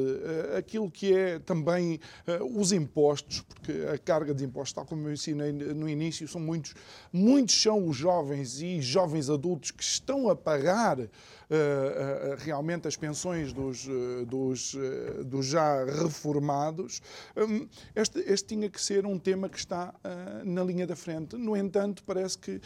aquilo 0.58 0.90
que 0.90 1.14
é 1.14 1.40
também 1.40 2.00
os 2.56 2.72
impostos, 2.72 3.42
porque 3.42 3.72
a 3.94 3.98
carga 3.98 4.34
de 4.34 4.46
impostos, 4.46 4.74
tal 4.74 4.86
como 4.86 5.08
eu 5.08 5.14
ensinei 5.14 5.52
no 5.52 5.90
início, 5.90 6.28
são 6.28 6.42
muitos, 6.42 6.74
muitos 7.24 7.62
são 7.62 7.88
os 7.88 7.96
jovens 7.96 8.62
e 8.62 8.82
jovens 8.82 9.30
adultos 9.30 9.72
que 9.72 9.84
estão 9.84 10.30
a 10.30 10.36
pagar 10.36 11.00
uh, 11.00 11.04
uh, 11.04 11.08
realmente 12.40 12.88
as 12.88 12.98
pensões 12.98 13.54
dos, 13.54 13.88
dos, 14.28 14.76
dos, 15.26 15.46
já 15.46 15.86
reformados, 15.86 17.02
um, 17.38 17.68
este, 17.96 18.20
este, 18.20 18.48
tinha 18.48 18.70
que 18.70 18.82
ser 18.82 19.06
um 19.06 19.18
tema 19.18 19.48
que 19.48 19.58
está 19.58 19.94
na 20.44 20.64
linha 20.64 20.86
da 20.86 20.96
frente. 20.96 21.38
No 21.38 21.56
entanto, 21.56 22.04
parece 22.04 22.38
que 22.38 22.60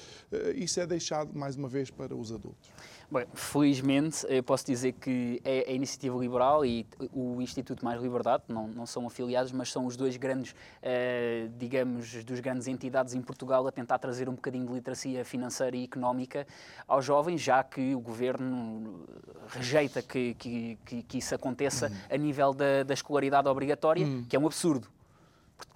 isso 0.55 0.79
é 0.79 0.87
deixado 0.87 1.37
mais 1.37 1.55
uma 1.55 1.67
vez 1.67 1.91
para 1.91 2.15
os 2.15 2.31
adultos. 2.31 2.69
Bem, 3.09 3.25
felizmente, 3.33 4.25
eu 4.27 4.43
posso 4.43 4.65
dizer 4.65 4.91
que 4.91 5.41
é 5.45 5.63
a 5.65 5.71
Iniciativa 5.71 6.17
Liberal 6.17 6.65
e 6.65 6.85
o 7.13 7.41
Instituto 7.41 7.85
Mais 7.85 8.01
Liberdade, 8.01 8.43
não, 8.49 8.67
não 8.67 8.85
são 8.85 9.07
afiliados, 9.07 9.53
mas 9.53 9.71
são 9.71 9.85
os 9.85 9.95
dois 9.95 10.17
grandes, 10.17 10.53
eh, 10.81 11.47
digamos, 11.57 12.21
dos 12.25 12.41
grandes 12.41 12.67
entidades 12.67 13.13
em 13.13 13.21
Portugal 13.21 13.65
a 13.65 13.71
tentar 13.71 13.97
trazer 13.97 14.27
um 14.27 14.33
bocadinho 14.33 14.67
de 14.67 14.73
literacia 14.73 15.23
financeira 15.23 15.77
e 15.77 15.85
económica 15.85 16.45
aos 16.85 17.05
jovens, 17.05 17.39
já 17.39 17.63
que 17.63 17.95
o 17.95 17.99
governo 18.01 19.05
rejeita 19.47 20.01
que, 20.01 20.33
que, 20.33 20.77
que, 20.85 21.03
que 21.03 21.17
isso 21.19 21.33
aconteça 21.33 21.87
uhum. 21.87 21.95
a 22.09 22.17
nível 22.17 22.53
da, 22.53 22.83
da 22.83 22.93
escolaridade 22.93 23.47
obrigatória, 23.47 24.05
uhum. 24.05 24.25
que 24.27 24.35
é 24.35 24.39
um 24.39 24.45
absurdo. 24.45 24.85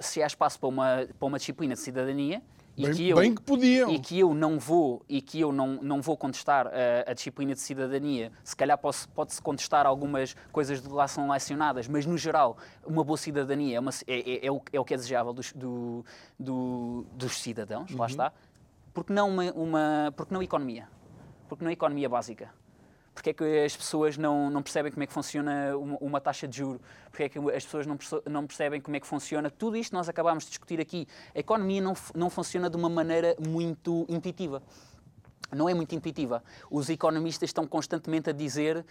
Se 0.02 0.22
há 0.22 0.28
espaço 0.28 0.60
para 0.60 0.68
uma, 0.68 1.08
para 1.18 1.28
uma 1.28 1.38
disciplina 1.38 1.76
de 1.76 1.80
cidadania, 1.80 2.42
e 2.78 2.84
bem, 2.84 2.94
que 2.94 3.10
eu, 3.10 3.18
bem 3.18 3.36
que 3.36 3.42
podiam. 3.42 3.92
E 3.92 4.00
que 4.00 4.20
eu 4.20 4.34
não 4.34 4.58
vou, 4.58 5.04
e 5.08 5.22
que 5.22 5.40
eu 5.40 5.52
não, 5.52 5.80
não 5.82 6.02
vou 6.02 6.16
contestar 6.16 6.68
a, 6.68 7.12
a 7.12 7.14
disciplina 7.14 7.54
de 7.54 7.60
cidadania. 7.60 8.32
Se 8.44 8.56
calhar 8.56 8.78
pode-se 8.78 9.42
contestar 9.42 9.86
algumas 9.86 10.36
coisas 10.52 10.82
de 10.82 10.88
lá 10.88 11.08
são 11.08 11.30
lecionadas, 11.30 11.88
mas 11.88 12.06
no 12.06 12.18
geral, 12.18 12.58
uma 12.86 13.04
boa 13.04 13.18
cidadania 13.18 13.78
é, 13.78 13.80
uma, 13.80 13.92
é, 14.08 14.20
é, 14.20 14.46
é, 14.46 14.52
o, 14.52 14.62
é 14.72 14.80
o, 14.80 14.86
que 14.86 14.94
é 14.94 14.98
desejável 14.98 15.34
dos, 15.34 15.52
do, 15.54 16.06
do, 16.40 17.06
dos 17.14 17.40
cidadãos, 17.42 17.92
uhum. 17.92 18.00
lá 18.00 18.08
está. 18.08 18.34
Porque 18.94 19.14
não 19.14 19.30
uma, 19.30 19.52
uma, 19.52 20.14
porque 20.16 20.34
não 20.34 20.42
economia? 20.42 20.88
Porque 21.48 21.64
não 21.64 21.72
economia 21.72 22.08
básica? 22.08 22.54
Porque 23.22 23.30
é 23.30 23.34
que 23.34 23.64
as 23.64 23.78
pessoas 23.78 24.18
não, 24.18 24.50
não 24.50 24.64
percebem 24.64 24.92
como 24.92 25.04
é 25.04 25.06
que 25.06 25.14
funciona 25.14 25.78
uma, 25.78 25.98
uma 26.02 26.20
taxa 26.20 26.48
de 26.48 26.58
juro? 26.58 26.82
Porque 27.12 27.22
é 27.22 27.30
que 27.30 27.38
as 27.38 27.64
pessoas 27.64 27.86
não, 27.86 27.96
não 28.26 28.48
percebem 28.48 28.82
como 28.82 28.98
é 28.98 29.00
que 29.00 29.06
funciona? 29.06 29.48
Tudo 29.52 29.78
isto 29.78 29.94
nós 29.94 30.10
acabámos 30.10 30.46
de 30.46 30.50
discutir 30.50 30.82
aqui. 30.82 31.08
A 31.36 31.38
economia 31.38 31.80
não, 31.84 31.94
não 32.16 32.32
funciona 32.32 32.68
de 32.68 32.76
uma 32.76 32.90
maneira 32.90 33.36
muito 33.40 34.08
intuitiva 34.10 34.64
não 35.54 35.68
é 35.68 35.74
muito 35.74 35.94
intuitiva. 35.94 36.42
Os 36.70 36.90
economistas 36.90 37.50
estão 37.50 37.68
constantemente 37.68 38.30
a 38.30 38.34
dizer 38.34 38.78
uh, 38.78 38.86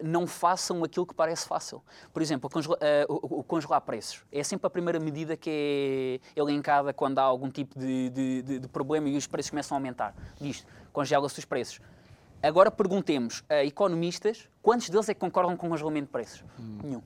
não 0.00 0.28
façam 0.28 0.84
aquilo 0.84 1.04
que 1.04 1.12
parece 1.12 1.44
fácil. 1.48 1.82
Por 2.12 2.22
exemplo, 2.22 2.48
congela, 2.48 2.76
uh, 2.76 3.12
o, 3.12 3.40
o, 3.40 3.42
congelar 3.42 3.80
preços. 3.80 4.22
É 4.30 4.44
sempre 4.44 4.64
a 4.68 4.70
primeira 4.70 5.00
medida 5.00 5.36
que 5.36 6.20
é 6.36 6.40
elencada 6.40 6.92
quando 6.92 7.18
há 7.18 7.22
algum 7.22 7.50
tipo 7.50 7.76
de, 7.76 8.10
de, 8.10 8.42
de, 8.42 8.58
de 8.60 8.68
problema 8.68 9.08
e 9.08 9.16
os 9.16 9.26
preços 9.26 9.50
começam 9.50 9.76
a 9.76 9.80
aumentar. 9.80 10.14
Diz, 10.40 10.64
congela-se 10.92 11.40
os 11.40 11.44
preços. 11.44 11.80
Agora 12.42 12.70
perguntemos 12.70 13.42
a 13.48 13.64
economistas 13.64 14.48
quantos 14.62 14.88
deles 14.88 15.08
é 15.08 15.14
que 15.14 15.20
concordam 15.20 15.56
com 15.56 15.66
o 15.66 15.70
congelamento 15.70 16.06
de 16.06 16.12
preços? 16.12 16.44
Hum. 16.58 16.78
Nenhum. 16.82 17.02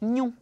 Nenhum. 0.00 0.32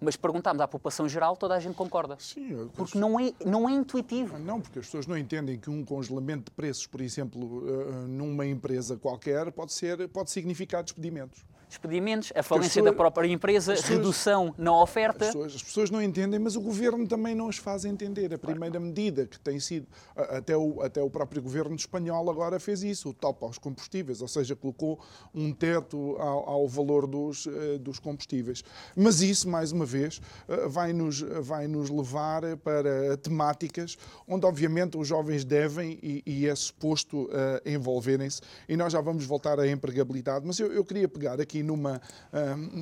Mas 0.00 0.16
perguntámos 0.16 0.60
à 0.60 0.68
população 0.68 1.08
geral, 1.08 1.36
toda 1.36 1.54
a 1.54 1.60
gente 1.60 1.74
concorda. 1.74 2.16
Sim, 2.18 2.68
porque 2.74 2.98
não 2.98 3.18
é, 3.18 3.32
não 3.44 3.68
é 3.68 3.72
intuitivo. 3.72 4.38
Não, 4.38 4.60
porque 4.60 4.78
as 4.78 4.84
pessoas 4.84 5.06
não 5.06 5.16
entendem 5.16 5.58
que 5.58 5.70
um 5.70 5.84
congelamento 5.84 6.46
de 6.46 6.50
preços, 6.50 6.86
por 6.86 7.00
exemplo, 7.00 7.64
eh, 7.66 8.06
numa 8.08 8.44
empresa 8.44 8.96
qualquer, 8.96 9.50
pode, 9.52 9.72
ser, 9.72 10.06
pode 10.08 10.30
significar 10.30 10.82
despedimentos 10.82 11.42
despedimentos, 11.68 12.32
a 12.34 12.42
falência 12.42 12.82
pessoas, 12.82 12.84
da 12.84 12.92
própria 12.92 13.28
empresa, 13.28 13.72
pessoas, 13.72 13.88
redução 13.88 14.54
na 14.56 14.74
oferta. 14.80 15.24
As 15.24 15.32
pessoas, 15.32 15.54
as 15.54 15.62
pessoas, 15.62 15.90
não 15.90 16.02
entendem, 16.02 16.38
mas 16.38 16.56
o 16.56 16.60
governo 16.60 17.06
também 17.06 17.34
não 17.34 17.48
as 17.48 17.56
faz 17.56 17.84
entender. 17.84 18.32
A 18.32 18.38
primeira 18.38 18.78
claro. 18.78 18.86
medida 18.86 19.26
que 19.26 19.38
tem 19.38 19.58
sido, 19.60 19.86
até 20.16 20.56
o, 20.56 20.80
até 20.82 21.02
o 21.02 21.10
próprio 21.10 21.42
governo 21.42 21.74
espanhol 21.74 22.30
agora 22.30 22.58
fez 22.60 22.82
isso, 22.82 23.10
o 23.10 23.14
top 23.14 23.44
aos 23.44 23.58
combustíveis, 23.58 24.20
ou 24.20 24.28
seja, 24.28 24.54
colocou 24.54 25.00
um 25.34 25.52
teto 25.52 26.16
ao, 26.18 26.48
ao 26.48 26.68
valor 26.68 27.06
dos, 27.06 27.46
eh, 27.46 27.78
dos 27.78 27.98
combustíveis. 27.98 28.62
Mas 28.96 29.20
isso, 29.20 29.48
mais 29.48 29.72
uma 29.72 29.84
vez, 29.84 30.20
eh, 30.48 30.68
vai 30.68 30.92
nos, 30.92 31.20
vai 31.20 31.66
nos 31.66 31.90
levar 31.90 32.56
para 32.58 33.16
temáticas 33.16 33.96
onde, 34.26 34.46
obviamente, 34.46 34.96
os 34.96 35.06
jovens 35.06 35.44
devem 35.44 35.98
e, 36.02 36.22
e 36.26 36.46
é 36.46 36.54
suposto 36.54 37.24
uh, 37.24 37.30
envolverem-se. 37.64 38.40
E 38.68 38.76
nós 38.76 38.92
já 38.92 39.00
vamos 39.00 39.24
voltar 39.24 39.58
à 39.58 39.68
empregabilidade, 39.68 40.46
mas 40.46 40.58
eu, 40.58 40.72
eu 40.72 40.84
queria 40.84 41.08
pegar 41.08 41.40
aqui 41.40 41.53
numa, 41.62 42.00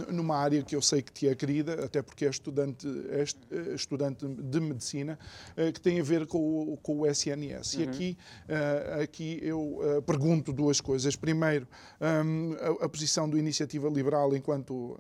numa 0.09 0.37
área 0.37 0.63
que 0.63 0.75
eu 0.75 0.83
sei 0.83 1.03
que 1.03 1.13
te 1.13 1.29
é 1.29 1.35
querida, 1.35 1.85
até 1.85 2.03
porque 2.03 2.25
é 2.25 2.31
estudante, 2.31 2.87
é 3.11 3.23
eh, 3.23 3.75
estudante 3.75 4.27
de 4.27 4.61
medicina, 4.61 5.19
eh, 5.57 5.73
que 5.73 5.81
tem 5.81 6.01
a 6.01 6.03
ver 6.03 6.27
com 6.27 6.39
o, 6.39 6.77
com 6.77 7.01
o 7.01 7.07
SNS. 7.07 7.75
Uhum. 7.75 7.81
E 7.81 7.85
aqui, 7.85 8.19
eh, 8.49 9.01
aqui 9.03 9.39
eu 9.43 10.03
pergunto 10.07 10.53
duas 10.53 10.81
coisas. 10.81 11.17
Primeiro, 11.17 11.67
a, 12.01 12.85
a 12.85 12.89
posição 12.89 13.29
do 13.29 13.39
Iniciativa 13.39 13.89
Liberal 13.89 14.35
enquanto, 14.35 14.99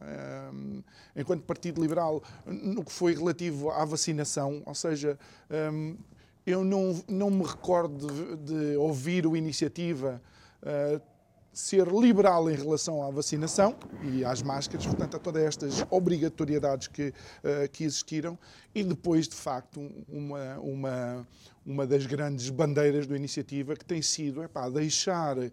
enquanto 1.17 1.43
Partido 1.43 1.81
Liberal 1.81 2.23
no 2.47 2.85
que 2.85 2.93
foi 2.93 3.15
relativo 3.15 3.71
à 3.71 3.85
vacinação, 3.85 4.63
ou 4.67 4.75
seja, 4.75 5.19
eu 6.47 6.65
não, 6.65 7.03
não 7.09 7.31
me 7.31 7.45
recordo 7.45 8.07
de, 8.07 8.37
de 8.37 8.77
ouvir 8.77 9.27
o 9.27 9.37
Iniciativa 9.37 10.21
uh, 10.63 11.01
ser 11.53 11.87
liberal 11.88 12.51
em 12.51 12.55
relação 12.55 13.03
à 13.03 13.11
vacinação 13.11 13.77
e 14.03 14.25
às 14.25 14.43
máscaras, 14.43 14.87
portanto, 14.87 15.17
a 15.17 15.21
todas 15.21 15.43
estas 15.43 15.85
obrigatoriedades 15.91 16.88
que, 16.88 17.09
uh, 17.09 17.69
que 17.71 17.85
existiram, 17.85 18.38
e 18.75 18.83
depois, 18.83 19.29
de 19.29 19.35
facto, 19.35 19.81
uma, 20.09 20.59
uma, 20.59 21.29
uma 21.65 21.87
das 21.87 22.07
grandes 22.07 22.49
bandeiras 22.49 23.07
da 23.07 23.15
iniciativa, 23.15 23.77
que 23.77 23.85
tem 23.85 24.01
sido 24.01 24.43
epá, 24.43 24.69
deixar 24.71 25.37
uh, 25.37 25.51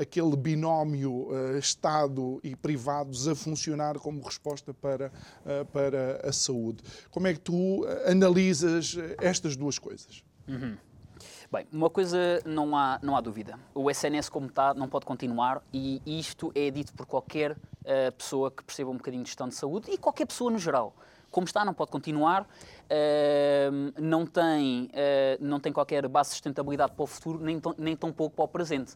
aquele 0.00 0.36
binómio 0.36 1.28
uh, 1.28 1.58
Estado 1.58 2.40
e 2.44 2.54
privados 2.54 3.26
a 3.26 3.34
funcionar 3.34 3.98
como 3.98 4.22
resposta 4.22 4.72
para, 4.72 5.10
para 5.72 6.20
a 6.28 6.32
saúde. 6.32 6.82
Como 7.10 7.26
é 7.26 7.34
que 7.34 7.40
tu 7.40 7.84
analisas 8.06 8.96
estas 9.18 9.56
duas 9.56 9.78
coisas? 9.78 10.22
Uhum. 10.46 10.76
Bem, 11.56 11.66
uma 11.72 11.88
coisa 11.88 12.42
não 12.44 12.76
há, 12.76 12.98
não 13.02 13.16
há 13.16 13.20
dúvida. 13.22 13.58
O 13.74 13.90
SNS 13.90 14.28
como 14.28 14.48
está 14.48 14.74
não 14.74 14.90
pode 14.90 15.06
continuar 15.06 15.62
e 15.72 16.02
isto 16.04 16.52
é 16.54 16.70
dito 16.70 16.92
por 16.92 17.06
qualquer 17.06 17.52
uh, 17.52 18.12
pessoa 18.18 18.50
que 18.50 18.62
perceba 18.62 18.90
um 18.90 18.98
bocadinho 18.98 19.22
de 19.22 19.30
gestão 19.30 19.48
de 19.48 19.54
saúde 19.54 19.90
e 19.90 19.96
qualquer 19.96 20.26
pessoa 20.26 20.50
no 20.50 20.58
geral. 20.58 20.94
Como 21.30 21.46
está, 21.46 21.64
não 21.64 21.72
pode 21.72 21.90
continuar, 21.90 22.42
uh, 22.42 22.46
não, 23.98 24.26
tem, 24.26 24.90
uh, 24.92 25.38
não 25.40 25.58
tem 25.58 25.72
qualquer 25.72 26.06
base 26.08 26.28
de 26.28 26.34
sustentabilidade 26.34 26.92
para 26.92 27.04
o 27.04 27.06
futuro, 27.06 27.38
nem, 27.42 27.58
nem 27.78 27.96
tão 27.96 28.12
pouco 28.12 28.36
para 28.36 28.44
o 28.44 28.48
presente. 28.48 28.94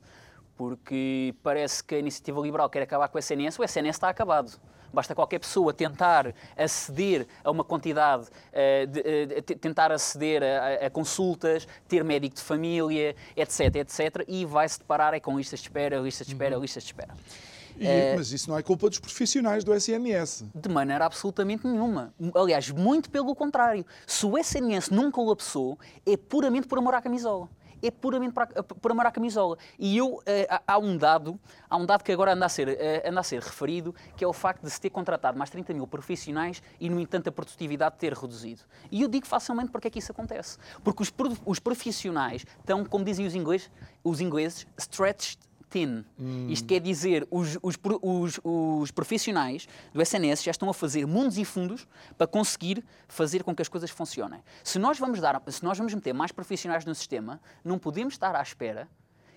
Porque 0.54 1.34
parece 1.42 1.82
que 1.82 1.94
a 1.94 1.98
iniciativa 1.98 2.42
liberal 2.42 2.68
quer 2.68 2.82
acabar 2.82 3.08
com 3.08 3.16
o 3.16 3.18
SNS, 3.18 3.58
o 3.58 3.64
SNS 3.64 3.96
está 3.96 4.10
acabado. 4.10 4.60
Basta 4.92 5.14
qualquer 5.14 5.38
pessoa 5.38 5.72
tentar 5.72 6.34
aceder 6.56 7.26
a 7.44 7.50
uma 7.50 7.64
quantidade, 7.64 8.24
uh, 8.24 8.86
de, 8.86 9.00
uh, 9.00 9.58
tentar 9.58 9.92
aceder 9.92 10.42
a, 10.42 10.86
a, 10.86 10.90
consultas, 10.90 11.66
ter 11.88 12.04
médico 12.04 12.36
de 12.36 12.42
família, 12.42 13.14
etc, 13.36 13.76
etc, 13.76 14.24
e 14.28 14.44
vai-se 14.44 14.78
deparar 14.78 15.14
é 15.14 15.20
com 15.20 15.36
listas 15.36 15.60
de 15.60 15.66
espera, 15.66 15.98
listas 15.98 16.26
de 16.26 16.32
espera, 16.32 16.56
uhum. 16.56 16.62
listas 16.62 16.82
de 16.82 16.88
espera. 16.88 17.14
E, 17.76 17.86
uh, 17.86 18.16
mas 18.16 18.32
isso 18.32 18.50
não 18.50 18.58
é 18.58 18.62
culpa 18.62 18.88
dos 18.88 18.98
profissionais 18.98 19.64
do 19.64 19.74
SNS. 19.74 20.44
De 20.54 20.68
maneira 20.68 21.06
absolutamente 21.06 21.66
nenhuma. 21.66 22.12
Aliás, 22.34 22.70
muito 22.70 23.10
pelo 23.10 23.34
contrário. 23.34 23.86
Se 24.06 24.26
o 24.26 24.36
SNS 24.36 24.90
não 24.90 25.10
colapsou, 25.10 25.78
é 26.06 26.16
puramente 26.16 26.66
por 26.66 26.78
amor 26.78 26.94
à 26.94 27.00
camisola 27.00 27.48
é 27.82 27.90
puramente 27.90 28.32
para, 28.32 28.62
por 28.62 28.90
amar 28.90 29.06
à 29.06 29.10
camisola. 29.10 29.56
E 29.78 29.96
eu, 29.96 30.22
eh, 30.26 30.46
há 30.66 30.78
um 30.78 30.96
dado, 30.96 31.38
há 31.68 31.76
um 31.76 31.86
dado 31.86 32.02
que 32.02 32.12
agora 32.12 32.32
anda 32.32 32.46
a, 32.46 32.48
ser, 32.48 32.68
eh, 32.68 33.08
anda 33.08 33.20
a 33.20 33.22
ser 33.22 33.42
referido, 33.42 33.94
que 34.16 34.24
é 34.24 34.26
o 34.26 34.32
facto 34.32 34.62
de 34.62 34.70
se 34.70 34.80
ter 34.80 34.90
contratado 34.90 35.38
mais 35.38 35.50
30 35.50 35.74
mil 35.74 35.86
profissionais 35.86 36.62
e, 36.78 36.88
no 36.88 37.00
entanto, 37.00 37.28
a 37.28 37.32
produtividade 37.32 37.96
ter 37.98 38.12
reduzido. 38.12 38.62
E 38.90 39.02
eu 39.02 39.08
digo 39.08 39.26
facilmente 39.26 39.70
porque 39.70 39.88
é 39.88 39.90
que 39.90 39.98
isso 39.98 40.12
acontece. 40.12 40.58
Porque 40.82 41.02
os, 41.02 41.12
os 41.44 41.58
profissionais 41.58 42.44
estão, 42.58 42.84
como 42.84 43.04
dizem 43.04 43.26
os 43.26 43.34
ingleses, 43.34 43.70
os 44.04 44.20
ingleses 44.20 44.66
stretched 44.78 45.49
Hum. 45.78 46.46
Isto 46.48 46.66
quer 46.66 46.80
dizer, 46.80 47.26
os, 47.30 47.58
os, 47.62 47.78
os, 48.02 48.40
os, 48.42 48.90
profissionais 48.90 49.68
do 49.92 50.02
SNS 50.02 50.42
já 50.42 50.50
estão 50.50 50.68
a 50.68 50.74
fazer 50.74 51.06
mundos 51.06 51.38
e 51.38 51.44
fundos 51.44 51.86
para 52.18 52.26
conseguir 52.26 52.84
fazer 53.08 53.44
com 53.44 53.54
que 53.54 53.62
as 53.62 53.68
coisas 53.68 53.90
funcionem. 53.90 54.42
Se 54.64 54.78
nós 54.78 54.98
vamos, 54.98 55.20
dar, 55.20 55.40
se 55.48 55.62
nós 55.62 55.78
vamos 55.78 55.94
meter 55.94 56.12
mais 56.12 56.32
profissionais 56.32 56.84
no 56.84 56.94
sistema, 56.94 57.40
não 57.64 57.78
podemos 57.78 58.14
estar 58.14 58.34
à 58.34 58.42
espera 58.42 58.88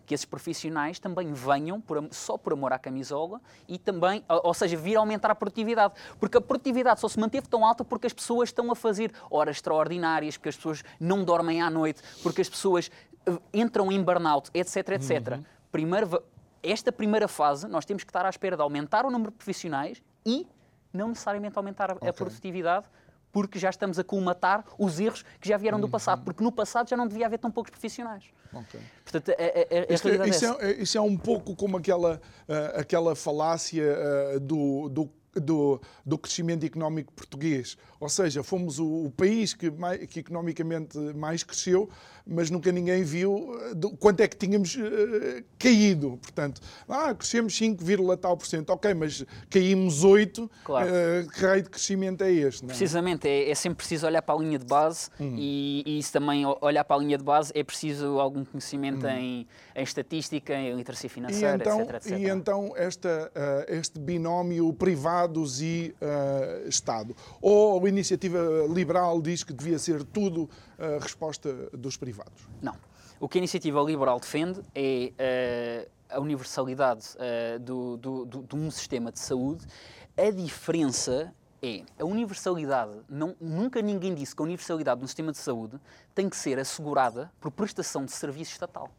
que 0.06 0.14
esses 0.14 0.26
profissionais 0.26 1.00
também 1.00 1.32
venham 1.32 1.80
por, 1.80 2.06
só 2.12 2.38
por 2.38 2.54
amor 2.54 2.74
à 2.74 2.80
camisola 2.80 3.42
e 3.68 3.78
também, 3.78 4.24
ou 4.44 4.54
seja, 4.54 4.76
vir 4.76 4.96
aumentar 4.96 5.32
a 5.32 5.36
produtividade. 5.36 5.94
Porque 6.20 6.38
a 6.38 6.42
produtividade 6.42 7.00
só 7.00 7.08
se 7.08 7.20
manteve 7.20 7.48
tão 7.48 7.66
alta 7.66 7.84
porque 7.84 8.08
as 8.08 8.14
pessoas 8.14 8.50
estão 8.50 8.72
a 8.72 8.76
fazer 8.76 9.12
horas 9.30 9.58
extraordinárias, 9.58 10.38
porque 10.38 10.50
as 10.50 10.56
pessoas 10.56 10.84
não 11.00 11.24
dormem 11.24 11.62
à 11.62 11.70
noite, 11.70 12.02
porque 12.22 12.42
as 12.42 12.50
pessoas 12.50 12.92
eh, 13.26 13.38
entram 13.54 13.92
em 13.92 14.02
burnout, 14.02 14.50
etc, 14.54 14.90
etc. 14.90 15.38
Uhum 15.38 15.44
primeiro, 15.74 16.24
esta 16.62 16.92
primeira 16.92 17.28
fase, 17.28 17.68
nós 17.68 17.84
temos 17.84 18.04
que 18.04 18.10
estar 18.12 18.26
à 18.26 18.30
espera 18.30 18.56
de 18.56 18.62
aumentar 18.62 19.06
o 19.06 19.12
número 19.12 19.32
de 19.32 19.38
profissionais 19.38 20.02
e 20.24 20.48
não 20.94 21.10
necessariamente 21.10 21.58
aumentar 21.58 21.90
a, 21.90 21.96
okay. 21.96 22.08
a 22.08 22.14
produtividade, 22.14 22.86
porque 23.32 23.58
já 23.58 23.72
estamos 23.72 23.98
a 23.98 24.04
colmatar 24.04 24.64
os 24.78 25.00
erros 25.00 25.26
que 25.42 25.50
já 25.50 25.58
vieram 25.58 25.82
do 25.82 25.90
passado, 25.90 26.20
uhum. 26.20 26.26
porque 26.26 26.44
no 26.44 26.52
passado 26.52 26.88
já 26.88 26.96
não 26.96 27.08
devia 27.08 27.26
haver 27.26 27.40
tão 27.40 27.50
poucos 27.50 27.72
profissionais. 27.72 28.26
Okay. 28.54 28.80
Portanto, 29.04 29.32
a, 29.32 29.34
a, 29.34 29.92
a 29.92 29.94
isso, 29.94 30.08
é, 30.08 30.30
isso, 30.30 30.46
é, 30.46 30.72
isso, 30.74 30.98
é, 31.00 31.02
um 31.02 31.18
pouco 31.18 31.56
como 31.56 31.78
aquela, 31.78 32.22
uh, 32.48 32.80
aquela 32.80 33.16
falácia 33.16 33.84
uh, 34.36 34.40
do, 34.40 34.88
do 34.90 35.10
do, 35.40 35.82
do, 36.06 36.18
crescimento 36.18 36.66
económico 36.66 37.12
português. 37.14 37.78
Ou 38.00 38.10
seja, 38.10 38.44
fomos 38.44 38.80
o, 38.80 39.06
o 39.06 39.12
país 39.12 39.54
que, 39.54 39.70
mais, 39.72 40.06
que, 40.06 40.20
economicamente 40.20 40.98
mais 41.16 41.44
cresceu, 41.44 41.90
mas 42.26 42.50
nunca 42.50 42.72
ninguém 42.72 43.04
viu 43.04 43.60
eh, 43.70 43.74
do, 43.74 43.92
quanto 43.92 44.22
é 44.22 44.28
que 44.28 44.38
tínhamos 44.38 44.76
uh, 44.76 45.44
caído. 45.60 46.18
Portanto, 46.22 46.62
ah, 46.88 47.14
crescemos 47.14 47.56
5, 47.56 47.84
tal 48.18 48.38
por 48.38 48.48
cento. 48.48 48.70
Ok, 48.70 48.94
mas 48.94 49.26
caímos 49.50 50.04
8. 50.04 50.50
Claro. 50.64 50.90
Uh, 50.90 51.30
que 51.30 51.42
raio 51.42 51.64
de 51.64 51.70
crescimento 51.70 52.24
é 52.24 52.32
este? 52.32 52.64
É? 52.64 52.68
Precisamente, 52.68 53.28
é, 53.28 53.50
é, 53.50 53.56
sempre 53.56 53.78
preciso 53.78 54.08
olhar 54.08 54.22
para 54.22 54.36
a 54.36 54.38
linha 54.38 54.58
de 54.58 54.66
base 54.66 55.10
hum. 55.20 55.36
e, 55.38 55.84
e, 55.86 56.00
isso 56.00 56.14
também, 56.14 56.46
olhar 56.62 56.84
para 56.86 56.96
a 56.96 57.00
linha 57.00 57.18
de 57.18 57.24
base, 57.24 57.52
é 57.54 57.64
preciso 57.64 58.20
algum 58.20 58.46
conhecimento 58.46 59.06
hum. 59.06 59.10
em, 59.10 59.48
em, 59.76 59.84
estatística, 59.84 60.54
em 60.54 60.76
literacia 60.76 61.10
financeira, 61.10 61.54
e 61.54 61.56
então, 61.56 61.82
etc, 61.82 61.96
etc. 61.96 62.20
E 62.20 62.30
então 62.30 62.74
esta, 62.76 63.32
uh, 63.36 63.74
este 63.74 64.00
binómio 64.00 64.72
privados 64.74 65.62
e 65.62 65.94
Estado. 66.68 67.16
Ou 67.42 67.84
a 67.84 67.90
iniciativa 67.90 68.40
liberal 68.70 69.22
diz 69.22 69.44
que 69.44 69.54
devia 69.54 69.78
ser 69.80 70.04
tudo 70.04 70.50
a 70.78 71.00
resposta 71.02 71.70
dos 71.74 71.98
privados. 71.98 72.13
Não. 72.62 72.76
O 73.20 73.28
que 73.30 73.38
a 73.38 73.40
iniciativa 73.40 73.82
liberal 73.82 74.20
defende 74.20 74.62
é 74.76 75.88
uh, 76.10 76.18
a 76.18 76.20
universalidade 76.20 77.08
uh, 77.16 77.60
do, 77.60 77.98
do, 77.98 78.26
do, 78.26 78.44
de 78.44 78.56
um 78.56 78.70
sistema 78.70 79.12
de 79.12 79.20
saúde. 79.20 79.66
A 80.18 80.30
diferença 80.30 81.34
é 81.62 81.84
a 81.98 82.04
universalidade. 82.04 82.92
Não, 83.08 83.36
nunca 83.40 83.82
ninguém 83.82 84.14
disse 84.14 84.36
que 84.36 84.42
a 84.42 84.46
universalidade 84.46 85.00
de 85.00 85.06
um 85.06 85.08
sistema 85.08 85.32
de 85.32 85.38
saúde 85.38 85.80
tem 86.14 86.30
que 86.30 86.36
ser 86.36 86.60
assegurada 86.60 87.32
por 87.40 87.52
prestação 87.52 88.04
de 88.04 88.12
serviço 88.12 88.52
estatal. 88.52 88.90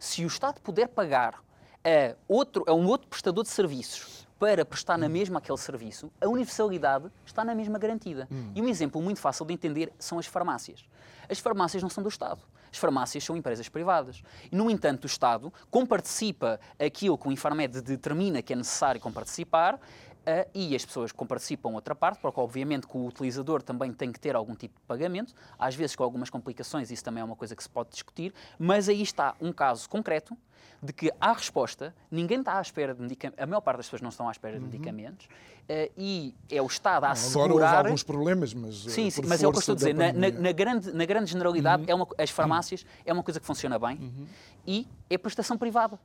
Se 0.00 0.24
o 0.24 0.26
Estado 0.26 0.60
puder 0.62 0.88
pagar 0.88 1.42
a, 1.84 2.16
outro, 2.26 2.64
a 2.66 2.72
um 2.72 2.86
outro 2.86 3.08
prestador 3.08 3.44
de 3.44 3.50
serviços 3.50 4.17
para 4.38 4.64
prestar 4.64 4.96
na 4.96 5.08
mesma 5.08 5.38
aquele 5.38 5.58
serviço, 5.58 6.10
a 6.20 6.28
universalidade 6.28 7.10
está 7.26 7.44
na 7.44 7.54
mesma 7.54 7.78
garantida. 7.78 8.28
Hum. 8.30 8.52
E 8.54 8.62
um 8.62 8.68
exemplo 8.68 9.02
muito 9.02 9.20
fácil 9.20 9.44
de 9.44 9.52
entender 9.52 9.92
são 9.98 10.18
as 10.18 10.26
farmácias. 10.26 10.84
As 11.28 11.38
farmácias 11.38 11.82
não 11.82 11.90
são 11.90 12.02
do 12.02 12.08
Estado. 12.08 12.40
As 12.70 12.78
farmácias 12.78 13.24
são 13.24 13.36
empresas 13.36 13.68
privadas. 13.68 14.22
No 14.52 14.70
entanto, 14.70 15.04
o 15.04 15.06
Estado, 15.06 15.52
como 15.70 15.86
participa 15.86 16.60
aquilo 16.78 17.18
que 17.18 17.28
o 17.28 17.32
Infarmed 17.32 17.80
determina 17.80 18.42
que 18.42 18.52
é 18.52 18.56
necessário 18.56 19.00
com 19.00 19.12
participar, 19.12 19.80
Uh, 20.28 20.46
e 20.54 20.76
as 20.76 20.84
pessoas 20.84 21.10
que 21.10 21.24
participam 21.24 21.70
outra 21.70 21.94
parte, 21.94 22.20
porque 22.20 22.38
obviamente 22.38 22.86
que 22.86 22.94
o 22.98 23.06
utilizador 23.06 23.62
também 23.62 23.90
tem 23.94 24.12
que 24.12 24.20
ter 24.20 24.36
algum 24.36 24.54
tipo 24.54 24.78
de 24.78 24.84
pagamento, 24.86 25.32
às 25.58 25.74
vezes 25.74 25.96
com 25.96 26.02
algumas 26.04 26.28
complicações, 26.28 26.90
isso 26.90 27.02
também 27.02 27.22
é 27.22 27.24
uma 27.24 27.34
coisa 27.34 27.56
que 27.56 27.62
se 27.62 27.68
pode 27.70 27.88
discutir, 27.88 28.34
mas 28.58 28.90
aí 28.90 29.00
está 29.00 29.34
um 29.40 29.50
caso 29.50 29.88
concreto 29.88 30.36
de 30.82 30.92
que 30.92 31.10
há 31.18 31.32
resposta, 31.32 31.94
ninguém 32.10 32.40
está 32.40 32.58
à 32.58 32.60
espera 32.60 32.94
de 32.94 33.00
medicamentos, 33.00 33.42
a 33.42 33.46
maior 33.46 33.62
parte 33.62 33.78
das 33.78 33.86
pessoas 33.86 34.02
não 34.02 34.10
estão 34.10 34.28
à 34.28 34.30
espera 34.30 34.58
de 34.58 34.64
uhum. 34.64 34.70
medicamentos, 34.70 35.24
uh, 35.24 35.92
e 35.96 36.34
é 36.50 36.60
o 36.60 36.66
Estado 36.66 37.04
a 37.04 37.12
assegurar... 37.12 37.46
Agora 37.46 37.64
houve 37.64 37.86
alguns 37.86 38.02
problemas, 38.02 38.52
mas... 38.52 38.86
Eh, 38.86 38.90
sim, 38.90 39.08
sim 39.08 39.22
mas 39.24 39.42
é 39.42 39.48
o 39.48 39.50
que 39.50 39.56
eu 39.56 39.60
estou 39.60 39.72
a 39.72 39.76
dizer, 39.76 39.94
na, 39.94 40.12
na, 40.12 40.30
na, 40.30 40.52
grande, 40.52 40.92
na 40.92 41.06
grande 41.06 41.30
generalidade, 41.30 41.84
uhum. 41.84 41.88
é 41.88 41.94
uma, 41.94 42.06
as 42.18 42.28
farmácias 42.28 42.82
uhum. 42.82 42.88
é 43.06 43.12
uma 43.14 43.22
coisa 43.22 43.40
que 43.40 43.46
funciona 43.46 43.78
bem, 43.78 43.96
uhum. 43.96 44.26
e 44.66 44.86
é 45.08 45.16
prestação 45.16 45.56
privada, 45.56 45.98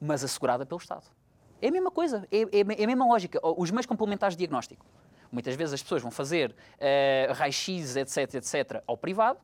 mas 0.00 0.22
assegurada 0.22 0.64
pelo 0.64 0.80
Estado. 0.80 1.04
É 1.60 1.68
a 1.68 1.70
mesma 1.70 1.90
coisa, 1.90 2.26
é, 2.30 2.42
é, 2.42 2.80
é 2.80 2.84
a 2.84 2.86
mesma 2.86 3.06
lógica. 3.06 3.40
Os 3.42 3.70
meios 3.70 3.86
complementares 3.86 4.36
de 4.36 4.38
diagnóstico. 4.38 4.84
Muitas 5.30 5.54
vezes 5.56 5.74
as 5.74 5.82
pessoas 5.82 6.02
vão 6.02 6.10
fazer 6.10 6.52
uh, 6.52 7.32
raio-x, 7.34 7.96
etc, 7.96 8.34
etc, 8.34 8.82
ao 8.86 8.96
privado 8.96 9.38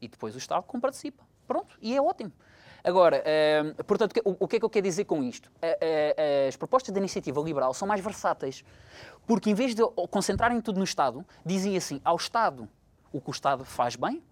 e 0.00 0.08
depois 0.08 0.34
o 0.34 0.38
Estado 0.38 0.64
participa. 0.80 1.22
Pronto, 1.46 1.76
e 1.80 1.94
é 1.94 2.00
ótimo. 2.00 2.32
Agora, 2.82 3.22
uh, 3.78 3.84
portanto, 3.84 4.20
o, 4.24 4.36
o, 4.44 4.48
que 4.48 4.56
é 4.56 4.58
que 4.58 4.64
eu 4.64 4.70
quero 4.70 4.84
dizer 4.84 5.04
com 5.04 5.22
isto? 5.22 5.46
Uh, 5.56 6.48
as 6.48 6.56
propostas 6.56 6.94
da 6.94 7.00
iniciativa 7.00 7.40
liberal 7.40 7.74
são 7.74 7.86
mais 7.86 8.00
versáteis, 8.00 8.64
porque 9.26 9.50
em 9.50 9.54
vez 9.54 9.74
de 9.74 9.82
concentrarem 10.10 10.60
tudo 10.60 10.78
no 10.78 10.84
Estado, 10.84 11.26
dizem 11.44 11.76
assim, 11.76 12.00
ao 12.04 12.16
Estado 12.16 12.68
o 13.12 13.20
que 13.20 13.28
o 13.28 13.32
Estado 13.32 13.64
faz 13.64 13.96
bem, 13.96 14.22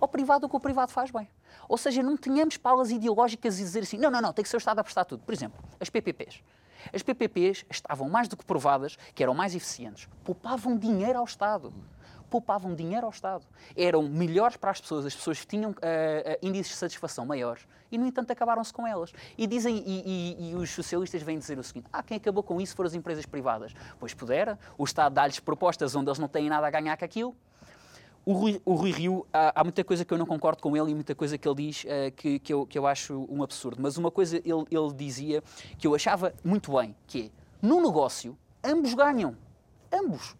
ao 0.00 0.08
privado 0.08 0.46
o 0.46 0.48
que 0.48 0.56
o 0.56 0.60
privado 0.60 0.90
faz 0.90 1.10
bem. 1.10 1.28
Ou 1.68 1.76
seja, 1.76 2.02
não 2.02 2.16
tenhamos 2.16 2.56
palas 2.56 2.90
ideológicas 2.90 3.58
e 3.58 3.62
dizer 3.62 3.80
assim, 3.80 3.98
não, 3.98 4.10
não, 4.10 4.20
não, 4.20 4.32
tem 4.32 4.42
que 4.42 4.48
ser 4.48 4.56
o 4.56 4.58
Estado 4.58 4.78
a 4.78 4.84
prestar 4.84 5.04
tudo. 5.04 5.22
Por 5.24 5.34
exemplo, 5.34 5.62
as 5.78 5.90
PPPs. 5.90 6.42
As 6.92 7.02
PPPs 7.02 7.64
estavam 7.70 8.08
mais 8.08 8.28
do 8.28 8.36
que 8.36 8.44
provadas 8.44 8.96
que 9.14 9.22
eram 9.22 9.34
mais 9.34 9.54
eficientes. 9.54 10.08
Poupavam 10.24 10.76
dinheiro 10.76 11.18
ao 11.18 11.24
Estado. 11.24 11.72
Poupavam 12.30 12.74
dinheiro 12.74 13.06
ao 13.06 13.10
Estado. 13.10 13.44
Eram 13.76 14.02
melhores 14.02 14.56
para 14.56 14.70
as 14.70 14.80
pessoas, 14.80 15.06
as 15.06 15.14
pessoas 15.14 15.46
tinham 15.46 15.70
uh, 15.70 15.74
índices 16.42 16.72
de 16.72 16.78
satisfação 16.78 17.24
maiores 17.24 17.66
e, 17.90 17.96
no 17.96 18.06
entanto, 18.06 18.30
acabaram-se 18.30 18.72
com 18.72 18.86
elas. 18.86 19.12
E 19.36 19.46
dizem, 19.46 19.82
e, 19.86 20.02
e, 20.04 20.50
e, 20.50 20.54
os 20.54 20.70
socialistas 20.70 21.22
vêm 21.22 21.38
dizer 21.38 21.58
o 21.58 21.62
seguinte: 21.62 21.86
ah, 21.90 22.02
quem 22.02 22.18
acabou 22.18 22.42
com 22.42 22.60
isso 22.60 22.76
foram 22.76 22.88
as 22.88 22.94
empresas 22.94 23.24
privadas. 23.24 23.72
Pois 23.98 24.12
pudera, 24.12 24.58
o 24.76 24.84
Estado 24.84 25.14
dá-lhes 25.14 25.40
propostas 25.40 25.94
onde 25.96 26.08
eles 26.08 26.18
não 26.18 26.28
têm 26.28 26.48
nada 26.50 26.66
a 26.66 26.70
ganhar 26.70 26.96
com 26.96 27.04
aquilo 27.04 27.34
o 28.28 28.32
Rui, 28.34 28.60
o 28.62 28.74
Rui 28.74 28.90
Rio, 28.90 29.26
há, 29.32 29.58
há, 29.58 29.64
muita 29.64 29.82
coisa 29.82 30.04
que 30.04 30.12
eu 30.12 30.18
não 30.18 30.26
concordo 30.26 30.60
com 30.60 30.76
ele 30.76 30.90
e 30.90 30.94
muita 30.94 31.14
coisa 31.14 31.38
que 31.38 31.48
ele 31.48 31.54
diz 31.54 31.84
uh, 31.84 32.12
que, 32.14 32.38
que, 32.38 32.52
eu, 32.52 32.66
que 32.66 32.78
eu 32.78 32.86
acho 32.86 33.26
um 33.26 33.42
absurdo. 33.42 33.80
Mas 33.80 33.96
uma 33.96 34.10
coisa 34.10 34.36
ele, 34.36 34.66
ele 34.70 34.92
dizia 34.94 35.42
que 35.78 35.86
eu 35.86 35.94
achava 35.94 36.34
muito 36.44 36.76
bem, 36.76 36.94
que 37.06 37.22
é, 37.22 37.66
no 37.66 37.80
negócio, 37.80 38.36
ambos 38.62 38.92
ganham. 38.92 39.34
Ambos. 39.90 40.36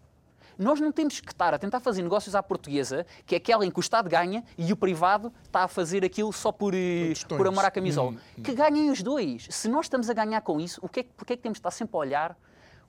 Nós 0.55 0.79
não 0.79 0.91
temos 0.91 1.19
que 1.19 1.31
estar 1.31 1.51
a 1.51 1.57
tentar 1.57 1.79
fazer 1.79 2.03
negócios 2.03 2.35
à 2.35 2.43
portuguesa, 2.43 3.07
que 3.25 3.33
é 3.33 3.39
aquela 3.39 3.65
em 3.65 3.71
que 3.71 3.79
o 3.79 3.81
Estado 3.81 4.07
ganha 4.07 4.43
e 4.55 4.71
o 4.71 4.75
privado 4.75 5.33
está 5.43 5.63
a 5.63 5.67
fazer 5.67 6.05
aquilo 6.05 6.31
só 6.31 6.51
por, 6.51 6.75
eh, 6.75 7.13
por 7.27 7.47
amor 7.47 7.65
à 7.65 7.71
camisola. 7.71 8.11
Hum, 8.11 8.17
hum. 8.37 8.43
Que 8.43 8.53
ganhem 8.53 8.91
os 8.91 9.01
dois. 9.01 9.47
Se 9.49 9.67
nós 9.67 9.87
estamos 9.87 10.11
a 10.11 10.13
ganhar 10.13 10.41
com 10.41 10.59
isso, 10.59 10.79
o 10.83 10.87
que 10.87 10.99
é, 10.99 11.05
porque 11.17 11.33
é 11.33 11.35
que 11.35 11.41
temos 11.41 11.55
de 11.55 11.61
estar 11.61 11.71
sempre 11.71 11.97
a 11.97 11.99
olhar 11.99 12.37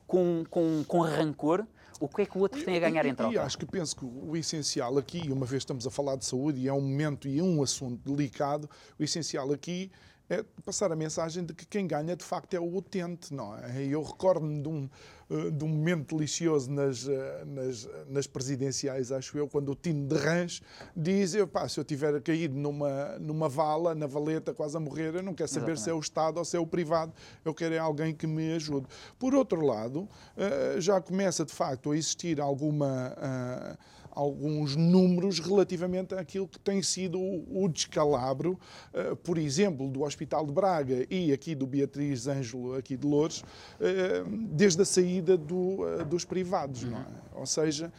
com, 0.07 0.45
com, 0.51 0.85
com 0.87 1.01
rancor 1.01 1.65
o 2.01 2.09
que 2.09 2.23
é 2.23 2.27
que 2.27 2.37
o 2.37 2.41
outro 2.41 2.65
tem 2.65 2.77
a 2.77 2.81
ganhar 2.81 3.05
em 3.05 3.15
troca? 3.15 3.35
E 3.35 3.39
acho 3.39 3.59
que 3.59 3.67
penso 3.67 3.95
que 3.95 4.05
o 4.05 4.35
essencial 4.35 4.97
aqui, 4.97 5.31
uma 5.31 5.45
vez 5.45 5.61
estamos 5.61 5.87
a 5.87 5.91
falar 5.91 6.17
de 6.17 6.25
saúde 6.25 6.61
e 6.61 6.67
é 6.67 6.73
um 6.73 6.81
momento 6.81 7.29
e 7.29 7.39
é 7.39 7.43
um 7.43 7.63
assunto 7.63 8.11
delicado, 8.11 8.69
o 8.99 9.05
essencial 9.05 9.53
aqui 9.53 9.93
é 10.31 10.45
passar 10.65 10.93
a 10.93 10.97
mensagem 10.97 11.45
de 11.45 11.53
que 11.53 11.67
quem 11.67 11.89
ganha 11.89 12.15
de 12.15 12.25
facto 12.25 12.55
é 12.55 12.61
o 12.61 12.77
utente, 12.77 13.35
não 13.35 13.57
é? 13.57 13.85
Eu 13.85 14.01
recordo-me 14.01 14.63
de 14.63 14.69
um, 14.69 14.89
eh, 15.29 15.51
de 15.51 15.65
um 15.65 15.69
momento 15.69 16.17
delicioso 16.17 16.71
nas, 16.71 17.09
eh, 17.09 17.45
nas, 17.45 17.89
nas 18.09 18.27
presidenciais, 18.29 19.11
acho 19.11 19.37
eu, 19.37 19.49
quando 19.49 19.73
o 19.73 19.75
Tino 19.75 20.07
de 20.07 20.15
Rãs 20.15 20.63
diz: 20.97 21.35
pá, 21.53 21.69
se 21.69 21.81
eu 21.81 21.85
tiver 21.85 22.21
caído 22.23 22.57
numa, 22.57 23.19
numa 23.19 23.49
vala, 23.49 23.93
na 23.93 24.07
valeta, 24.07 24.55
quase 24.55 24.77
a 24.77 24.81
morrer, 24.81 25.17
eu 25.17 25.23
não 25.23 25.35
quero 25.35 25.49
saber 25.49 25.73
Exatamente. 25.73 25.83
se 25.83 25.91
é 25.91 25.95
o 25.95 25.99
Estado 25.99 26.39
ou 26.39 26.45
se 26.45 26.57
é 26.57 26.61
o 26.61 26.67
privado, 26.67 27.13
eu 27.45 27.53
quero 27.53 27.75
é 27.75 27.79
alguém 27.79 28.15
que 28.15 28.27
me 28.27 28.53
ajude. 28.53 28.87
Por 29.19 29.35
outro 29.35 29.67
lado, 29.67 30.09
eh, 30.37 30.77
já 30.79 31.01
começa 31.01 31.45
de 31.45 31.53
facto 31.53 31.91
a 31.91 31.97
existir 31.97 32.41
alguma 32.41 33.77
alguns 34.21 34.77
números 34.77 35.39
relativamente 35.39 36.15
àquilo 36.15 36.47
que 36.47 36.59
tem 36.59 36.83
sido 36.83 37.19
o, 37.19 37.67
descalabro, 37.69 38.59
uh, 38.93 39.17
por 39.17 39.39
exemplo, 39.39 39.89
do 39.89 40.03
Hospital 40.03 40.45
de 40.45 40.53
Braga 40.53 41.07
e 41.09 41.33
aqui 41.33 41.55
do 41.55 41.67
Beatriz 41.67 42.27
Ângelo, 42.27 42.75
aqui 42.75 42.99
de 42.99 43.07
Lourdes, 43.07 43.41
uh, 43.41 44.29
desde 44.53 44.83
a 44.83 44.85
saída 44.85 45.39
do, 45.39 45.83
uh, 45.83 46.05
dos 46.05 46.27
privados. 46.27 46.83
Não 46.83 46.99
é? 46.99 47.07
Ou 47.35 47.47
seja, 47.47 47.91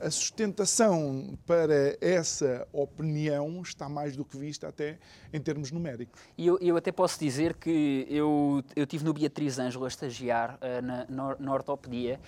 a 0.00 0.10
sustentação 0.10 1.36
para 1.44 1.96
essa 2.00 2.66
opinião 2.72 3.60
está 3.62 3.88
mais 3.88 4.16
do 4.16 4.24
que 4.24 4.36
vista 4.36 4.68
até 4.68 4.98
em 5.32 5.40
termos 5.40 5.72
numéricos. 5.72 6.20
E 6.38 6.46
eu, 6.46 6.56
eu 6.60 6.76
até 6.76 6.92
posso 6.92 7.18
dizer 7.18 7.54
que 7.54 8.06
eu, 8.08 8.62
eu 8.76 8.86
tive 8.86 9.04
no 9.04 9.12
Beatriz 9.12 9.58
Ângelo 9.58 9.84
a 9.84 9.88
estagiar 9.88 10.58
na, 10.82 11.04
na, 11.08 11.36
na 11.38 11.52
ortopedia 11.52 12.20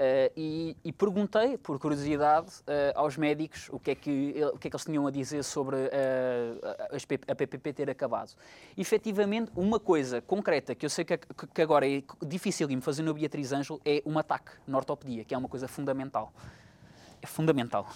Uh, 0.00 0.32
e, 0.34 0.76
e, 0.82 0.92
perguntei, 0.94 1.58
por 1.58 1.78
curiosidade, 1.78 2.48
uh, 2.60 2.98
aos 2.98 3.18
médicos 3.18 3.68
o 3.70 3.78
que, 3.78 3.90
é 3.90 3.94
que, 3.94 4.34
o 4.54 4.56
que 4.56 4.68
é 4.68 4.70
que 4.70 4.74
eles 4.74 4.84
tinham 4.86 5.06
a 5.06 5.10
dizer 5.10 5.44
sobre 5.44 5.76
uh, 5.76 5.88
a, 7.28 7.32
a 7.32 7.34
PPP 7.34 7.74
ter 7.74 7.90
acabado. 7.90 8.32
E, 8.74 8.80
efetivamente, 8.80 9.52
uma 9.54 9.78
coisa 9.78 10.22
concreta 10.22 10.74
que 10.74 10.86
eu 10.86 10.90
sei 10.90 11.04
que, 11.04 11.18
que 11.18 11.60
agora 11.60 11.86
é 11.86 12.02
difícil 12.22 12.66
de 12.66 12.74
me 12.74 12.80
fazer 12.80 13.02
no 13.02 13.12
Beatriz 13.12 13.52
Ângelo 13.52 13.78
é 13.84 14.02
um 14.06 14.18
ataque 14.18 14.52
na 14.66 14.78
ortopedia, 14.78 15.22
que 15.22 15.34
é 15.34 15.38
uma 15.38 15.50
coisa 15.50 15.68
fundamental. 15.68 16.32
É 17.20 17.26
fundamental. 17.26 17.86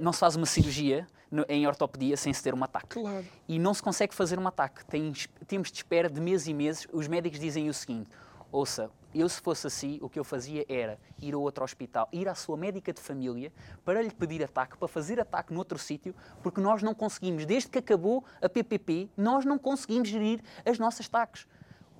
não 0.00 0.12
se 0.12 0.20
faz 0.20 0.36
uma 0.36 0.46
cirurgia 0.46 1.08
no, 1.28 1.44
em 1.48 1.66
ortopedia 1.66 2.16
sem 2.16 2.32
se 2.32 2.40
ter 2.40 2.54
um 2.54 2.62
ataque. 2.62 3.00
Claro. 3.00 3.26
E 3.48 3.58
não 3.58 3.74
se 3.74 3.82
consegue 3.82 4.14
fazer 4.14 4.38
um 4.38 4.46
ataque. 4.46 4.86
Tem, 4.86 5.12
temos 5.48 5.72
de 5.72 5.78
espera 5.78 6.08
de 6.08 6.20
meses 6.20 6.46
e 6.46 6.54
meses. 6.54 6.86
Os 6.92 7.08
médicos 7.08 7.40
dizem 7.40 7.68
o 7.68 7.74
seguinte: 7.74 8.08
ouça, 8.52 8.88
eu, 9.20 9.28
se 9.28 9.40
fosse 9.40 9.66
assim, 9.66 9.98
o 10.02 10.08
que 10.08 10.18
eu 10.18 10.24
fazia 10.24 10.64
era 10.68 10.98
ir 11.20 11.34
a 11.34 11.38
outro 11.38 11.64
hospital, 11.64 12.08
ir 12.12 12.28
à 12.28 12.34
sua 12.34 12.56
médica 12.56 12.92
de 12.92 13.00
família 13.00 13.52
para 13.84 14.02
lhe 14.02 14.10
pedir 14.10 14.42
ataque, 14.42 14.76
para 14.76 14.88
fazer 14.88 15.20
ataque 15.20 15.52
noutro 15.52 15.78
sítio, 15.78 16.14
porque 16.42 16.60
nós 16.60 16.82
não 16.82 16.94
conseguimos, 16.94 17.44
desde 17.44 17.68
que 17.68 17.78
acabou 17.78 18.24
a 18.40 18.48
PPP, 18.48 19.08
nós 19.16 19.44
não 19.44 19.58
conseguimos 19.58 20.08
gerir 20.08 20.42
as 20.64 20.78
nossas 20.78 21.08
taxas. 21.08 21.46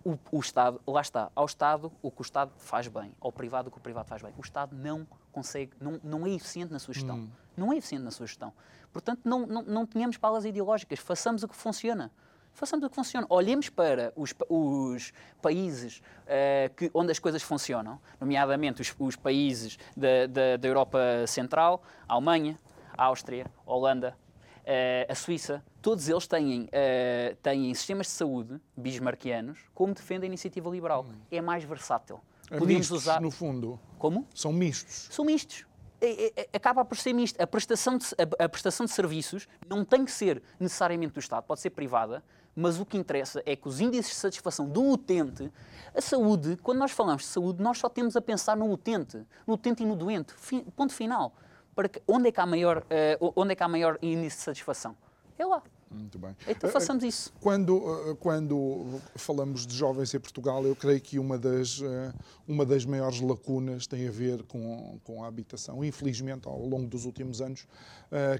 O, 0.04 0.16
o, 0.30 0.40
Estado, 0.40 0.80
lá 0.86 1.00
está, 1.00 1.30
ao 1.34 1.44
Estado 1.44 1.92
o 2.00 2.10
que 2.10 2.20
o 2.20 2.22
Estado 2.22 2.52
faz 2.56 2.88
bem, 2.88 3.14
ao 3.20 3.32
privado 3.32 3.68
o 3.68 3.70
que 3.70 3.78
o 3.78 3.80
privado 3.80 4.08
faz 4.08 4.22
bem. 4.22 4.32
O 4.38 4.40
Estado 4.40 4.74
não 4.76 5.06
consegue, 5.32 5.72
não, 5.80 6.00
não 6.02 6.26
é 6.26 6.30
eficiente 6.30 6.72
na 6.72 6.78
sua 6.78 6.94
gestão. 6.94 7.16
Hum. 7.16 7.28
Não 7.56 7.72
é 7.72 7.76
eficiente 7.76 8.04
na 8.04 8.10
sua 8.10 8.26
gestão. 8.26 8.52
Portanto, 8.92 9.20
não, 9.24 9.46
não, 9.46 9.62
não 9.62 9.86
tenhamos 9.86 10.16
palas 10.16 10.44
ideológicas, 10.44 10.98
façamos 10.98 11.42
o 11.42 11.48
que 11.48 11.56
funciona 11.56 12.10
façamos 12.58 12.84
o 12.84 12.90
que 12.90 12.94
funciona. 12.94 13.26
Olhemos 13.30 13.68
para 13.68 14.12
os, 14.16 14.34
os 14.48 15.12
países 15.40 16.02
uh, 16.24 16.74
que, 16.74 16.90
onde 16.92 17.12
as 17.12 17.18
coisas 17.18 17.42
funcionam, 17.42 18.00
nomeadamente 18.20 18.82
os, 18.82 18.94
os 18.98 19.16
países 19.16 19.78
da, 19.96 20.26
da, 20.26 20.56
da, 20.56 20.68
Europa 20.68 20.98
Central, 21.26 21.82
a 22.08 22.14
Alemanha, 22.14 22.58
a 22.96 23.04
Áustria, 23.04 23.46
a 23.66 23.72
Holanda, 23.72 24.16
uh, 24.62 25.12
a 25.12 25.14
Suíça, 25.14 25.64
todos 25.80 26.08
eles 26.08 26.26
têm, 26.26 26.64
uh, 26.64 27.36
têm 27.42 27.72
sistemas 27.74 28.06
de 28.06 28.12
saúde 28.12 28.60
bismarquianos 28.76 29.58
como 29.74 29.94
defende 29.94 30.24
a 30.24 30.26
iniciativa 30.26 30.68
liberal. 30.68 31.06
Hum. 31.08 31.14
É 31.30 31.40
mais 31.40 31.64
versátil. 31.64 32.20
É 32.50 32.58
Podemos 32.58 32.78
mistos, 32.78 33.02
usar. 33.02 33.20
no 33.20 33.30
fundo. 33.30 33.78
Como? 33.98 34.26
São 34.34 34.52
mistos. 34.52 35.08
São 35.10 35.24
mistos. 35.24 35.66
É, 36.00 36.26
é, 36.26 36.32
é, 36.36 36.48
acaba 36.56 36.84
por 36.84 36.96
ser 36.96 37.12
misto. 37.12 37.40
A 37.40 37.46
prestação, 37.46 37.98
de, 37.98 38.06
a, 38.16 38.44
a, 38.44 38.48
prestação 38.48 38.86
de 38.86 38.92
serviços 38.92 39.48
não 39.68 39.84
tem 39.84 40.04
que 40.04 40.12
ser 40.12 40.42
necessariamente 40.58 41.12
do 41.12 41.20
Estado, 41.20 41.44
pode 41.44 41.60
ser 41.60 41.70
privada, 41.70 42.22
mas 42.58 42.80
o 42.80 42.84
que 42.84 42.98
interessa 42.98 43.40
é 43.46 43.54
que 43.54 43.68
os 43.68 43.80
índices 43.80 44.10
de 44.10 44.16
satisfação 44.16 44.68
do 44.68 44.82
utente, 44.82 45.48
a 45.94 46.00
saúde, 46.00 46.58
quando 46.60 46.78
nós 46.78 46.90
falamos 46.90 47.22
de 47.22 47.28
saúde, 47.28 47.62
nós 47.62 47.78
só 47.78 47.88
temos 47.88 48.16
a 48.16 48.20
pensar 48.20 48.56
no 48.56 48.68
utente, 48.72 49.24
no 49.46 49.54
utente 49.54 49.84
e 49.84 49.86
no 49.86 49.94
doente. 49.94 50.34
Fim, 50.34 50.64
ponto 50.76 50.92
final. 50.92 51.32
Para 51.72 51.88
que, 51.88 52.02
onde, 52.08 52.28
é 52.28 52.32
que 52.32 52.40
há 52.40 52.46
maior, 52.46 52.78
uh, 52.78 53.32
onde 53.36 53.52
é 53.52 53.54
que 53.54 53.62
há 53.62 53.68
maior 53.68 53.96
índice 54.02 54.38
de 54.38 54.42
satisfação? 54.42 54.96
É 55.38 55.46
lá. 55.46 55.62
Muito 55.88 56.18
bem. 56.18 56.36
Então 56.48 56.68
façamos 56.68 57.04
isso. 57.04 57.32
Quando, 57.40 58.10
eh, 58.10 58.16
quando 58.20 59.00
falamos 59.14 59.66
de 59.66 59.74
jovens 59.74 60.12
em 60.12 60.20
Portugal, 60.20 60.62
eu 60.66 60.76
creio 60.76 61.00
que 61.00 61.18
uma 61.18 61.38
das, 61.38 61.80
eh, 61.80 62.12
uma 62.46 62.66
das 62.66 62.84
maiores 62.84 63.20
lacunas 63.20 63.86
tem 63.86 64.06
a 64.06 64.10
ver 64.10 64.42
com, 64.42 64.98
com 65.04 65.24
a 65.24 65.28
habitação. 65.28 65.82
Infelizmente, 65.82 66.46
ao 66.46 66.60
longo 66.60 66.88
dos 66.88 67.06
últimos 67.06 67.40
anos, 67.40 67.66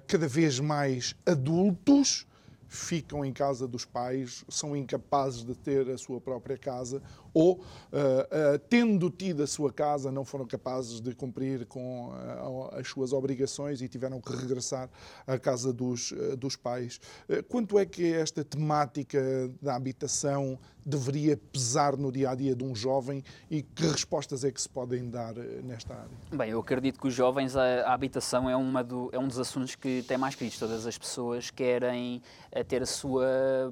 cada 0.07 0.29
vez 0.29 0.61
mais 0.61 1.15
adultos 1.25 2.27
ficam 2.69 3.25
em 3.25 3.33
casa 3.33 3.67
dos 3.67 3.85
pais, 3.85 4.45
são 4.49 4.77
incapazes 4.77 5.43
de 5.43 5.55
ter 5.55 5.89
a 5.91 5.97
sua 5.97 6.21
própria 6.21 6.59
casa 6.59 7.03
ou, 7.39 7.55
uh, 7.55 7.61
uh, 7.61 8.59
tendo 8.69 9.09
tido 9.11 9.45
a 9.45 9.47
sua 9.47 9.73
casa, 9.73 10.11
não 10.11 10.25
foram 10.25 10.45
capazes 10.45 11.01
de 11.01 11.15
cumprir 11.15 11.67
com 11.67 12.09
uh, 12.09 12.75
as 12.75 12.89
suas 12.89 13.13
obrigações 13.13 13.81
e 13.81 13.87
tiveram 13.87 14.21
que 14.21 14.35
regressar 14.35 14.91
à 15.25 15.39
casa 15.39 15.73
dos, 15.73 16.13
dos 16.37 16.57
pais. 16.57 17.01
quanto 17.49 17.79
é 17.79 17.87
que 17.87 18.13
esta 18.13 18.43
temática 18.43 19.21
da 19.63 19.77
habitação 19.77 20.59
deveria 20.85 21.37
pesar 21.37 21.97
no 21.97 22.11
dia 22.11 22.31
a 22.31 22.35
dia 22.35 22.57
de 22.57 22.65
um 22.65 22.75
jovem 22.75 23.23
e 23.51 23.63
que 23.63 23.87
respostas 23.87 24.43
é 24.43 24.51
que 24.51 24.61
se 24.61 24.69
podem 24.69 25.09
dar 25.09 25.35
nesta 25.63 25.95
área? 25.95 26.09
Bem, 26.33 26.51
eu 26.51 26.61
acredito 26.61 26.99
que 26.99 27.07
os 27.07 27.13
jovens, 27.15 27.55
a, 27.57 27.83
a 27.83 27.93
habitação 27.93 28.49
é, 28.49 28.57
uma 28.57 28.83
do, 28.83 29.11
é 29.13 29.19
um 29.19 29.29
dos 29.29 29.39
assuntos 29.39 29.75
que 29.75 30.03
tem 30.09 30.17
mais 30.17 30.35
críticos. 30.35 30.61
Todas 30.61 30.87
as 30.87 30.97
pessoas 30.97 31.51
querem 31.51 32.23
ter 32.69 32.83
a 32.83 32.87
sua 32.87 33.27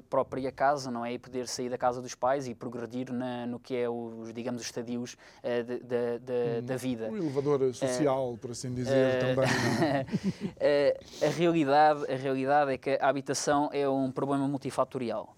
própria 0.09 0.51
casa, 0.51 0.91
não 0.91 1.03
é? 1.03 1.13
E 1.13 1.19
poder 1.19 1.47
sair 1.47 1.69
da 1.69 1.77
casa 1.77 2.01
dos 2.01 2.13
pais 2.13 2.47
e 2.47 2.53
progredir 2.53 3.11
na, 3.11 3.47
no 3.47 3.56
no 3.57 3.59
que 3.59 3.75
é 3.75 3.89
os, 3.89 4.31
digamos, 4.33 4.61
os 4.61 4.67
estadios 4.67 5.13
uh, 5.13 5.63
de, 5.63 5.79
de, 5.79 6.19
de, 6.19 6.61
hum, 6.61 6.65
da 6.65 6.77
vida. 6.77 7.09
O 7.09 7.17
elevador 7.17 7.73
social, 7.73 8.33
uh, 8.33 8.37
por 8.37 8.51
assim 8.51 8.73
dizer, 8.73 9.17
uh, 9.17 9.35
também. 9.35 9.49
a, 11.27 11.29
realidade, 11.29 12.11
a 12.11 12.15
realidade 12.15 12.71
é 12.73 12.77
que 12.77 12.97
a 13.01 13.09
habitação 13.09 13.69
é 13.73 13.89
um 13.89 14.11
problema 14.11 14.47
multifatorial. 14.47 15.35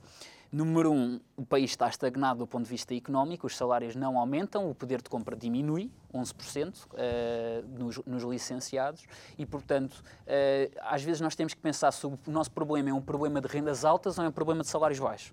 Número 0.51 0.91
um, 0.91 1.19
o 1.37 1.45
país 1.45 1.69
está 1.69 1.87
estagnado 1.87 2.39
do 2.39 2.47
ponto 2.47 2.63
de 2.63 2.71
vista 2.71 2.95
económico, 2.95 3.45
os 3.45 3.55
salários 3.55 3.95
não 3.95 4.17
aumentam, 4.17 4.67
o 4.67 4.73
poder 4.73 4.99
de 4.99 5.07
compra 5.07 5.35
diminui, 5.35 5.91
11% 6.11 6.85
uh, 6.85 7.67
nos, 7.77 7.97
nos, 8.03 8.23
licenciados, 8.23 9.05
e, 9.37 9.45
portanto, 9.45 9.93
uh, 9.93 10.79
às 10.81 11.03
vezes 11.03 11.21
nós 11.21 11.35
temos 11.35 11.53
que 11.53 11.61
pensar 11.61 11.91
se 11.91 12.03
o 12.07 12.17
nosso 12.25 12.49
problema 12.49 12.89
é 12.89 12.93
um 12.93 13.01
problema 13.01 13.39
de 13.39 13.47
rendas 13.47 13.85
altas 13.85 14.17
ou 14.17 14.25
é 14.25 14.27
um 14.27 14.31
problema 14.31 14.63
de 14.63 14.69
salários 14.69 14.99
baixos. 14.99 15.31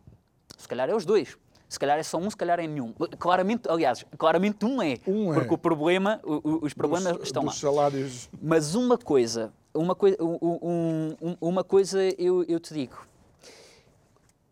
Se 0.59 0.69
calhar 0.69 0.89
é 0.91 0.95
os 0.95 1.07
dois. 1.07 1.39
Se 1.69 1.79
calhar 1.79 1.99
é 1.99 2.03
só 2.03 2.19
um, 2.19 2.31
se 2.31 2.37
calhar 2.37 2.61
é 2.61 2.67
nenhum. 2.67 2.93
Claramente, 3.19 3.69
aliás, 3.69 4.05
claramente 4.17 4.65
um 4.65 4.81
é. 4.81 4.99
Um 5.07 5.35
porque 5.35 5.51
é. 5.51 5.55
o 5.55 5.59
problema, 5.59 6.21
os 6.25 6.73
problemas 6.73 7.17
dos, 7.17 7.27
estão 7.27 7.45
dos 7.45 7.61
lá. 7.61 7.71
salários. 7.71 8.29
Mas 8.41 8.75
uma 8.75 8.97
coisa, 8.97 9.53
uma, 9.75 9.95
coi 9.95 10.17
um, 10.21 11.17
um, 11.23 11.37
uma 11.41 11.65
coisa 11.65 12.01
eu, 12.19 12.45
eu 12.45 12.61
te 12.61 12.73
digo. 12.73 12.97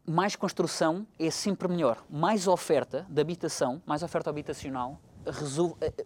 Mais 0.07 0.37
construção 0.37 1.07
é 1.19 1.31
sempre 1.31 1.69
melhor. 1.69 2.03
Mais 2.11 2.47
oferta 2.47 3.07
de 3.09 3.21
habitação, 3.21 3.81
mais 3.87 4.03
oferta 4.03 4.29
habitacional, 4.29 4.99
resolve, 5.25 5.77
eh, 5.81 6.05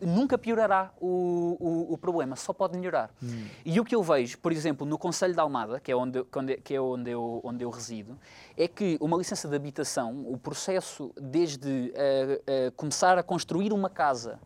nunca 0.00 0.36
piorará 0.36 0.92
o, 1.00 1.56
o, 1.60 1.92
o, 1.94 1.98
problema, 1.98 2.36
só 2.36 2.52
pode 2.52 2.76
melhorar. 2.76 3.10
Hum. 3.22 3.46
E 3.64 3.78
o 3.78 3.84
que 3.84 3.94
eu 3.94 4.02
vejo, 4.02 4.38
por 4.38 4.52
exemplo, 4.52 4.86
no 4.86 4.98
Conselho 4.98 5.34
de 5.34 5.40
Almada, 5.40 5.80
que 5.80 5.90
é, 5.90 5.96
onde, 5.96 6.24
que 6.62 6.74
é 6.74 6.80
onde, 6.80 7.10
eu, 7.10 7.40
onde 7.44 7.64
eu 7.64 7.70
resido, 7.70 8.18
é 8.56 8.66
que 8.66 8.96
uma 9.00 9.16
licença 9.16 9.48
de 9.48 9.54
habitação, 9.54 10.24
o 10.26 10.36
processo 10.36 11.12
desde 11.20 11.68
uh, 11.68 12.68
uh, 12.68 12.72
começar 12.72 13.18
a 13.18 13.22
construir 13.22 13.72
uma 13.72 13.90
casa 13.90 14.38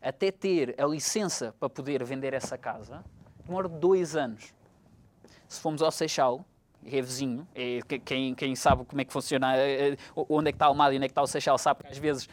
até 0.00 0.30
ter 0.30 0.74
a 0.80 0.86
licença 0.86 1.54
para 1.58 1.68
poder 1.68 2.02
vender 2.04 2.32
essa 2.32 2.56
casa, 2.56 3.04
demora 3.44 3.68
dois 3.68 4.16
anos. 4.16 4.54
Se 5.48 5.60
formos 5.60 5.82
ao 5.82 5.90
Seixal, 5.90 6.44
vizinho, 6.82 7.46
é, 7.54 7.80
quem, 8.04 8.34
quem 8.34 8.56
sabe 8.56 8.84
como 8.84 9.00
é 9.00 9.04
que 9.04 9.12
funciona, 9.12 9.56
é, 9.56 9.96
onde 10.14 10.48
é 10.48 10.52
que 10.52 10.56
está 10.56 10.66
a 10.66 10.68
Almada 10.68 10.94
e 10.94 10.96
onde 10.96 11.04
é 11.04 11.08
que 11.08 11.12
está 11.12 11.22
o 11.22 11.26
Seixal, 11.26 11.58
sabe 11.58 11.84
que 11.84 11.90
às 11.90 11.98
vezes 11.98 12.28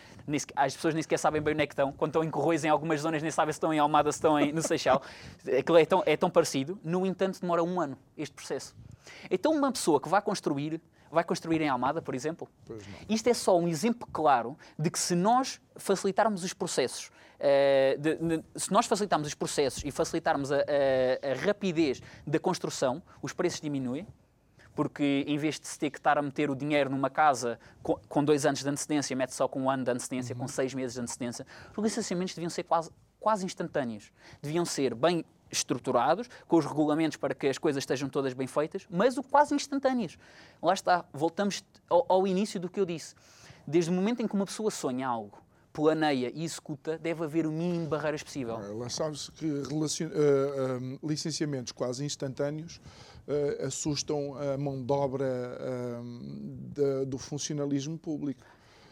as 0.56 0.74
pessoas 0.74 0.94
nem 0.94 1.04
sequer 1.04 1.20
sabem 1.20 1.42
bem 1.42 1.54
onde 1.54 1.64
é 1.64 1.68
que 1.68 1.74
estão. 1.74 1.92
Quando 1.92 2.10
estão 2.10 2.24
em 2.24 2.30
Corroios, 2.30 2.64
em 2.64 2.70
algumas 2.70 3.02
zonas, 3.02 3.22
nem 3.22 3.32
sabem 3.32 3.52
se 3.52 3.58
estão 3.58 3.74
em 3.74 3.80
Almada, 3.80 4.12
se 4.12 4.18
estão 4.18 4.40
em, 4.40 4.52
no 4.52 4.62
Seixal. 4.62 5.02
Aquilo 5.60 5.78
é 5.78 5.86
tão, 5.86 6.04
é 6.06 6.18
tão 6.18 6.30
parecido. 6.30 6.80
No 6.84 7.06
entanto, 7.06 7.40
demora 7.42 7.64
um 7.64 7.80
ano 7.80 7.98
este 8.18 8.34
processo. 8.34 8.76
Então, 9.30 9.54
uma 9.54 9.72
pessoa 9.72 10.02
que 10.02 10.10
vai 10.10 10.22
construir, 10.22 10.82
vai 11.12 11.24
construir 11.24 11.62
em 11.62 11.70
Almada, 11.70 12.02
por 12.02 12.16
exemplo? 12.16 12.48
Isto 13.10 13.30
é 13.30 13.34
só 13.34 13.58
um 13.58 13.68
exemplo 13.68 14.08
claro 14.12 14.58
de 14.78 14.90
que 14.90 15.00
se 15.00 15.16
nós 15.16 15.62
facilitarmos 15.76 16.44
os 16.44 16.54
processos, 16.54 17.08
uh, 17.08 18.00
de, 18.00 18.16
de, 18.16 18.44
se 18.56 18.72
nós 18.72 18.86
facilitarmos 18.86 19.28
os 19.28 19.34
processos 19.34 19.84
e 19.86 19.92
facilitarmos 19.92 20.52
a, 20.52 20.58
a, 20.58 21.32
a 21.32 21.46
rapidez 21.46 22.02
da 22.26 22.40
construção, 22.40 23.02
os 23.22 23.34
preços 23.34 23.62
diminuem 23.62 24.08
porque 24.78 25.26
em 25.28 25.40
vez 25.40 25.60
de 25.60 25.68
se 25.68 25.80
ter 25.80 25.90
que 25.90 25.98
estar 25.98 26.20
a 26.20 26.22
meter 26.22 26.52
o 26.52 26.56
dinheiro 26.56 26.88
numa 26.88 27.10
casa 27.10 27.60
com, 27.82 27.96
com 28.08 28.24
dois 28.24 28.46
anos 28.46 28.60
de 28.60 28.70
antecedência, 28.70 29.16
mete 29.16 29.34
só 29.34 29.48
com 29.48 29.64
um 29.64 29.72
ano 29.72 29.84
de 29.84 29.90
antecedência, 29.90 30.36
uhum. 30.36 30.42
com 30.42 30.48
seis 30.48 30.72
meses 30.72 30.94
de 30.94 31.02
antecedência, 31.02 31.48
os 31.76 31.84
licenciamentos 31.84 32.36
deviam 32.36 32.52
ser 32.52 32.62
quase, 32.62 32.92
quase 33.20 33.44
instantâneos. 33.44 34.12
Deviam 34.40 34.66
ser 34.66 34.94
bem 34.94 35.26
estruturados, 35.50 36.30
com 36.48 36.58
os 36.58 36.66
regulamentos 36.66 37.18
para 37.18 37.34
que 37.34 37.48
as 37.48 37.58
coisas 37.58 37.82
estejam 37.82 38.08
todas 38.08 38.34
bem 38.34 38.46
feitas, 38.46 38.86
mas 38.88 39.18
o 39.18 39.24
quase 39.24 39.56
instantâneos. 39.56 40.16
Lá 40.62 40.76
está, 40.76 41.04
voltamos 41.12 41.64
ao, 41.90 42.06
ao 42.08 42.28
início 42.28 42.60
do 42.60 42.70
que 42.70 42.80
eu 42.80 42.86
disse. 42.86 43.16
Desde 43.66 43.90
o 43.90 43.94
momento 43.94 44.22
em 44.22 44.28
que 44.28 44.36
uma 44.36 44.46
pessoa 44.46 44.70
sonha 44.70 45.08
algo, 45.08 45.42
planeia 45.74 46.32
e 46.36 46.44
executa, 46.44 47.00
deve 47.00 47.24
haver 47.24 47.48
o 47.48 47.52
mínimo 47.52 47.86
de 47.86 47.90
barreiras 47.90 48.22
possível. 48.22 48.60
Lá 48.78 48.90
sabe-se 48.90 49.32
que 49.32 49.46
uh, 49.46 49.64
uh, 49.74 51.00
licenciamentos 51.04 51.72
quase 51.72 52.06
instantâneos 52.06 52.78
uh, 52.78 53.17
assustam 53.66 54.36
a 54.36 54.58
mão 54.58 54.82
de 54.82 54.92
obra 54.92 55.26
uh, 55.26 56.04
de, 56.74 57.06
do 57.06 57.18
funcionalismo 57.18 57.98
público. 57.98 58.44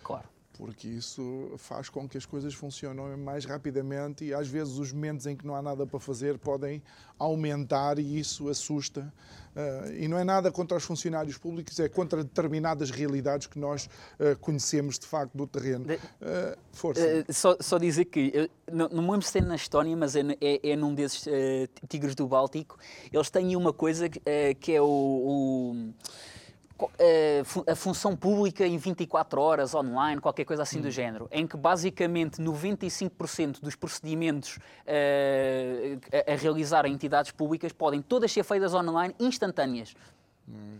Claro. 0.03 0.27
Porque 0.57 0.87
isso 0.87 1.53
faz 1.57 1.89
com 1.89 2.07
que 2.07 2.17
as 2.17 2.25
coisas 2.25 2.53
funcionem 2.53 3.17
mais 3.17 3.45
rapidamente 3.45 4.25
e 4.25 4.33
às 4.33 4.47
vezes 4.47 4.77
os 4.77 4.91
momentos 4.91 5.25
em 5.25 5.35
que 5.35 5.45
não 5.45 5.55
há 5.55 5.61
nada 5.61 5.85
para 5.85 5.99
fazer 5.99 6.37
podem 6.37 6.81
aumentar 7.17 7.99
e 7.99 8.19
isso 8.19 8.49
assusta 8.49 9.11
Uh, 9.55 9.89
e 9.97 10.07
não 10.09 10.19
é 10.19 10.23
nada 10.25 10.51
contra 10.51 10.75
os 10.75 10.83
funcionários 10.83 11.37
públicos, 11.37 11.79
é 11.79 11.87
contra 11.87 12.21
determinadas 12.21 12.91
realidades 12.91 13.47
que 13.47 13.57
nós 13.57 13.85
uh, 14.19 14.37
conhecemos 14.41 14.99
de 14.99 15.05
facto 15.05 15.33
do 15.33 15.47
terreno. 15.47 15.85
Uh, 15.85 16.57
força. 16.73 17.01
Só, 17.29 17.55
só, 17.61 17.77
dizer 17.77 18.03
que, 18.05 18.49
não, 18.69 18.89
não 18.89 19.01
me 19.01 19.11
lembro 19.11 19.25
se 19.25 19.37
é 19.37 19.41
na 19.41 19.55
Estónia, 19.55 19.95
mas 19.95 20.13
é, 20.13 20.23
é, 20.41 20.71
é 20.71 20.75
num 20.75 20.93
desses 20.93 21.25
tigres 21.87 22.15
do 22.15 22.27
Báltico, 22.27 22.77
eles 23.13 23.29
têm 23.29 23.55
uma 23.55 23.71
coisa 23.71 24.09
que 24.09 24.73
é 24.73 24.81
o, 24.81 24.85
o 24.85 25.93
a 27.67 27.75
função 27.75 28.15
pública 28.15 28.65
em 28.65 28.77
24 28.77 29.39
horas 29.41 29.73
online, 29.73 30.19
qualquer 30.19 30.43
coisa 30.43 30.63
assim 30.63 30.79
hum. 30.79 30.83
do 30.83 30.91
género, 30.91 31.27
em 31.31 31.47
que 31.47 31.55
basicamente 31.55 32.41
95% 32.41 33.61
dos 33.61 33.75
procedimentos 33.75 34.57
uh, 34.57 34.59
a, 36.27 36.33
a, 36.33 36.35
realizar 36.35 36.85
em 36.85 36.93
entidades 36.93 37.31
públicas 37.31 37.71
podem 37.71 38.01
todas 38.01 38.31
ser 38.31 38.43
feitas 38.43 38.73
online 38.73 39.15
instantâneas. 39.19 39.95
Hum 40.47 40.77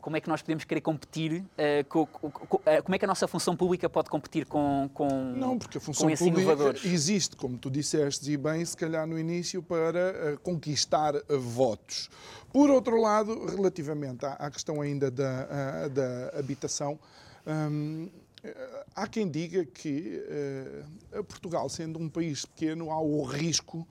como 0.00 0.16
é 0.16 0.20
que 0.20 0.28
nós 0.28 0.42
podemos 0.42 0.64
querer 0.64 0.80
competir, 0.80 1.44
uh, 1.92 2.04
uh, 2.04 2.82
como 2.82 2.94
é 2.94 2.98
que 2.98 3.04
a 3.04 3.08
nossa 3.08 3.28
função 3.28 3.56
pública 3.56 3.88
pode 3.88 4.10
competir 4.10 4.46
com, 4.46 4.90
com 4.92 5.08
Não, 5.36 5.58
porque 5.58 5.78
a 5.78 5.80
função 5.80 6.08
pública 6.08 6.40
inovadores? 6.40 6.84
existe, 6.84 7.36
como 7.36 7.58
tu 7.58 7.70
disseste, 7.70 8.30
e 8.30 8.36
bem, 8.36 8.64
se 8.64 8.76
calhar 8.76 9.06
no 9.06 9.18
início, 9.18 9.62
para 9.62 10.34
uh, 10.34 10.40
conquistar 10.40 11.14
votos. 11.38 12.08
Por 12.52 12.70
outro 12.70 13.00
lado, 13.00 13.46
relativamente 13.46 14.24
à, 14.24 14.32
à 14.32 14.50
questão 14.50 14.80
ainda 14.80 15.10
da, 15.10 15.88
da 15.88 16.38
habitação, 16.38 16.98
um, 17.46 18.08
há 18.94 19.06
quem 19.06 19.30
diga 19.30 19.64
que 19.64 20.20
Portugal, 21.28 21.68
sendo 21.68 21.98
um 22.00 22.08
país 22.08 22.44
pequeno, 22.44 22.90
há 22.90 23.00
o 23.00 23.22
risco 23.22 23.86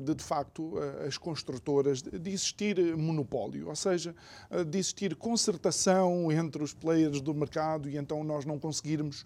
de, 0.00 0.14
de 0.14 0.24
facto, 0.24 0.72
eh, 0.78 1.06
as 1.06 1.16
construtoras, 1.16 2.02
de 2.02 2.30
existir 2.30 2.96
monopólio, 2.96 3.68
ou 3.68 3.76
seja, 3.76 4.14
eh, 4.50 4.64
de 4.64 4.78
existir 4.78 5.14
concertação 5.14 6.30
entre 6.32 6.62
os 6.62 6.74
players 6.74 7.20
do 7.20 7.32
mercado 7.32 7.88
e 7.88 7.96
então 7.96 8.24
nós 8.24 8.44
não 8.44 8.58
conseguirmos 8.58 9.24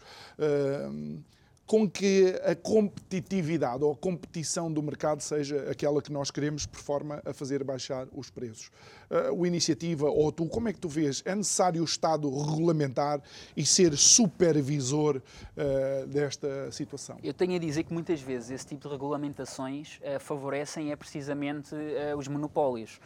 com 1.67 1.89
que 1.89 2.35
a 2.45 2.55
competitividade 2.55 3.83
ou 3.83 3.93
a 3.93 3.97
competição 3.97 4.71
do 4.73 4.83
mercado 4.83 5.21
seja 5.21 5.71
aquela 5.71 6.03
que 6.03 6.13
nós 6.13 6.31
queremos, 6.31 6.67
por 6.67 6.81
forma 6.81 7.23
a 7.25 7.33
fazer 7.33 7.63
baixar 7.65 8.07
os 8.13 8.31
preços. 8.31 8.71
Uh, 9.11 9.33
o 9.33 9.47
Iniciativa, 9.47 10.09
ou 10.09 10.31
tu, 10.33 10.47
como 10.47 10.69
é 10.69 10.73
que 10.73 10.81
tu 10.81 10.89
vês? 10.89 11.23
É 11.25 11.35
necessário 11.35 11.81
o 11.81 11.85
Estado 11.85 12.29
regulamentar 12.43 13.23
e 13.57 13.65
ser 13.65 13.97
supervisor 13.97 15.17
uh, 15.17 16.07
desta 16.07 16.71
situação? 16.73 17.19
Eu 17.23 17.33
tenho 17.33 17.55
a 17.55 17.59
dizer 17.59 17.85
que 17.85 17.93
muitas 17.93 18.21
vezes 18.21 18.51
esse 18.51 18.67
tipo 18.67 18.89
de 18.89 18.93
regulamentações 18.93 19.99
uh, 19.99 20.21
favorecem 20.21 20.93
é 20.93 20.97
precisamente 20.97 21.75
os 22.17 22.29
monopólios. 22.29 23.01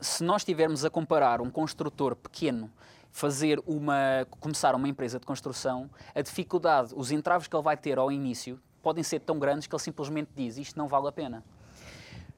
Se 0.00 0.24
nós 0.24 0.42
estivermos 0.42 0.84
a 0.84 0.90
comparar 0.90 1.40
um 1.40 1.50
construtor 1.50 2.16
pequeno 2.16 2.70
fazer 3.14 3.62
uma, 3.64 4.26
começar 4.40 4.74
uma 4.74 4.88
empresa 4.88 5.20
de 5.20 5.24
construção, 5.24 5.88
a 6.12 6.20
dificuldade, 6.20 6.92
os 6.96 7.12
entraves 7.12 7.46
que 7.46 7.54
ele 7.54 7.62
vai 7.62 7.76
ter 7.76 7.96
ao 7.96 8.10
início 8.10 8.60
podem 8.82 9.04
ser 9.04 9.20
tão 9.20 9.38
grandes 9.38 9.68
que 9.68 9.74
ele 9.74 9.82
simplesmente 9.82 10.30
diz 10.34 10.58
isto 10.58 10.76
não 10.76 10.88
vale 10.88 11.06
a 11.06 11.12
pena. 11.12 11.44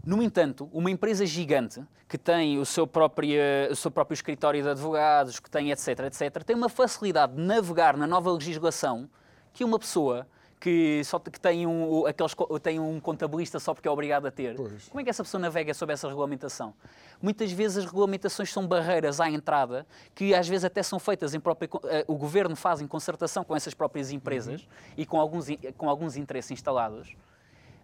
No 0.05 0.22
entanto, 0.22 0.68
uma 0.74 0.91
empresa 0.91 1.24
gigante 1.24 1.83
que 2.07 2.18
tem 2.18 2.59
o 2.59 2.66
seu 2.66 2.87
próprio, 2.87 3.41
o 3.70 3.74
seu 3.74 3.91
próprio 3.91 4.14
escritório 4.14 4.62
de 4.62 4.68
advogados, 4.68 5.41
que 5.41 5.51
tem 5.51 5.70
etc, 5.70 5.99
etc, 6.01 6.45
tem 6.45 6.55
uma 6.55 6.68
facilidade 6.68 7.35
de 7.35 7.41
navegar 7.41 7.97
na 7.97 8.07
nova 8.07 8.31
legislação 8.31 9.09
que 9.55 9.64
uma 9.64 9.79
pessoa 9.79 10.27
que 10.59 11.02
só 11.04 11.18
que 11.18 11.38
tem 11.38 11.66
um, 11.66 12.07
aqueles, 12.07 12.34
tem 12.62 12.80
um 12.80 12.98
contabilista 12.98 13.59
só 13.59 13.74
porque 13.74 13.86
é 13.86 13.90
obrigado 13.90 14.26
a 14.26 14.30
ter. 14.30 14.54
Pois. 14.57 14.88
Como 14.88 15.00
é 15.00 15.04
que 15.04 15.11
essa 15.11 15.22
pessoa 15.22 15.40
navega 15.40 15.72
sobre 15.74 15.92
essa 15.92 16.09
regulamentação? 16.09 16.74
Muitas 17.20 17.52
vezes 17.52 17.78
as 17.78 17.84
regulamentações 17.84 18.52
são 18.52 18.66
barreiras 18.66 19.20
à 19.20 19.30
entrada 19.30 19.86
que 20.14 20.34
às 20.34 20.48
vezes 20.48 20.64
até 20.64 20.82
são 20.82 20.98
feitas 20.98 21.34
em 21.34 21.40
própria 21.40 21.68
uh, 21.72 21.80
o 22.07 22.16
governo 22.16 22.57
faz 22.57 22.80
em 22.80 22.86
concertação 22.86 23.44
com 23.44 23.54
essas 23.54 23.74
próprias 23.74 24.11
empresas 24.11 24.62
uhum. 24.62 24.68
e 24.96 25.07
com 25.07 25.20
alguns 25.20 25.46
com 25.76 25.88
alguns 25.88 26.16
interesses 26.16 26.50
instalados. 26.50 27.14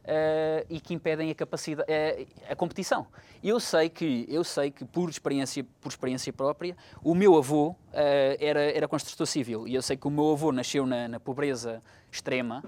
Uh, 0.02 0.66
e 0.68 0.80
que 0.80 0.94
impedem 0.94 1.30
a 1.30 1.34
capacidade 1.34 1.88
uh, 1.88 2.26
a 2.50 2.56
competição. 2.56 3.06
Eu 3.40 3.60
sei 3.60 3.88
que 3.88 4.26
eu 4.28 4.42
sei 4.42 4.68
que 4.68 4.84
por 4.84 5.08
experiência 5.08 5.64
por 5.80 5.90
experiência 5.90 6.32
própria 6.32 6.76
o 7.04 7.14
meu 7.14 7.36
avô 7.36 7.68
uh, 7.68 7.76
era 8.40 8.62
era 8.72 8.88
construtor 8.88 9.28
civil 9.28 9.68
e 9.68 9.76
eu 9.76 9.80
sei 9.80 9.96
que 9.96 10.08
o 10.08 10.10
meu 10.10 10.32
avô 10.32 10.50
nasceu 10.50 10.84
na, 10.86 11.06
na 11.06 11.20
pobreza 11.20 11.80
extrema 12.12 12.62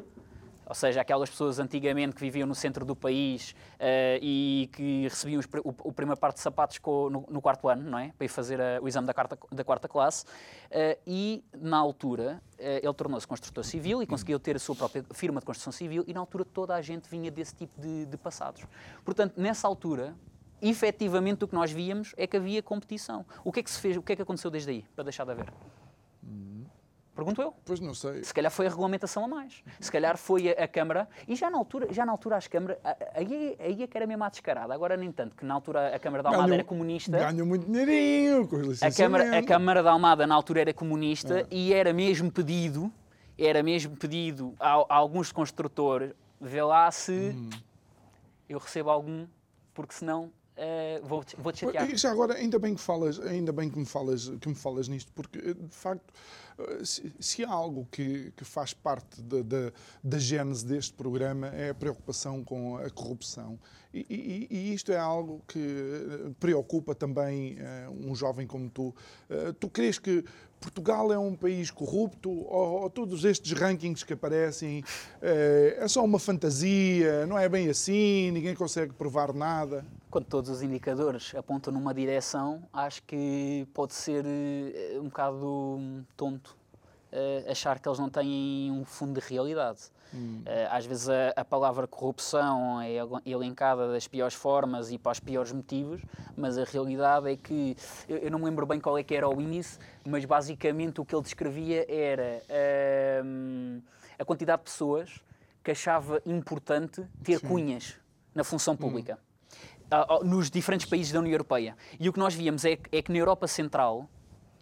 ou 0.66 0.74
seja, 0.74 1.01
aquelas 1.01 1.28
pessoas 1.28 1.59
antigamente 1.59 2.14
que 2.14 2.20
viviam 2.20 2.47
no 2.47 2.55
centro 2.55 2.84
do 2.84 2.97
país 2.97 3.55
uh, 3.74 4.18
e 4.20 4.70
que 4.72 5.03
recebiam 5.05 5.38
os, 5.38 5.47
o, 5.62 5.74
o 5.88 5.92
primeiro 5.92 6.18
par 6.18 6.32
de 6.32 6.40
sapatos 6.40 6.80
no, 6.84 7.26
no, 7.28 7.42
quarto 7.42 7.68
ano, 7.68 7.90
não 7.90 7.99
é? 7.99 8.12
Para 8.16 8.24
ir 8.24 8.28
fazer 8.28 8.61
a, 8.61 8.80
o 8.80 8.88
exame 8.88 9.07
da, 9.07 9.12
quarta, 9.12 9.38
da 9.53 9.64
quarta 9.64 9.88
classe. 9.88 10.24
Uh, 10.24 10.99
e, 11.07 11.45
na 11.53 11.76
altura, 11.76 12.42
uh, 12.59 12.62
ele 12.82 12.95
tornou-se 12.95 13.26
construtor 13.26 13.64
civil 13.64 14.03
e 14.03 14.07
conseguiu 14.07 14.38
ter 14.40 14.57
a 14.57 14.59
sua 14.59 14.74
própria 14.74 15.05
firma 15.12 15.40
de 15.40 15.47
construção 15.47 15.72
civil 15.72 16.05
e, 16.07 16.14
na 16.14 16.20
altura, 16.20 16.45
toda 16.45 16.74
a 16.74 16.80
gente 16.80 17.09
vinha 17.11 17.30
desse 17.30 17.55
tipo 17.55 17.78
de, 17.80 18.07
de 18.07 18.16
passados. 18.16 18.64
Portanto, 19.05 19.34
nessa 19.36 19.68
altura, 19.68 20.14
efetivamente, 20.62 21.45
o 21.45 21.49
que 21.49 21.55
nós 21.55 21.70
víamos 21.70 22.14
é 22.16 22.26
que 22.26 22.38
havia 22.38 22.62
competição. 22.62 23.26
O 23.45 23.53
que 23.53 23.61
é 23.61 23.62
que 23.62 23.70
se 23.70 23.80
fez, 23.80 23.97
o 23.99 24.03
que 24.03 24.12
é 24.12 24.16
que 24.16 24.22
aconteceu 24.22 24.51
desde 24.51 24.70
aí, 24.70 24.84
para 24.95 25.05
deixar 25.05 25.24
de 25.24 25.32
haver? 25.32 25.53
Pergunto 27.14 27.40
eu. 27.40 27.54
Pois 27.64 27.78
não 27.78 27.94
sei. 27.94 28.24
Se 28.24 28.34
calhar 28.34 28.50
foi 28.50 28.66
a 28.66 28.68
regulamentação 28.68 29.24
a 29.24 29.28
mais. 29.28 29.62
Se 29.78 29.90
calhar 29.90 30.16
foi 30.18 30.50
a, 30.50 30.64
a 30.64 30.68
Câmara. 30.68 31.08
E 31.28 31.36
já 31.36 31.48
na 31.48 31.56
altura, 31.56 31.92
já 31.92 32.04
na 32.04 32.10
altura 32.10 32.36
as 32.36 32.48
câmaras. 32.48 32.78
Aí, 33.14 33.56
aí 33.60 33.82
é 33.82 33.86
que 33.86 33.96
era 33.96 34.06
mesmo 34.06 34.24
à 34.24 34.28
descarada. 34.28 34.74
Agora 34.74 34.96
nem 34.96 35.12
tanto, 35.12 35.36
que 35.36 35.44
na 35.44 35.54
altura 35.54 35.94
a 35.94 35.98
Câmara 35.98 36.22
da 36.22 36.30
Almada 36.30 36.54
era 36.54 36.64
comunista. 36.64 37.16
Ganham 37.16 37.46
muito 37.46 37.66
dinheirinho 37.66 38.48
com 38.48 38.56
a 38.56 38.90
Câmara, 38.92 39.38
a 39.38 39.42
Câmara 39.42 39.82
da 39.82 39.92
Almada 39.92 40.26
na 40.26 40.34
altura 40.34 40.62
era 40.62 40.74
comunista 40.74 41.42
ah. 41.42 41.46
e 41.50 41.72
era 41.72 41.92
mesmo 41.92 42.32
pedido, 42.32 42.92
era 43.38 43.62
mesmo 43.62 43.96
pedido 43.96 44.54
a, 44.58 44.72
a 44.72 44.94
alguns 44.96 45.30
construtores, 45.30 46.12
vê 46.40 46.62
lá 46.62 46.90
se 46.90 47.32
hum. 47.34 47.50
eu 48.48 48.58
recebo 48.58 48.90
algum, 48.90 49.26
porque 49.72 49.94
senão 49.94 50.32
Uh, 50.57 51.07
vou, 51.07 51.24
vou 51.38 51.52
te 51.52 51.61
chatear. 51.61 51.96
Já 51.96 52.11
agora, 52.11 52.34
ainda 52.34 52.59
bem 52.59 52.74
que 52.74 52.80
falas, 52.80 53.18
ainda 53.20 53.52
bem 53.52 53.68
que 53.68 53.78
me 53.78 53.86
falas, 53.86 54.30
que 54.40 54.48
me 54.48 54.55
falas 54.55 54.86
nisto, 54.86 55.12
porque 55.12 55.55
de 55.55 55.74
facto 55.74 56.12
se, 56.84 57.12
se 57.18 57.44
há 57.44 57.50
algo 57.50 57.86
que, 57.90 58.32
que 58.36 58.44
faz 58.44 58.72
parte 58.72 59.20
da, 59.22 59.42
da, 59.42 59.72
da 60.02 60.18
gênese 60.18 60.64
deste 60.64 60.92
programa 60.92 61.48
é 61.48 61.70
a 61.70 61.74
preocupação 61.74 62.44
com 62.44 62.76
a 62.76 62.88
corrupção 62.90 63.59
E, 63.92 64.07
e, 64.09 64.46
e, 64.50 64.74
isto 64.74 64.92
é 64.92 64.96
algo 64.96 65.42
que 65.46 65.59
eh, 65.59 66.30
preocupa 66.40 66.94
também 66.94 67.57
uh, 67.61 68.11
um 68.11 68.14
jovem 68.14 68.44
como 68.44 68.68
tu. 68.68 68.94
Uh, 69.30 69.52
tu 69.52 69.68
crees 69.68 70.00
que 70.00 70.24
Portugal 70.64 71.12
é 71.12 71.18
um 71.18 71.36
país 71.36 71.70
corrupto 71.70 72.30
ou, 72.30 72.82
ou 72.82 72.90
todos 72.90 73.22
estes 73.24 73.52
rankings 73.52 74.02
que 74.02 74.14
aparecem 74.14 74.80
uh, 74.80 75.82
é 75.82 75.86
só 75.86 76.02
uma 76.02 76.18
fantasia, 76.18 77.26
não 77.26 77.38
é 77.38 77.48
bem 77.48 77.68
assim, 77.68 78.30
ninguém 78.30 78.54
consegue 78.54 78.94
provar 78.94 79.34
nada? 79.34 79.84
Quando 80.10 80.24
todos 80.24 80.48
os 80.48 80.62
indicadores 80.62 81.34
apontam 81.34 81.72
numa 81.72 81.92
direção, 81.92 82.62
acho 82.72 83.02
que 83.02 83.66
pode 83.74 83.92
ser 83.92 84.24
um 84.96 85.04
bocado 85.04 86.04
tonto 86.16 86.56
achar 87.50 87.78
que 87.78 87.88
eles 87.88 87.98
não 87.98 88.08
têm 88.08 88.70
um 88.72 88.84
fundo 88.84 89.20
de 89.20 89.26
realidade. 89.26 89.82
Hum. 90.14 90.42
Às 90.70 90.86
vezes 90.86 91.08
a, 91.08 91.30
a, 91.36 91.44
palavra 91.44 91.88
corrupção 91.88 92.80
é 92.80 92.98
elencada 93.26 93.90
das 93.90 94.06
piores 94.06 94.34
formas 94.34 94.92
e 94.92 94.98
para 94.98 95.12
os 95.12 95.18
piores 95.18 95.50
motivos, 95.50 96.00
mas 96.36 96.56
a 96.56 96.62
realidade 96.64 97.32
é 97.32 97.36
que, 97.36 97.76
eu, 98.08 98.18
eu 98.18 98.30
não 98.30 98.38
me 98.38 98.44
lembro 98.44 98.64
bem 98.64 98.78
qual 98.78 98.96
é 98.96 99.02
que 99.02 99.14
era 99.14 99.28
o 99.28 99.40
índice, 99.40 99.78
mas 100.06 100.24
basicamente 100.24 101.00
o 101.00 101.04
que 101.04 101.14
ele 101.14 101.22
descrevia 101.22 101.84
era 101.88 102.42
hum, 103.24 103.82
a 104.16 104.24
quantidade 104.24 104.60
de 104.60 104.70
pessoas 104.70 105.20
que 105.64 105.72
achava 105.72 106.22
importante 106.24 107.04
ter 107.24 107.40
Sim. 107.40 107.48
cunhas 107.48 107.96
na 108.32 108.44
função 108.44 108.76
pública. 108.76 109.18
Hum. 109.92 110.24
Nos 110.24 110.50
diferentes 110.50 110.86
países 110.86 111.12
da 111.12 111.20
União 111.20 111.32
Europeia. 111.32 111.76
E 112.00 112.08
o 112.08 112.12
que 112.12 112.18
nós 112.18 112.34
víamos 112.34 112.64
é, 112.64 112.78
é 112.90 113.02
que 113.02 113.12
na 113.12 113.18
Europa 113.18 113.46
Central 113.46 114.08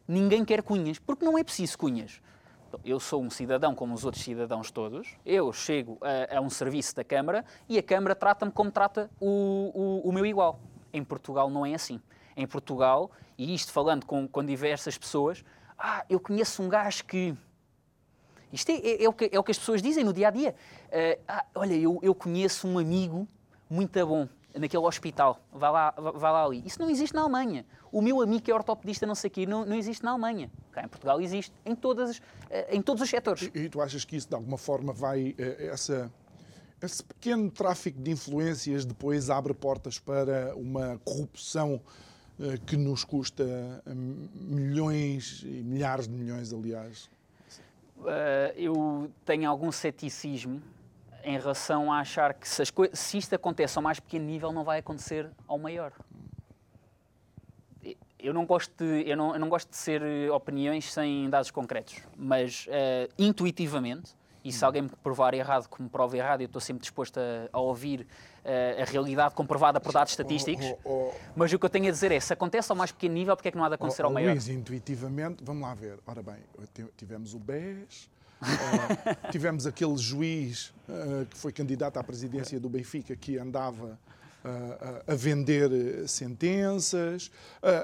ninguém 0.06 0.44
quer 0.44 0.62
cunhas, 0.62 0.98
porque 0.98 1.24
não 1.24 1.38
é 1.38 1.44
preciso 1.44 1.78
cunhas 1.78 2.20
eu 2.84 2.98
sou 3.00 3.22
um 3.22 3.30
cidadão 3.30 3.74
como 3.74 3.94
os 3.94 4.04
outros 4.04 4.22
cidadãos 4.22 4.70
todos, 4.70 5.16
eu 5.24 5.52
chego 5.52 5.98
a, 6.00 6.38
a 6.38 6.40
um 6.40 6.50
serviço 6.50 6.94
da 6.94 7.04
Câmara 7.04 7.44
e 7.68 7.78
a 7.78 7.82
Câmara 7.82 8.14
trata-me 8.14 8.52
como 8.52 8.70
trata 8.70 9.10
o, 9.20 9.70
o, 10.04 10.08
o, 10.08 10.12
meu 10.12 10.24
igual. 10.26 10.60
Em 10.92 11.02
Portugal 11.02 11.50
não 11.50 11.64
é 11.64 11.74
assim. 11.74 12.00
Em 12.36 12.46
Portugal, 12.46 13.10
e 13.36 13.54
isto 13.54 13.72
falando 13.72 14.06
com, 14.06 14.26
com 14.26 14.44
diversas 14.44 14.96
pessoas, 14.96 15.44
ah, 15.78 16.04
eu 16.08 16.20
conheço 16.20 16.62
um 16.62 16.68
gajo 16.68 17.04
que. 17.04 17.34
Isto 18.52 18.70
é, 18.70 18.74
é, 18.74 19.04
é, 19.04 19.08
o, 19.08 19.12
que, 19.12 19.30
é 19.32 19.38
o 19.38 19.42
que 19.42 19.50
as 19.50 19.58
pessoas 19.58 19.80
dizem 19.80 20.04
no 20.04 20.12
dia 20.12 20.28
a 20.28 20.30
dia. 20.30 20.54
Ah, 21.26 21.44
olha, 21.54 21.74
eu, 21.74 21.98
eu 22.02 22.14
conheço 22.14 22.68
um 22.68 22.78
amigo 22.78 23.26
muito 23.68 24.06
bom 24.06 24.28
naquele 24.58 24.84
hospital, 24.84 25.40
vá 25.52 25.70
lá, 25.70 25.90
vá 25.96 26.30
lá 26.30 26.44
ali. 26.44 26.62
Isso 26.66 26.80
não 26.80 26.90
existe 26.90 27.14
na 27.14 27.22
Alemanha. 27.22 27.64
O 27.90 28.00
meu 28.02 28.20
amigo 28.20 28.42
que 28.42 28.50
é 28.50 28.54
ortopedista, 28.54 29.06
não 29.06 29.14
sei 29.14 29.28
o 29.28 29.30
quê, 29.30 29.46
não, 29.46 29.64
não 29.64 29.76
existe 29.76 30.04
na 30.04 30.10
Alemanha. 30.10 30.50
Cá 30.72 30.84
em 30.84 30.88
Portugal 30.88 31.20
existe 31.20 31.52
em, 31.64 31.74
todas, 31.74 32.20
eh, 32.50 32.76
em 32.76 32.82
todos 32.82 33.02
os 33.02 33.10
setores. 33.10 33.50
E, 33.54 33.60
e 33.60 33.68
tu 33.68 33.80
achas 33.80 34.04
que 34.04 34.16
isso, 34.16 34.28
de 34.28 34.34
alguma 34.34 34.58
forma, 34.58 34.92
vai. 34.92 35.34
Eh, 35.38 35.68
essa, 35.72 36.10
esse 36.82 37.02
pequeno 37.02 37.50
tráfico 37.50 38.00
de 38.00 38.10
influências 38.10 38.84
depois 38.84 39.30
abre 39.30 39.54
portas 39.54 39.98
para 39.98 40.54
uma 40.56 40.98
corrupção 41.04 41.80
eh, 42.40 42.58
que 42.66 42.76
nos 42.76 43.04
custa 43.04 43.82
milhões 43.86 45.42
e 45.44 45.62
milhares 45.62 46.06
de 46.08 46.14
milhões, 46.14 46.52
aliás? 46.52 47.10
eu 48.56 49.08
tenho 49.24 49.48
algum 49.48 49.70
ceticismo 49.70 50.60
em 51.24 51.38
relação 51.38 51.92
a 51.92 52.00
achar 52.00 52.34
que 52.34 52.48
se, 52.48 52.62
se 52.92 53.18
isto 53.18 53.34
acontece 53.34 53.78
ao 53.78 53.82
mais 53.82 54.00
pequeno 54.00 54.24
nível, 54.24 54.52
não 54.52 54.64
vai 54.64 54.78
acontecer 54.78 55.30
ao 55.46 55.58
maior. 55.58 55.92
Eu 58.18 58.32
não 58.32 58.46
gosto 58.46 58.72
de, 58.76 59.08
eu 59.08 59.16
não, 59.16 59.34
eu 59.34 59.40
não 59.40 59.48
gosto 59.48 59.68
de 59.68 59.76
ser 59.76 60.02
opiniões 60.30 60.92
sem 60.92 61.28
dados 61.28 61.50
concretos, 61.50 61.96
mas 62.16 62.66
uh, 62.68 63.12
intuitivamente, 63.18 64.14
e 64.44 64.52
se 64.52 64.64
alguém 64.64 64.82
me 64.82 64.88
provar 64.88 65.34
errado, 65.34 65.68
que 65.68 65.82
me 65.82 65.88
prove 65.88 66.18
errado, 66.18 66.40
eu 66.40 66.46
estou 66.46 66.60
sempre 66.60 66.82
disposto 66.82 67.18
a, 67.18 67.48
a 67.52 67.60
ouvir 67.60 68.06
uh, 68.44 68.82
a 68.82 68.84
realidade 68.84 69.34
comprovada 69.34 69.80
por 69.80 69.92
dados 69.92 70.12
estatísticos. 70.12 70.66
Oh, 70.66 70.78
oh, 70.84 71.08
oh. 71.08 71.14
Mas 71.34 71.52
o 71.52 71.58
que 71.58 71.64
eu 71.64 71.70
tenho 71.70 71.88
a 71.88 71.90
dizer 71.90 72.12
é, 72.12 72.20
se 72.20 72.32
acontece 72.32 72.70
ao 72.70 72.76
mais 72.76 72.92
pequeno 72.92 73.14
nível, 73.14 73.36
porque 73.36 73.48
é 73.48 73.50
que 73.50 73.56
não 73.56 73.64
há 73.64 73.68
de 73.68 73.74
acontecer 73.74 74.04
ao 74.04 74.12
maior? 74.12 74.32
Luís, 74.32 74.48
intuitivamente, 74.48 75.42
vamos 75.42 75.62
lá 75.62 75.74
ver. 75.74 75.98
Ora 76.06 76.22
bem, 76.22 76.36
tivemos 76.96 77.34
o 77.34 77.38
BES, 77.38 78.08
Uh, 78.42 79.30
tivemos 79.30 79.66
aquele 79.66 79.96
juiz 79.96 80.72
uh, 80.88 81.24
que 81.26 81.38
foi 81.38 81.52
candidato 81.52 81.98
à 81.98 82.02
presidência 82.02 82.58
do 82.58 82.68
Benfica 82.68 83.14
que 83.14 83.38
andava 83.38 83.98
uh, 84.44 85.02
a 85.06 85.14
vender 85.14 85.70
sentenças, 86.08 87.30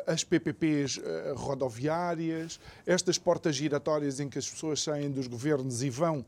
as 0.07 0.25
PPPs 0.25 1.01
rodoviárias, 1.37 2.59
estas 2.85 3.19
portas 3.19 3.55
giratórias 3.55 4.19
em 4.19 4.29
que 4.29 4.39
as 4.39 4.51
pessoas 4.51 4.83
saem 4.83 5.11
dos 5.11 5.29
governos 5.29 5.83
e 5.83 5.91
vão 5.91 6.25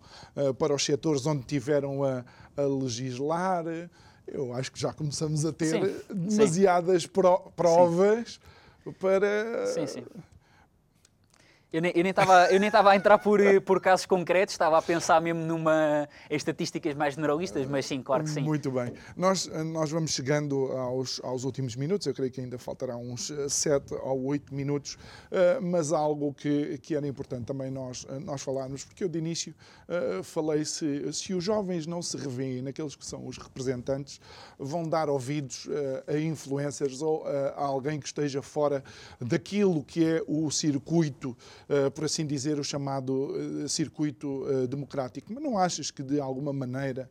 para 0.59 0.75
os 0.75 0.85
setores 0.85 1.27
onde 1.27 1.43
tiveram 1.43 2.05
a, 2.05 2.25
a 2.57 2.63
legislar. 2.63 3.65
Eu 4.29 4.55
acho 4.55 4.71
que 4.71 4.79
já 4.79 4.93
começamos 4.93 5.45
a 5.45 5.53
ter 5.53 5.67
sim, 5.67 6.15
demasiadas 6.15 7.03
sim. 7.03 7.09
provas 7.57 8.41
sim. 8.85 8.93
para. 8.93 9.67
Sim, 9.67 9.87
sim 9.89 10.05
eu 11.73 11.81
nem 11.81 12.11
estava 12.11 12.47
eu 12.53 12.59
nem 12.59 12.67
estava 12.67 12.91
a 12.91 12.97
entrar 12.97 13.19
por, 13.19 13.41
por 13.63 13.81
casos 13.81 14.07
concretos, 14.07 14.55
estava 14.55 14.79
a 14.79 14.83
pensar 14.83 15.21
mesmo 15.21 15.41
numa 15.43 16.09
em 16.29 16.37
estatísticas 16.37 16.95
mais 16.95 17.15
generalistas, 17.15 17.67
mas 17.67 17.87
sim, 17.87 18.03
claro 18.03 18.25
que 18.25 18.31
sim. 18.31 18.41
Muito 18.41 18.71
bem. 18.71 18.93
Nós, 19.17 19.47
nós 19.67 19.91
vamos 19.91 20.11
chegando 20.11 20.73
aos, 20.73 21.21
aos 21.23 21.45
últimos 21.45 21.77
minutos, 21.77 22.07
eu 22.07 22.15
creio 22.15 22.31
que 22.31 22.41
ainda 22.41 22.59
faltará 22.59 22.97
uns 22.97 23.33
7 23.49 23.95
ou 23.95 24.27
8 24.27 24.55
minutos, 24.55 24.99
eh, 25.31 25.61
mas 25.61 25.93
algo 25.93 26.35
que, 26.35 26.79
que 26.79 26.95
era 26.95 27.07
importante 27.07 27.45
também 27.47 27.71
nós, 27.71 28.07
nós 28.25 28.43
falarmos, 28.43 28.85
porque 28.85 29.05
eu 29.05 29.09
de 29.09 29.19
início 29.19 29.55
eh, 29.89 30.23
falei 30.23 30.65
se, 30.65 31.13
se 31.13 31.35
os 31.35 31.43
jovens 31.43 31.87
não 31.87 32.03
se 32.03 32.17
revêem 32.17 32.63
naqueles 32.63 32.95
que 32.95 33.05
são 33.05 33.27
os 33.27 33.39
representantes, 33.39 34.21
vão 34.59 34.89
dar 34.89 35.09
ouvidos 35.09 35.69
eh, 35.71 36.15
a 36.15 36.19
influencers 36.19 37.03
ou 37.03 37.27
a 37.27 37.61
alguém 37.61 37.99
que 37.99 38.07
esteja 38.07 38.43
fora 38.43 38.83
daquilo 39.21 39.85
que 39.85 40.05
é 40.05 40.23
o 40.27 40.51
circuito 40.51 41.37
eh, 41.41 41.60
por 41.95 42.05
assim 42.05 42.27
dizer, 42.27 42.59
o 42.59 42.65
chamado 42.65 43.65
eh, 43.65 43.69
circuito 43.69 44.45
eh, 44.49 44.67
democrático. 44.67 45.33
Mas 45.33 45.43
não 45.43 45.57
achas 45.57 45.91
que, 45.91 46.03
de 46.03 46.21
alguma 46.21 46.53
maneira, 46.53 47.09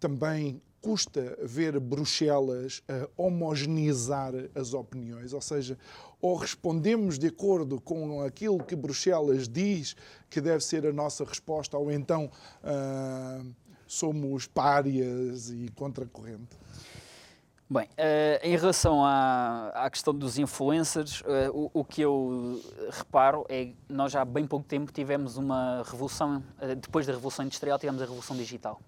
também 0.00 0.62
custa 0.80 1.36
ver 1.42 1.80
Bruxelas 1.80 2.80
homogeneizar 3.16 4.32
as 4.54 4.72
opiniões? 4.72 5.32
Ou 5.32 5.40
seja, 5.40 5.76
ou 6.20 6.36
respondemos 6.36 7.18
de 7.18 7.26
acordo 7.26 7.80
com 7.80 8.22
aquilo 8.22 8.62
que 8.62 8.76
Bruxelas 8.76 9.48
diz 9.48 9.96
que 10.30 10.40
deve 10.40 10.62
ser 10.62 10.86
a 10.86 10.92
nossa 10.92 11.24
resposta, 11.24 11.76
ou 11.76 11.90
então 11.90 12.30
uh, 12.62 13.54
somos 13.86 14.46
párias 14.46 15.50
e 15.50 15.68
contracorrente? 15.74 16.56
Bem, 17.68 17.86
uh, 17.86 18.46
em 18.46 18.56
relação 18.56 19.04
à, 19.04 19.70
à, 19.74 19.90
questão 19.90 20.14
dos 20.14 20.38
influencers, 20.38 21.20
uh, 21.22 21.50
o, 21.52 21.80
o, 21.80 21.84
que 21.84 22.00
eu 22.00 22.62
reparo 22.92 23.44
é 23.48 23.64
que 23.64 23.76
nós 23.88 24.12
já 24.12 24.20
há 24.20 24.24
bem 24.24 24.46
pouco 24.46 24.64
tempo 24.64 24.92
tivemos 24.92 25.36
uma 25.36 25.82
revolução, 25.84 26.44
uh, 26.62 26.76
depois 26.76 27.08
da 27.08 27.12
Revolução 27.12 27.44
Industrial 27.44 27.76
tivemos 27.76 28.00
a 28.00 28.04
Revolução 28.04 28.36
Digital. 28.36 28.80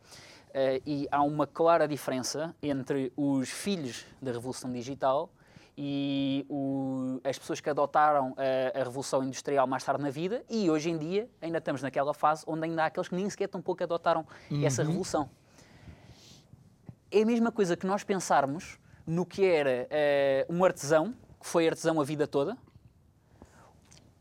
e 0.86 1.08
há 1.10 1.20
uma 1.24 1.44
clara 1.44 1.88
diferença 1.88 2.54
entre 2.62 3.12
os 3.16 3.48
filhos 3.48 4.06
da 4.22 4.30
Revolução 4.30 4.72
Digital 4.72 5.28
e 5.76 6.46
o, 6.48 7.20
as 7.24 7.36
pessoas 7.36 7.60
que 7.60 7.68
adotaram 7.68 8.32
a, 8.36 8.78
a, 8.78 8.84
Revolução 8.84 9.24
Industrial 9.24 9.66
mais 9.66 9.82
tarde 9.82 10.00
na 10.00 10.10
vida 10.10 10.44
e 10.48 10.70
hoje 10.70 10.88
em 10.88 10.96
dia 10.96 11.28
ainda 11.42 11.58
estamos 11.58 11.82
naquela 11.82 12.14
fase 12.14 12.44
onde 12.46 12.64
ainda 12.64 12.84
há 12.84 12.86
aqueles 12.86 13.08
que 13.08 13.16
nem 13.16 13.28
sequer 13.28 13.48
tão 13.48 13.60
pouco 13.60 13.82
adotaram 13.82 14.24
uhum. 14.48 14.64
essa 14.64 14.84
revolução 14.84 15.28
é 17.10 17.22
a 17.22 17.26
mesma 17.26 17.50
coisa 17.50 17.76
que 17.76 17.86
nós 17.86 18.04
pensarmos 18.04 18.78
no 19.06 19.24
que 19.24 19.44
era 19.44 19.88
uh, 20.48 20.54
um 20.54 20.64
artesão, 20.64 21.14
que 21.40 21.46
foi 21.46 21.66
artesão 21.66 22.00
a 22.00 22.04
vida 22.04 22.26
toda, 22.26 22.56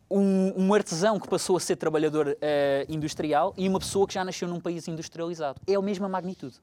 um, 0.10 0.54
um 0.56 0.74
artesão 0.74 1.20
que 1.20 1.28
passou 1.28 1.58
a 1.58 1.60
ser 1.60 1.76
trabalhador 1.76 2.28
uh, 2.28 2.36
industrial 2.88 3.54
e 3.58 3.68
uma 3.68 3.80
pessoa 3.80 4.08
que 4.08 4.14
já 4.14 4.24
nasceu 4.24 4.48
num 4.48 4.60
país 4.60 4.88
industrializado. 4.88 5.60
É 5.68 5.76
a 5.76 5.82
mesma 5.82 6.08
magnitude. 6.08 6.56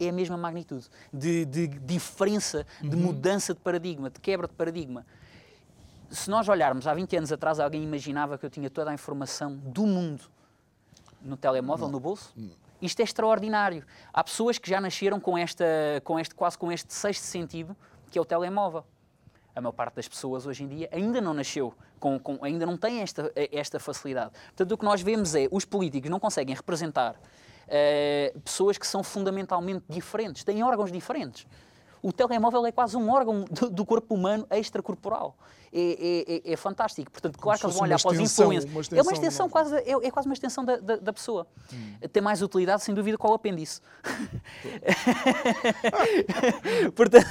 É 0.00 0.08
a 0.08 0.12
mesma 0.12 0.36
magnitude 0.36 0.88
de, 1.12 1.44
de 1.44 1.68
diferença, 1.68 2.66
de 2.80 2.96
uhum. 2.96 3.02
mudança 3.02 3.54
de 3.54 3.60
paradigma, 3.60 4.10
de 4.10 4.18
quebra 4.18 4.48
de 4.48 4.54
paradigma. 4.54 5.06
Se 6.10 6.28
nós 6.28 6.48
olharmos 6.48 6.86
há 6.86 6.94
20 6.94 7.16
anos 7.16 7.32
atrás, 7.32 7.60
alguém 7.60 7.84
imaginava 7.84 8.36
que 8.36 8.44
eu 8.44 8.50
tinha 8.50 8.68
toda 8.68 8.90
a 8.90 8.94
informação 8.94 9.56
do 9.56 9.86
mundo 9.86 10.24
no 11.22 11.36
telemóvel, 11.36 11.86
Não. 11.86 11.92
no 11.92 12.00
bolso? 12.00 12.32
Não. 12.36 12.61
Isto 12.82 12.98
é 12.98 13.04
extraordinário. 13.04 13.84
Há 14.12 14.24
pessoas 14.24 14.58
que 14.58 14.68
já 14.68 14.80
nasceram 14.80 15.20
com, 15.20 15.38
esta, 15.38 15.64
com 16.02 16.18
este, 16.18 16.34
quase 16.34 16.58
com 16.58 16.72
este 16.72 16.92
sexto 16.92 17.22
sentido, 17.22 17.76
que 18.10 18.18
é 18.18 18.20
o 18.20 18.24
telemóvel. 18.24 18.84
A 19.54 19.60
maior 19.60 19.72
parte 19.72 19.94
das 19.94 20.08
pessoas 20.08 20.46
hoje 20.46 20.64
em 20.64 20.68
dia 20.68 20.88
ainda 20.90 21.20
não 21.20 21.32
nasceu, 21.32 21.72
com, 22.00 22.18
com, 22.18 22.44
ainda 22.44 22.66
não 22.66 22.76
tem 22.76 23.00
esta, 23.00 23.32
esta 23.52 23.78
facilidade. 23.78 24.32
Portanto, 24.46 24.72
o 24.72 24.78
que 24.78 24.84
nós 24.84 25.00
vemos 25.00 25.32
é 25.36 25.46
os 25.52 25.64
políticos 25.64 26.10
não 26.10 26.18
conseguem 26.18 26.56
representar 26.56 27.14
uh, 27.14 28.40
pessoas 28.40 28.76
que 28.76 28.86
são 28.86 29.04
fundamentalmente 29.04 29.84
diferentes, 29.88 30.42
têm 30.42 30.64
órgãos 30.64 30.90
diferentes. 30.90 31.46
O 32.02 32.12
telemóvel 32.12 32.66
é 32.66 32.72
quase 32.72 32.96
um 32.96 33.12
órgão 33.12 33.44
do, 33.44 33.70
do 33.70 33.86
corpo 33.86 34.12
humano 34.14 34.44
extracorporal. 34.50 35.36
É, 35.74 35.80
é, 35.80 36.50
é, 36.50 36.52
é, 36.52 36.56
fantástico. 36.56 37.10
Portanto, 37.10 37.38
claro 37.38 37.58
que 37.58 37.64
eles 37.64 37.74
vão 37.74 37.84
olhar 37.84 37.98
para 37.98 38.10
os 38.10 38.20
influencers. 38.20 38.92
é 38.92 39.00
uma 39.00 39.12
extensão, 39.12 39.48
quase, 39.48 39.74
é, 39.76 39.90
é, 39.90 40.10
quase 40.10 40.28
uma 40.28 40.34
extensão 40.34 40.66
da, 40.66 40.76
da, 40.76 40.96
da 40.96 41.12
pessoa. 41.14 41.46
Hum. 41.72 41.94
Tem 42.12 42.22
mais 42.22 42.42
utilidade, 42.42 42.82
sem 42.82 42.94
dúvida, 42.94 43.16
com 43.16 43.28
o 43.28 43.34
apêndice. 43.34 43.80
portanto, 46.94 47.26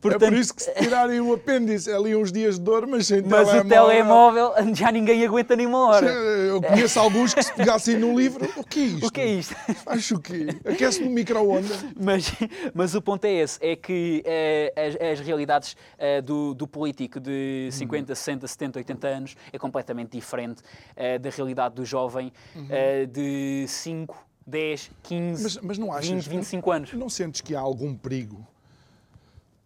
portanto, 0.00 0.22
é 0.22 0.30
por 0.30 0.38
isso 0.38 0.54
que 0.54 0.62
se 0.62 0.72
tirarem 0.72 1.20
o 1.20 1.34
apêndice, 1.34 1.92
ali 1.92 2.16
uns 2.16 2.32
dias 2.32 2.58
de 2.58 2.62
dor, 2.62 2.86
mas 2.86 3.08
sem 3.08 3.20
mas 3.20 3.46
telemóvel... 3.46 3.66
o 3.66 4.54
telemóvel 4.54 4.56
já 4.74 4.90
ninguém 4.90 5.26
aguenta 5.26 5.54
nem 5.54 5.66
uma 5.66 5.88
hora. 5.88 6.06
Eu 6.06 6.62
conheço 6.62 6.98
alguns 6.98 7.34
que 7.34 7.42
se 7.42 7.52
pegassem 7.52 7.98
no 7.98 8.18
livro, 8.18 8.50
o 8.56 8.64
que 8.64 8.80
é 8.80 8.84
isto? 8.84 9.06
O 9.06 9.10
que 9.10 9.20
é 9.20 9.26
isto? 9.26 9.54
Acho 9.84 10.16
o 10.16 10.20
quê? 10.20 10.46
Aquece 10.64 11.02
no 11.02 11.10
micro-ondas. 11.10 11.84
Mas, 11.94 12.32
mas 12.72 12.94
o 12.94 13.02
ponto 13.02 13.26
é 13.26 13.32
esse, 13.32 13.58
é 13.60 13.76
que 13.76 14.22
eh, 14.24 14.72
as, 14.74 15.20
as, 15.20 15.26
realidades 15.26 15.76
eh, 15.98 16.22
do, 16.22 16.54
do 16.54 16.66
político 16.66 17.20
de 17.20 17.65
50, 17.70 18.14
60, 18.14 18.46
70, 18.46 18.78
80 18.78 19.08
anos 19.08 19.36
é 19.52 19.58
completamente 19.58 20.12
diferente 20.12 20.60
uh, 20.60 21.18
da 21.18 21.30
realidade 21.30 21.74
do 21.74 21.84
jovem 21.84 22.32
uh, 22.56 23.06
de 23.06 23.66
5, 23.68 24.26
10, 24.46 24.90
15, 25.02 25.42
mas, 25.42 25.56
mas 25.58 25.78
não 25.78 25.92
achas, 25.92 26.26
20, 26.26 26.28
25 26.28 26.70
anos. 26.70 26.92
Não 26.92 27.08
sentes 27.08 27.40
que 27.40 27.54
há 27.54 27.60
algum 27.60 27.94
perigo? 27.94 28.46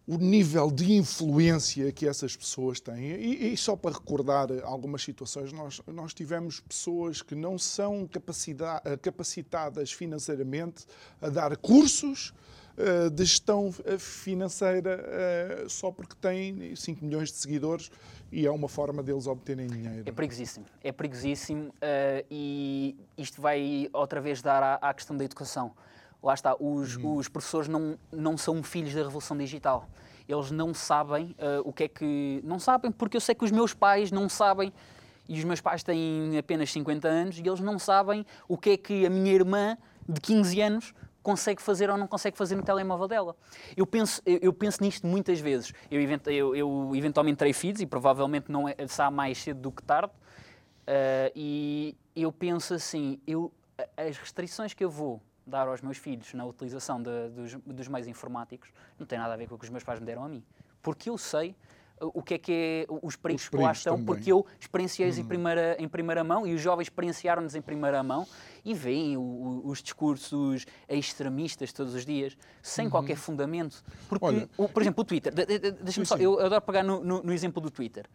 O 0.07 0.17
nível 0.17 0.71
de 0.71 0.93
influência 0.93 1.91
que 1.91 2.07
essas 2.07 2.35
pessoas 2.35 2.79
têm. 2.79 3.03
E, 3.03 3.53
e 3.53 3.57
só 3.57 3.75
para 3.75 3.91
recordar 3.91 4.49
algumas 4.63 5.03
situações, 5.03 5.53
nós, 5.53 5.79
nós 5.87 6.13
tivemos 6.13 6.59
pessoas 6.59 7.21
que 7.21 7.35
não 7.35 7.57
são 7.57 8.09
capacitadas 9.01 9.91
financeiramente 9.93 10.85
a 11.21 11.29
dar 11.29 11.55
cursos 11.55 12.33
de 13.11 13.25
gestão 13.25 13.73
eh, 13.85 13.97
financeira 13.97 15.03
eh, 15.03 15.65
só 15.67 15.91
porque 15.91 16.15
têm 16.15 16.75
5 16.75 17.03
milhões 17.03 17.29
de 17.29 17.35
seguidores 17.35 17.91
e 18.31 18.45
é 18.45 18.51
uma 18.51 18.67
forma 18.67 19.03
deles 19.03 19.27
obterem 19.27 19.67
dinheiro. 19.67 20.03
É 20.05 20.11
perigosíssimo, 20.11 20.65
é 20.83 20.91
perigosíssimo 20.91 21.73
e 22.29 22.95
isto 23.17 23.41
vai 23.41 23.89
outra 23.91 24.21
vez 24.21 24.41
dar 24.41 24.79
à, 24.81 24.93
questão 24.93 25.17
da 25.17 25.25
educação. 25.25 25.73
Lá 26.23 26.33
está, 26.33 26.55
os, 26.59 26.95
uhum. 26.95 27.17
os, 27.17 27.27
professores 27.27 27.67
não, 27.67 27.97
não 28.11 28.37
são 28.37 28.61
filhos 28.63 28.93
da 28.93 29.01
revolução 29.01 29.35
digital. 29.35 29.89
Eles 30.29 30.51
não 30.51 30.73
sabem 30.73 31.35
uh, 31.39 31.61
o 31.65 31.73
que 31.73 31.83
é 31.83 31.87
que. 31.87 32.41
Não 32.43 32.59
sabem, 32.59 32.91
porque 32.91 33.17
eu 33.17 33.21
sei 33.21 33.33
que 33.33 33.43
os 33.43 33.51
meus 33.51 33.73
pais 33.73 34.11
não 34.11 34.29
sabem 34.29 34.71
e 35.27 35.37
os 35.37 35.43
meus 35.43 35.61
pais 35.61 35.83
têm 35.83 36.37
apenas 36.37 36.71
50 36.71 37.07
anos 37.07 37.39
e 37.39 37.41
eles 37.41 37.59
não 37.59 37.79
sabem 37.79 38.25
o 38.47 38.57
que 38.57 38.71
é 38.71 38.77
que 38.77 39.05
a 39.05 39.09
minha 39.09 39.31
irmã 39.31 39.77
de 40.07 40.19
15 40.19 40.61
anos 40.61 40.93
consegue 41.21 41.61
fazer 41.61 41.89
ou 41.89 41.97
não 41.97 42.07
consegue 42.07 42.37
fazer 42.37 42.55
no 42.55 42.63
telemóvel 42.63 43.07
dela. 43.07 43.35
Eu 43.75 43.85
penso, 43.85 44.21
eu, 44.25 44.51
penso 44.53 44.83
nisto 44.83 45.05
muitas 45.05 45.39
vezes. 45.39 45.73
Eu, 45.89 46.01
eu, 46.01 46.55
eu, 46.55 46.91
eventualmente 46.95 47.37
terei 47.37 47.53
filhos 47.53 47.81
e 47.81 47.85
provavelmente 47.85 48.51
não 48.51 48.67
é, 48.67 48.75
será 48.87 49.11
mais 49.11 49.37
cedo 49.37 49.59
do 49.59 49.71
que 49.71 49.83
tarde. 49.83 50.11
Uh, 50.81 51.31
e 51.35 51.97
eu 52.15 52.31
penso 52.31 52.73
assim, 52.73 53.19
eu, 53.25 53.51
as 53.95 54.17
restrições 54.17 54.73
que 54.73 54.83
eu 54.83 54.89
vou 54.89 55.21
dar 55.45 55.67
aos 55.67 55.81
meus 55.81 55.97
filhos 55.97 56.33
na 56.33 56.45
utilização 56.45 57.01
de, 57.01 57.29
dos, 57.29 57.55
dos 57.65 57.87
meios 57.87 58.07
informáticos 58.07 58.69
não 58.97 59.05
tem 59.05 59.17
nada 59.17 59.33
a 59.33 59.37
ver 59.37 59.47
com 59.47 59.55
o 59.55 59.57
que 59.57 59.65
os 59.65 59.69
meus 59.69 59.83
pais 59.83 59.99
me 59.99 60.05
deram 60.05 60.23
a 60.23 60.29
mim. 60.29 60.43
Porque 60.81 61.09
eu 61.09 61.17
sei 61.17 61.55
o 62.01 62.21
que 62.21 62.33
é 62.33 62.37
que 62.37 62.51
é 62.51 62.85
os 63.01 63.15
perigos, 63.15 63.47
que 63.47 63.57
lá 63.57 63.71
estão, 63.71 63.93
também. 63.93 64.05
porque 64.05 64.31
eu 64.31 64.45
experienciei-os 64.59 65.17
em, 65.17 65.21
hum. 65.21 65.27
primeira, 65.27 65.75
em 65.79 65.87
primeira 65.87 66.23
mão 66.23 66.45
e 66.47 66.53
os 66.53 66.61
jovens 66.61 66.85
experienciaram-nos 66.85 67.55
em 67.55 67.61
primeira 67.61 68.01
mão 68.01 68.27
e 68.65 68.73
veem 68.73 69.17
os 69.17 69.81
discursos 69.81 70.65
extremistas 70.89 71.71
todos 71.71 71.93
os 71.93 72.05
dias, 72.05 72.37
sem 72.61 72.85
uhum. 72.85 72.91
qualquer 72.91 73.17
fundamento. 73.17 73.83
Porque, 74.07 74.25
Olha, 74.25 74.49
o, 74.57 74.67
por 74.67 74.81
exemplo, 74.81 75.01
o 75.01 75.05
Twitter, 75.05 75.33
deixa-me 75.81 76.05
só, 76.05 76.17
eu 76.17 76.39
adoro 76.39 76.61
pegar 76.61 76.83
no, 76.83 77.03
no, 77.03 77.23
no 77.23 77.33
exemplo 77.33 77.61
do 77.61 77.71
Twitter. 77.71 78.05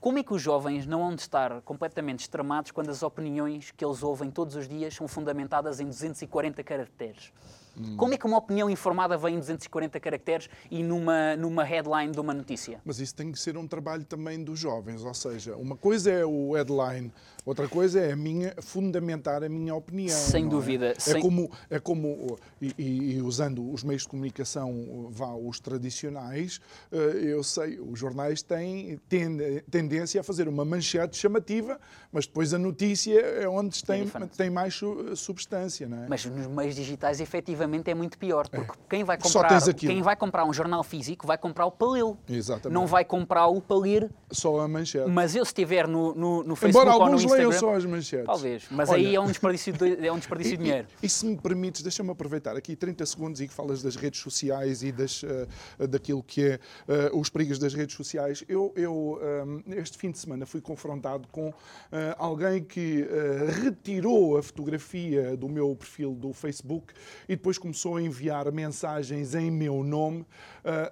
Como 0.00 0.18
é 0.18 0.22
que 0.22 0.32
os 0.32 0.40
jovens 0.40 0.86
não 0.86 1.00
vão 1.00 1.14
de 1.14 1.20
estar 1.20 1.60
completamente 1.60 2.20
extremados 2.20 2.70
quando 2.70 2.88
as 2.88 3.02
opiniões 3.02 3.70
que 3.70 3.84
eles 3.84 4.02
ouvem 4.02 4.30
todos 4.30 4.56
os 4.56 4.66
dias 4.66 4.94
são 4.94 5.06
fundamentadas 5.06 5.78
em 5.78 5.84
240 5.84 6.64
caracteres? 6.64 7.30
Hum. 7.78 7.96
Como 7.96 8.14
é 8.14 8.18
que 8.18 8.26
uma 8.26 8.38
opinião 8.38 8.68
informada 8.68 9.16
vem 9.16 9.36
em 9.36 9.38
240 9.38 9.98
caracteres 10.00 10.48
e 10.70 10.82
numa, 10.82 11.36
numa 11.36 11.64
headline 11.64 12.12
de 12.12 12.20
uma 12.20 12.34
notícia? 12.34 12.80
Mas 12.84 13.00
isso 13.00 13.14
tem 13.14 13.30
que 13.32 13.38
ser 13.38 13.56
um 13.56 13.66
trabalho 13.66 14.04
também 14.04 14.42
dos 14.42 14.58
jovens, 14.58 15.04
ou 15.04 15.14
seja, 15.14 15.56
uma 15.56 15.76
coisa 15.76 16.10
é 16.10 16.24
o 16.24 16.52
headline, 16.52 17.12
outra 17.44 17.68
coisa 17.68 18.00
é 18.00 18.12
a 18.12 18.16
minha 18.16 18.54
fundamentar 18.60 19.42
a 19.42 19.48
minha 19.48 19.74
opinião. 19.74 20.16
Sem 20.16 20.46
é? 20.46 20.48
dúvida. 20.48 20.86
É, 20.96 21.00
sem... 21.00 21.20
como 21.20 21.50
é 21.68 21.78
como 21.78 22.38
e, 22.60 22.74
e, 22.78 23.14
e, 23.14 23.22
usando 23.22 23.70
os 23.72 23.82
meios 23.82 24.02
de 24.02 24.08
comunicação, 24.08 25.08
vá 25.10 25.34
os 25.34 25.60
tradicionais, 25.60 26.60
eh, 26.92 27.20
eu 27.22 27.42
sei, 27.42 27.78
os 27.78 27.98
jornais 27.98 28.42
têm 28.42 28.98
tendência 29.70 30.20
a 30.20 30.24
fazer 30.24 30.48
uma 30.48 30.64
manchete 30.64 31.16
chamativa, 31.16 31.78
mas 32.12 32.26
depois 32.26 32.52
a 32.52 32.58
notícia 32.58 33.18
é 33.20 33.48
onde 33.48 33.82
tem, 33.84 34.02
é 34.02 34.26
tem 34.36 34.50
mais 34.50 34.80
substância, 35.16 35.88
não 35.88 36.04
é? 36.04 36.08
Mas 36.08 36.24
nos 36.24 36.46
meios 36.46 36.74
digitais, 36.74 37.20
efetivamente 37.20 37.59
efetivamente 37.60 37.90
é 37.90 37.94
muito 37.94 38.18
pior, 38.18 38.46
é. 38.50 38.56
porque 38.56 38.72
é. 38.72 38.88
quem, 38.88 39.04
vai 39.04 39.18
comprar, 39.18 39.74
quem 39.74 40.02
vai 40.02 40.16
comprar 40.16 40.44
um 40.44 40.52
jornal 40.52 40.82
físico 40.82 41.26
vai 41.26 41.36
comprar 41.36 41.66
o 41.66 41.70
para 41.70 41.88
Exatamente. 42.28 42.74
Não 42.74 42.86
vai 42.86 43.04
comprar 43.04 43.46
o 43.46 43.60
para 43.60 43.76
ler. 43.76 44.10
Só 44.30 44.60
a 44.60 44.68
manchete. 44.68 45.08
Mas 45.10 45.34
eu, 45.34 45.44
se 45.44 45.50
estiver 45.50 45.86
no, 45.88 46.14
no, 46.14 46.42
no 46.42 46.56
Facebook 46.56 46.88
Embora 46.88 47.10
ou 47.10 47.18
no 47.18 47.32
leiam 47.32 47.52
só 47.52 47.74
as 47.74 47.84
manchetes. 47.84 48.26
Talvez, 48.26 48.66
mas 48.70 48.88
Olha, 48.88 49.08
aí 49.08 49.14
é 49.14 49.20
um 49.20 49.26
desperdício 49.26 49.72
de, 49.72 50.06
é 50.06 50.12
um 50.12 50.18
desperdício 50.18 50.54
e, 50.54 50.56
de 50.56 50.62
dinheiro. 50.62 50.88
E, 51.02 51.06
e, 51.06 51.08
se 51.08 51.26
me 51.26 51.36
permites, 51.36 51.82
deixa-me 51.82 52.10
aproveitar 52.10 52.56
aqui 52.56 52.76
30 52.76 53.04
segundos 53.06 53.40
e 53.40 53.48
que 53.48 53.54
falas 53.54 53.82
das 53.82 53.96
redes 53.96 54.20
sociais 54.20 54.82
e 54.82 54.92
das, 54.92 55.22
uh, 55.22 55.88
daquilo 55.88 56.22
que 56.22 56.44
é 56.44 56.60
uh, 57.12 57.18
os 57.18 57.28
perigos 57.28 57.58
das 57.58 57.74
redes 57.74 57.96
sociais. 57.96 58.44
Eu, 58.48 58.72
eu 58.76 59.20
um, 59.46 59.62
este 59.74 59.98
fim 59.98 60.10
de 60.10 60.18
semana 60.18 60.46
fui 60.46 60.60
confrontado 60.60 61.26
com 61.28 61.48
uh, 61.48 61.54
alguém 62.18 62.62
que 62.62 63.06
retirou 63.62 64.36
a 64.36 64.42
fotografia 64.42 65.36
do 65.36 65.48
meu 65.48 65.74
perfil 65.74 66.14
do 66.14 66.32
Facebook 66.32 66.92
e 67.28 67.36
depois 67.36 67.49
começou 67.58 67.96
a 67.96 68.02
enviar 68.02 68.50
mensagens 68.52 69.34
em 69.34 69.50
meu 69.50 69.82
nome 69.82 70.26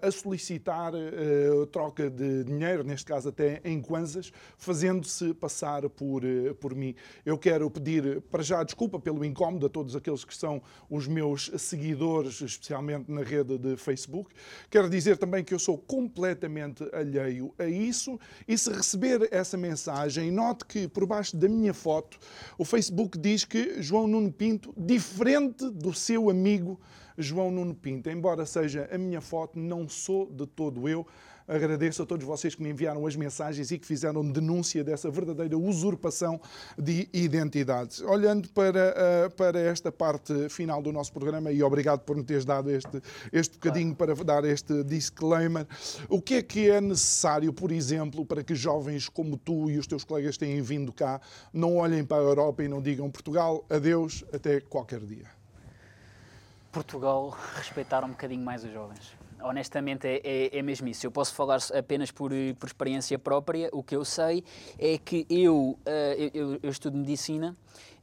a 0.02 0.10
solicitar 0.10 0.92
uh, 0.94 1.66
troca 1.66 2.08
de 2.10 2.44
dinheiro, 2.44 2.82
neste 2.84 3.06
caso 3.06 3.28
até 3.28 3.60
em 3.64 3.80
kwanzas, 3.80 4.32
fazendo-se 4.56 5.34
passar 5.34 5.88
por, 5.88 6.24
uh, 6.24 6.54
por 6.56 6.74
mim. 6.74 6.94
Eu 7.24 7.38
quero 7.38 7.70
pedir 7.70 8.20
para 8.22 8.42
já 8.42 8.62
desculpa 8.62 8.98
pelo 8.98 9.24
incómodo 9.24 9.66
a 9.66 9.68
todos 9.68 9.94
aqueles 9.94 10.24
que 10.24 10.36
são 10.36 10.62
os 10.88 11.06
meus 11.06 11.50
seguidores, 11.58 12.40
especialmente 12.40 13.10
na 13.10 13.22
rede 13.22 13.58
de 13.58 13.76
Facebook. 13.76 14.34
Quero 14.70 14.88
dizer 14.88 15.16
também 15.16 15.44
que 15.44 15.54
eu 15.54 15.58
sou 15.58 15.78
completamente 15.78 16.88
alheio 16.92 17.54
a 17.58 17.66
isso 17.66 18.18
e 18.46 18.56
se 18.56 18.70
receber 18.70 19.28
essa 19.30 19.56
mensagem, 19.56 20.30
note 20.30 20.64
que 20.64 20.88
por 20.88 21.06
baixo 21.06 21.36
da 21.36 21.48
minha 21.48 21.74
foto 21.74 22.18
o 22.56 22.64
Facebook 22.64 23.18
diz 23.18 23.44
que 23.44 23.82
João 23.82 24.06
Nuno 24.06 24.32
Pinto, 24.32 24.72
diferente 24.76 25.68
do 25.70 25.92
seu 25.92 26.30
amigo 26.30 26.78
João 27.18 27.50
Nuno 27.50 27.74
Pinto. 27.74 28.08
Embora 28.08 28.46
seja 28.46 28.88
a 28.92 28.96
minha 28.96 29.20
foto, 29.20 29.58
não 29.58 29.88
sou 29.88 30.30
de 30.30 30.46
todo 30.46 30.88
eu. 30.88 31.04
Agradeço 31.48 32.02
a 32.02 32.06
todos 32.06 32.26
vocês 32.26 32.54
que 32.54 32.62
me 32.62 32.68
enviaram 32.68 33.06
as 33.06 33.16
mensagens 33.16 33.70
e 33.70 33.78
que 33.78 33.86
fizeram 33.86 34.22
denúncia 34.22 34.84
dessa 34.84 35.10
verdadeira 35.10 35.56
usurpação 35.56 36.38
de 36.76 37.08
identidades. 37.10 38.02
Olhando 38.02 38.50
para, 38.50 38.94
uh, 38.94 39.34
para 39.34 39.58
esta 39.58 39.90
parte 39.90 40.50
final 40.50 40.82
do 40.82 40.92
nosso 40.92 41.10
programa, 41.10 41.50
e 41.50 41.62
obrigado 41.62 42.00
por 42.00 42.14
me 42.14 42.22
teres 42.22 42.44
dado 42.44 42.70
este, 42.70 43.00
este 43.32 43.54
bocadinho 43.54 43.94
para 43.94 44.14
dar 44.16 44.44
este 44.44 44.84
disclaimer, 44.84 45.66
o 46.10 46.20
que 46.20 46.34
é 46.34 46.42
que 46.42 46.68
é 46.68 46.82
necessário, 46.82 47.50
por 47.50 47.72
exemplo, 47.72 48.26
para 48.26 48.44
que 48.44 48.54
jovens 48.54 49.08
como 49.08 49.38
tu 49.38 49.70
e 49.70 49.78
os 49.78 49.86
teus 49.86 50.04
colegas 50.04 50.36
têm 50.36 50.60
vindo 50.60 50.92
cá 50.92 51.18
não 51.50 51.76
olhem 51.76 52.04
para 52.04 52.18
a 52.18 52.26
Europa 52.26 52.62
e 52.62 52.68
não 52.68 52.82
digam 52.82 53.10
Portugal, 53.10 53.64
adeus, 53.70 54.22
até 54.34 54.60
qualquer 54.60 55.00
dia? 55.00 55.37
Portugal 56.70 57.30
respeitar 57.54 58.04
um 58.04 58.10
bocadinho 58.10 58.44
mais 58.44 58.64
os 58.64 58.72
jovens. 58.72 59.16
Honestamente, 59.40 60.06
é, 60.06 60.20
é, 60.24 60.58
é, 60.58 60.62
mesmo 60.62 60.88
isso. 60.88 61.06
Eu 61.06 61.10
posso 61.10 61.32
falar 61.34 61.58
apenas 61.76 62.10
por, 62.10 62.30
por 62.58 62.66
experiência 62.66 63.18
própria. 63.18 63.68
O 63.72 63.82
que 63.82 63.94
eu 63.94 64.04
sei 64.04 64.44
é 64.78 64.98
que 64.98 65.26
eu, 65.30 65.78
uh, 65.86 66.30
eu, 66.34 66.58
eu, 66.62 66.70
estudo 66.70 66.96
medicina 66.96 67.56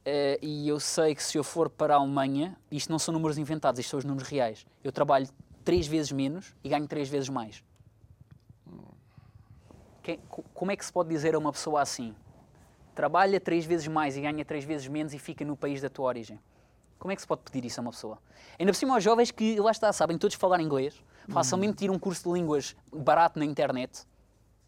uh, 0.06 0.40
e 0.42 0.68
eu 0.68 0.80
sei 0.80 1.14
que 1.14 1.22
se 1.22 1.38
eu 1.38 1.44
for 1.44 1.70
para 1.70 1.94
a 1.94 1.98
Alemanha, 1.98 2.58
isto 2.72 2.90
não 2.90 2.98
são 2.98 3.14
números 3.14 3.38
inventados, 3.38 3.80
isto 3.80 3.90
são 3.90 4.00
os 4.00 4.06
números 4.06 4.30
reais. 4.30 4.66
Eu 4.84 4.92
trabalho 4.92 5.28
três 5.64 5.88
vezes 5.88 6.12
menos 6.12 6.56
e 6.64 6.70
ganho 6.70 6.88
três 6.88 7.10
vezes 7.10 7.28
mais. 7.28 7.64
Quem, 10.02 10.20
como 10.54 10.72
é 10.72 10.76
que 10.76 10.86
se 10.86 10.94
pode 10.94 11.10
dizer 11.10 11.36
a 11.36 11.40
uma 11.40 11.52
pessoa 11.52 11.82
assim? 11.82 12.16
Trabalha 12.94 13.42
três 13.42 13.66
vezes 13.66 13.88
mais 13.88 14.16
e 14.16 14.22
ganha 14.22 14.46
três 14.46 14.64
vezes 14.64 14.88
menos 14.88 15.14
e 15.14 15.20
fica 15.20 15.44
no 15.44 15.58
país 15.58 15.82
da 15.82 15.90
tua 15.90 16.06
origem. 16.06 16.40
Como 17.06 17.12
é 17.12 17.16
que 17.16 17.22
se 17.22 17.28
pode 17.28 17.44
pedir 17.44 17.64
isso 17.66 17.80
a 17.80 17.84
uma 17.84 17.92
pessoa? 17.92 18.18
Ainda 18.58 18.72
por 18.72 18.78
cima 18.80 18.96
aos 18.96 19.04
jovens 19.04 19.30
que, 19.30 19.60
lá 19.60 19.70
está, 19.70 19.94
sabem 19.94 20.18
todos 20.18 20.36
falar 20.36 20.60
inglês, 20.60 21.00
facilmente 21.28 21.78
tiram 21.78 21.94
um 21.94 22.00
curso 22.00 22.24
de 22.24 22.34
línguas 22.34 22.76
barato 22.92 23.38
na 23.38 23.46
internet, 23.46 24.08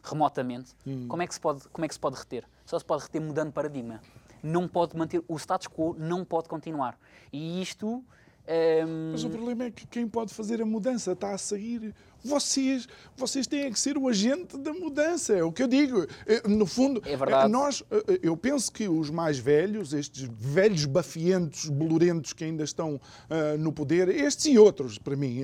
remotamente. 0.04 0.76
Hum. 0.86 1.08
Como, 1.08 1.20
é 1.24 1.26
que 1.26 1.34
se 1.34 1.40
pode, 1.40 1.68
como 1.70 1.84
é 1.84 1.88
que 1.88 1.96
se 1.96 2.00
pode 2.00 2.16
reter? 2.16 2.48
Só 2.64 2.78
se 2.78 2.86
pode 2.86 3.02
reter 3.02 3.20
mudando 3.20 3.52
paradigma. 3.52 4.02
Não 4.44 4.68
pode 4.68 4.96
manter, 4.96 5.24
o 5.28 5.36
status 5.36 5.68
quo 5.68 5.96
não 5.98 6.24
pode 6.24 6.48
continuar. 6.48 6.96
E 7.34 7.60
isto 7.60 8.06
Um... 8.48 9.12
Mas 9.12 9.26
o 9.26 9.30
problema 9.30 9.66
é 9.66 9.72
que 9.72 9.86
quem 9.86 10.08
pode 10.08 10.34
fazer 10.34 10.62
a 10.62 10.66
mudança 10.66 11.12
está 11.12 11.34
a 11.34 11.38
sair. 11.38 11.94
Vocês, 12.28 12.88
vocês 13.16 13.48
têm 13.48 13.72
que 13.72 13.80
ser 13.80 13.98
o 13.98 14.08
agente 14.08 14.58
da 14.58 14.74
mudança, 14.74 15.34
é 15.34 15.44
o 15.44 15.52
que 15.52 15.64
eu 15.64 15.68
digo. 15.68 16.06
Eh, 16.26 16.48
no 16.48 16.66
fundo, 16.66 17.02
é 17.06 17.16
verdade. 17.16 17.52
nós, 17.52 17.84
eh, 17.90 18.20
eu 18.22 18.36
penso 18.36 18.72
que 18.72 18.88
os 18.88 19.10
mais 19.10 19.40
velhos, 19.40 19.94
estes 19.94 20.28
velhos 20.38 20.86
bafientos, 20.86 21.70
bolorentos 21.70 22.34
que 22.34 22.44
ainda 22.44 22.64
estão 22.64 22.96
uh, 22.96 23.58
no 23.58 23.72
poder, 23.72 24.10
estes 24.10 24.46
e 24.48 24.58
outros, 24.58 24.98
para 24.98 25.16
mim, 25.16 25.42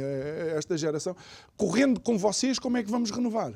esta 0.55 0.77
geração, 0.77 1.15
correndo 1.55 1.99
com 1.99 2.17
vocês, 2.17 2.59
como 2.59 2.77
é 2.77 2.84
que 2.84 2.91
vamos 2.91 3.11
renovar? 3.11 3.53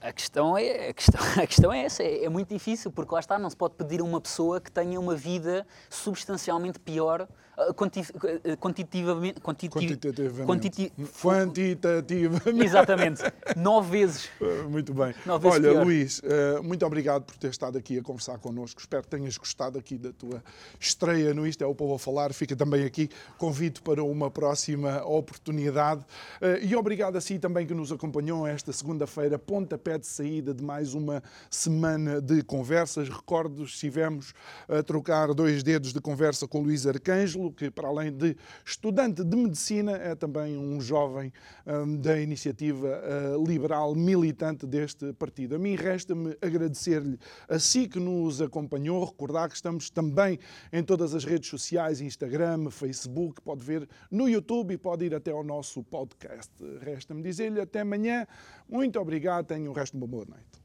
A 0.00 0.12
questão 0.12 0.56
é, 0.58 0.88
a 0.88 0.92
questão, 0.92 1.20
a 1.42 1.46
questão 1.46 1.72
é 1.72 1.84
essa, 1.84 2.02
é, 2.02 2.24
é, 2.24 2.28
muito 2.28 2.48
difícil, 2.48 2.90
porque 2.90 3.14
lá 3.14 3.20
está, 3.20 3.38
não 3.38 3.48
se 3.48 3.56
pode 3.56 3.74
pedir 3.74 4.00
a 4.00 4.04
uma 4.04 4.20
pessoa 4.20 4.60
que 4.60 4.70
tenha 4.70 4.98
uma 4.98 5.14
vida 5.14 5.66
substancialmente 5.88 6.78
pior 6.78 7.28
quanti, 7.74 8.00
ah, 8.00 8.56
quantitativamente, 8.56 9.40
quantitativamente. 9.40 10.46
Quanti, 10.46 10.92
quantitativamente. 11.20 12.64
Exatamente, 12.64 13.22
nove 13.56 13.90
vezes. 13.90 14.30
Ah, 14.40 14.66
muito 14.68 14.94
bem. 14.94 15.14
Nove 15.26 15.48
Olha, 15.48 15.70
pior. 15.70 15.84
Luís, 15.84 16.22
muito 16.62 16.84
obrigado 16.86 17.24
por 17.24 17.36
ter 17.36 17.50
estado 17.50 17.76
aqui 17.76 17.98
a 17.98 18.02
conversar 18.02 18.38
connosco. 18.38 18.80
Espero 18.80 19.02
que 19.02 19.08
tenhas 19.08 19.36
gostado 19.36 19.78
aqui 19.78 19.98
da 19.98 20.12
tua 20.12 20.42
estreia 20.80 21.34
no 21.34 21.46
Isto 21.46 21.62
é 21.64 21.66
o 21.66 21.74
Povo 21.74 21.94
a 21.94 21.98
Falar. 21.98 22.32
Fica 22.32 22.56
também 22.56 22.84
aqui 22.84 23.08
convite 23.38 23.82
para 23.82 24.02
uma 24.02 24.30
próxima 24.30 25.04
oportunidade. 25.04 26.04
E 26.62 26.74
obrigado 26.74 27.16
a 27.16 27.20
si 27.20 27.38
também 27.38 27.66
que 27.66 27.74
nos 27.74 27.92
acompanhou 27.92 28.46
esta 28.46 28.72
segunda-feira, 28.72 29.38
pontapé 29.38 29.98
de 29.98 30.06
saída 30.06 30.54
de 30.54 30.62
mais 30.62 30.94
uma 30.94 31.22
semana 31.50 32.20
de 32.20 32.42
conversas. 32.42 33.08
Recordo, 33.08 33.64
estivemos 33.64 34.32
a 34.68 34.82
trocar 34.82 35.34
dois 35.34 35.62
dedos 35.62 35.92
de 35.92 36.00
conversa 36.00 36.48
com 36.48 36.60
Luís 36.60 36.86
Que, 37.50 37.70
para 37.70 37.88
além 37.88 38.12
de 38.12 38.36
estudante 38.64 39.24
de 39.24 39.36
medicina, 39.36 39.92
é 39.92 40.14
também 40.14 40.56
um 40.56 40.80
jovem 40.80 41.32
um, 41.66 41.96
da 41.96 42.20
iniciativa 42.20 42.86
uh, 42.86 43.44
liberal 43.44 43.94
militante 43.94 44.66
deste 44.66 45.12
partido. 45.14 45.56
A 45.56 45.58
mim 45.58 45.74
resta-me 45.74 46.36
agradecer-lhe 46.40 47.18
a 47.48 47.58
si 47.58 47.88
que 47.88 47.98
nos 47.98 48.42
acompanhou, 48.42 49.04
recordar 49.04 49.48
que 49.48 49.56
estamos 49.56 49.90
também 49.90 50.38
em 50.72 50.82
todas 50.82 51.14
as 51.14 51.24
redes 51.24 51.48
sociais, 51.48 52.00
Instagram, 52.00 52.70
Facebook, 52.70 53.40
pode 53.40 53.64
ver 53.64 53.88
no 54.10 54.28
YouTube 54.28 54.74
e 54.74 54.78
pode 54.78 55.06
ir 55.06 55.14
até 55.14 55.30
ao 55.30 55.42
nosso 55.42 55.82
podcast. 55.82 56.52
Resta-me 56.80 57.22
dizer-lhe 57.22 57.60
até 57.60 57.80
amanhã. 57.80 58.26
Muito 58.68 59.00
obrigado, 59.00 59.46
tenha 59.46 59.70
o 59.70 59.72
resto 59.72 59.96
de 59.96 59.98
uma 59.98 60.06
boa 60.06 60.26
noite. 60.26 60.62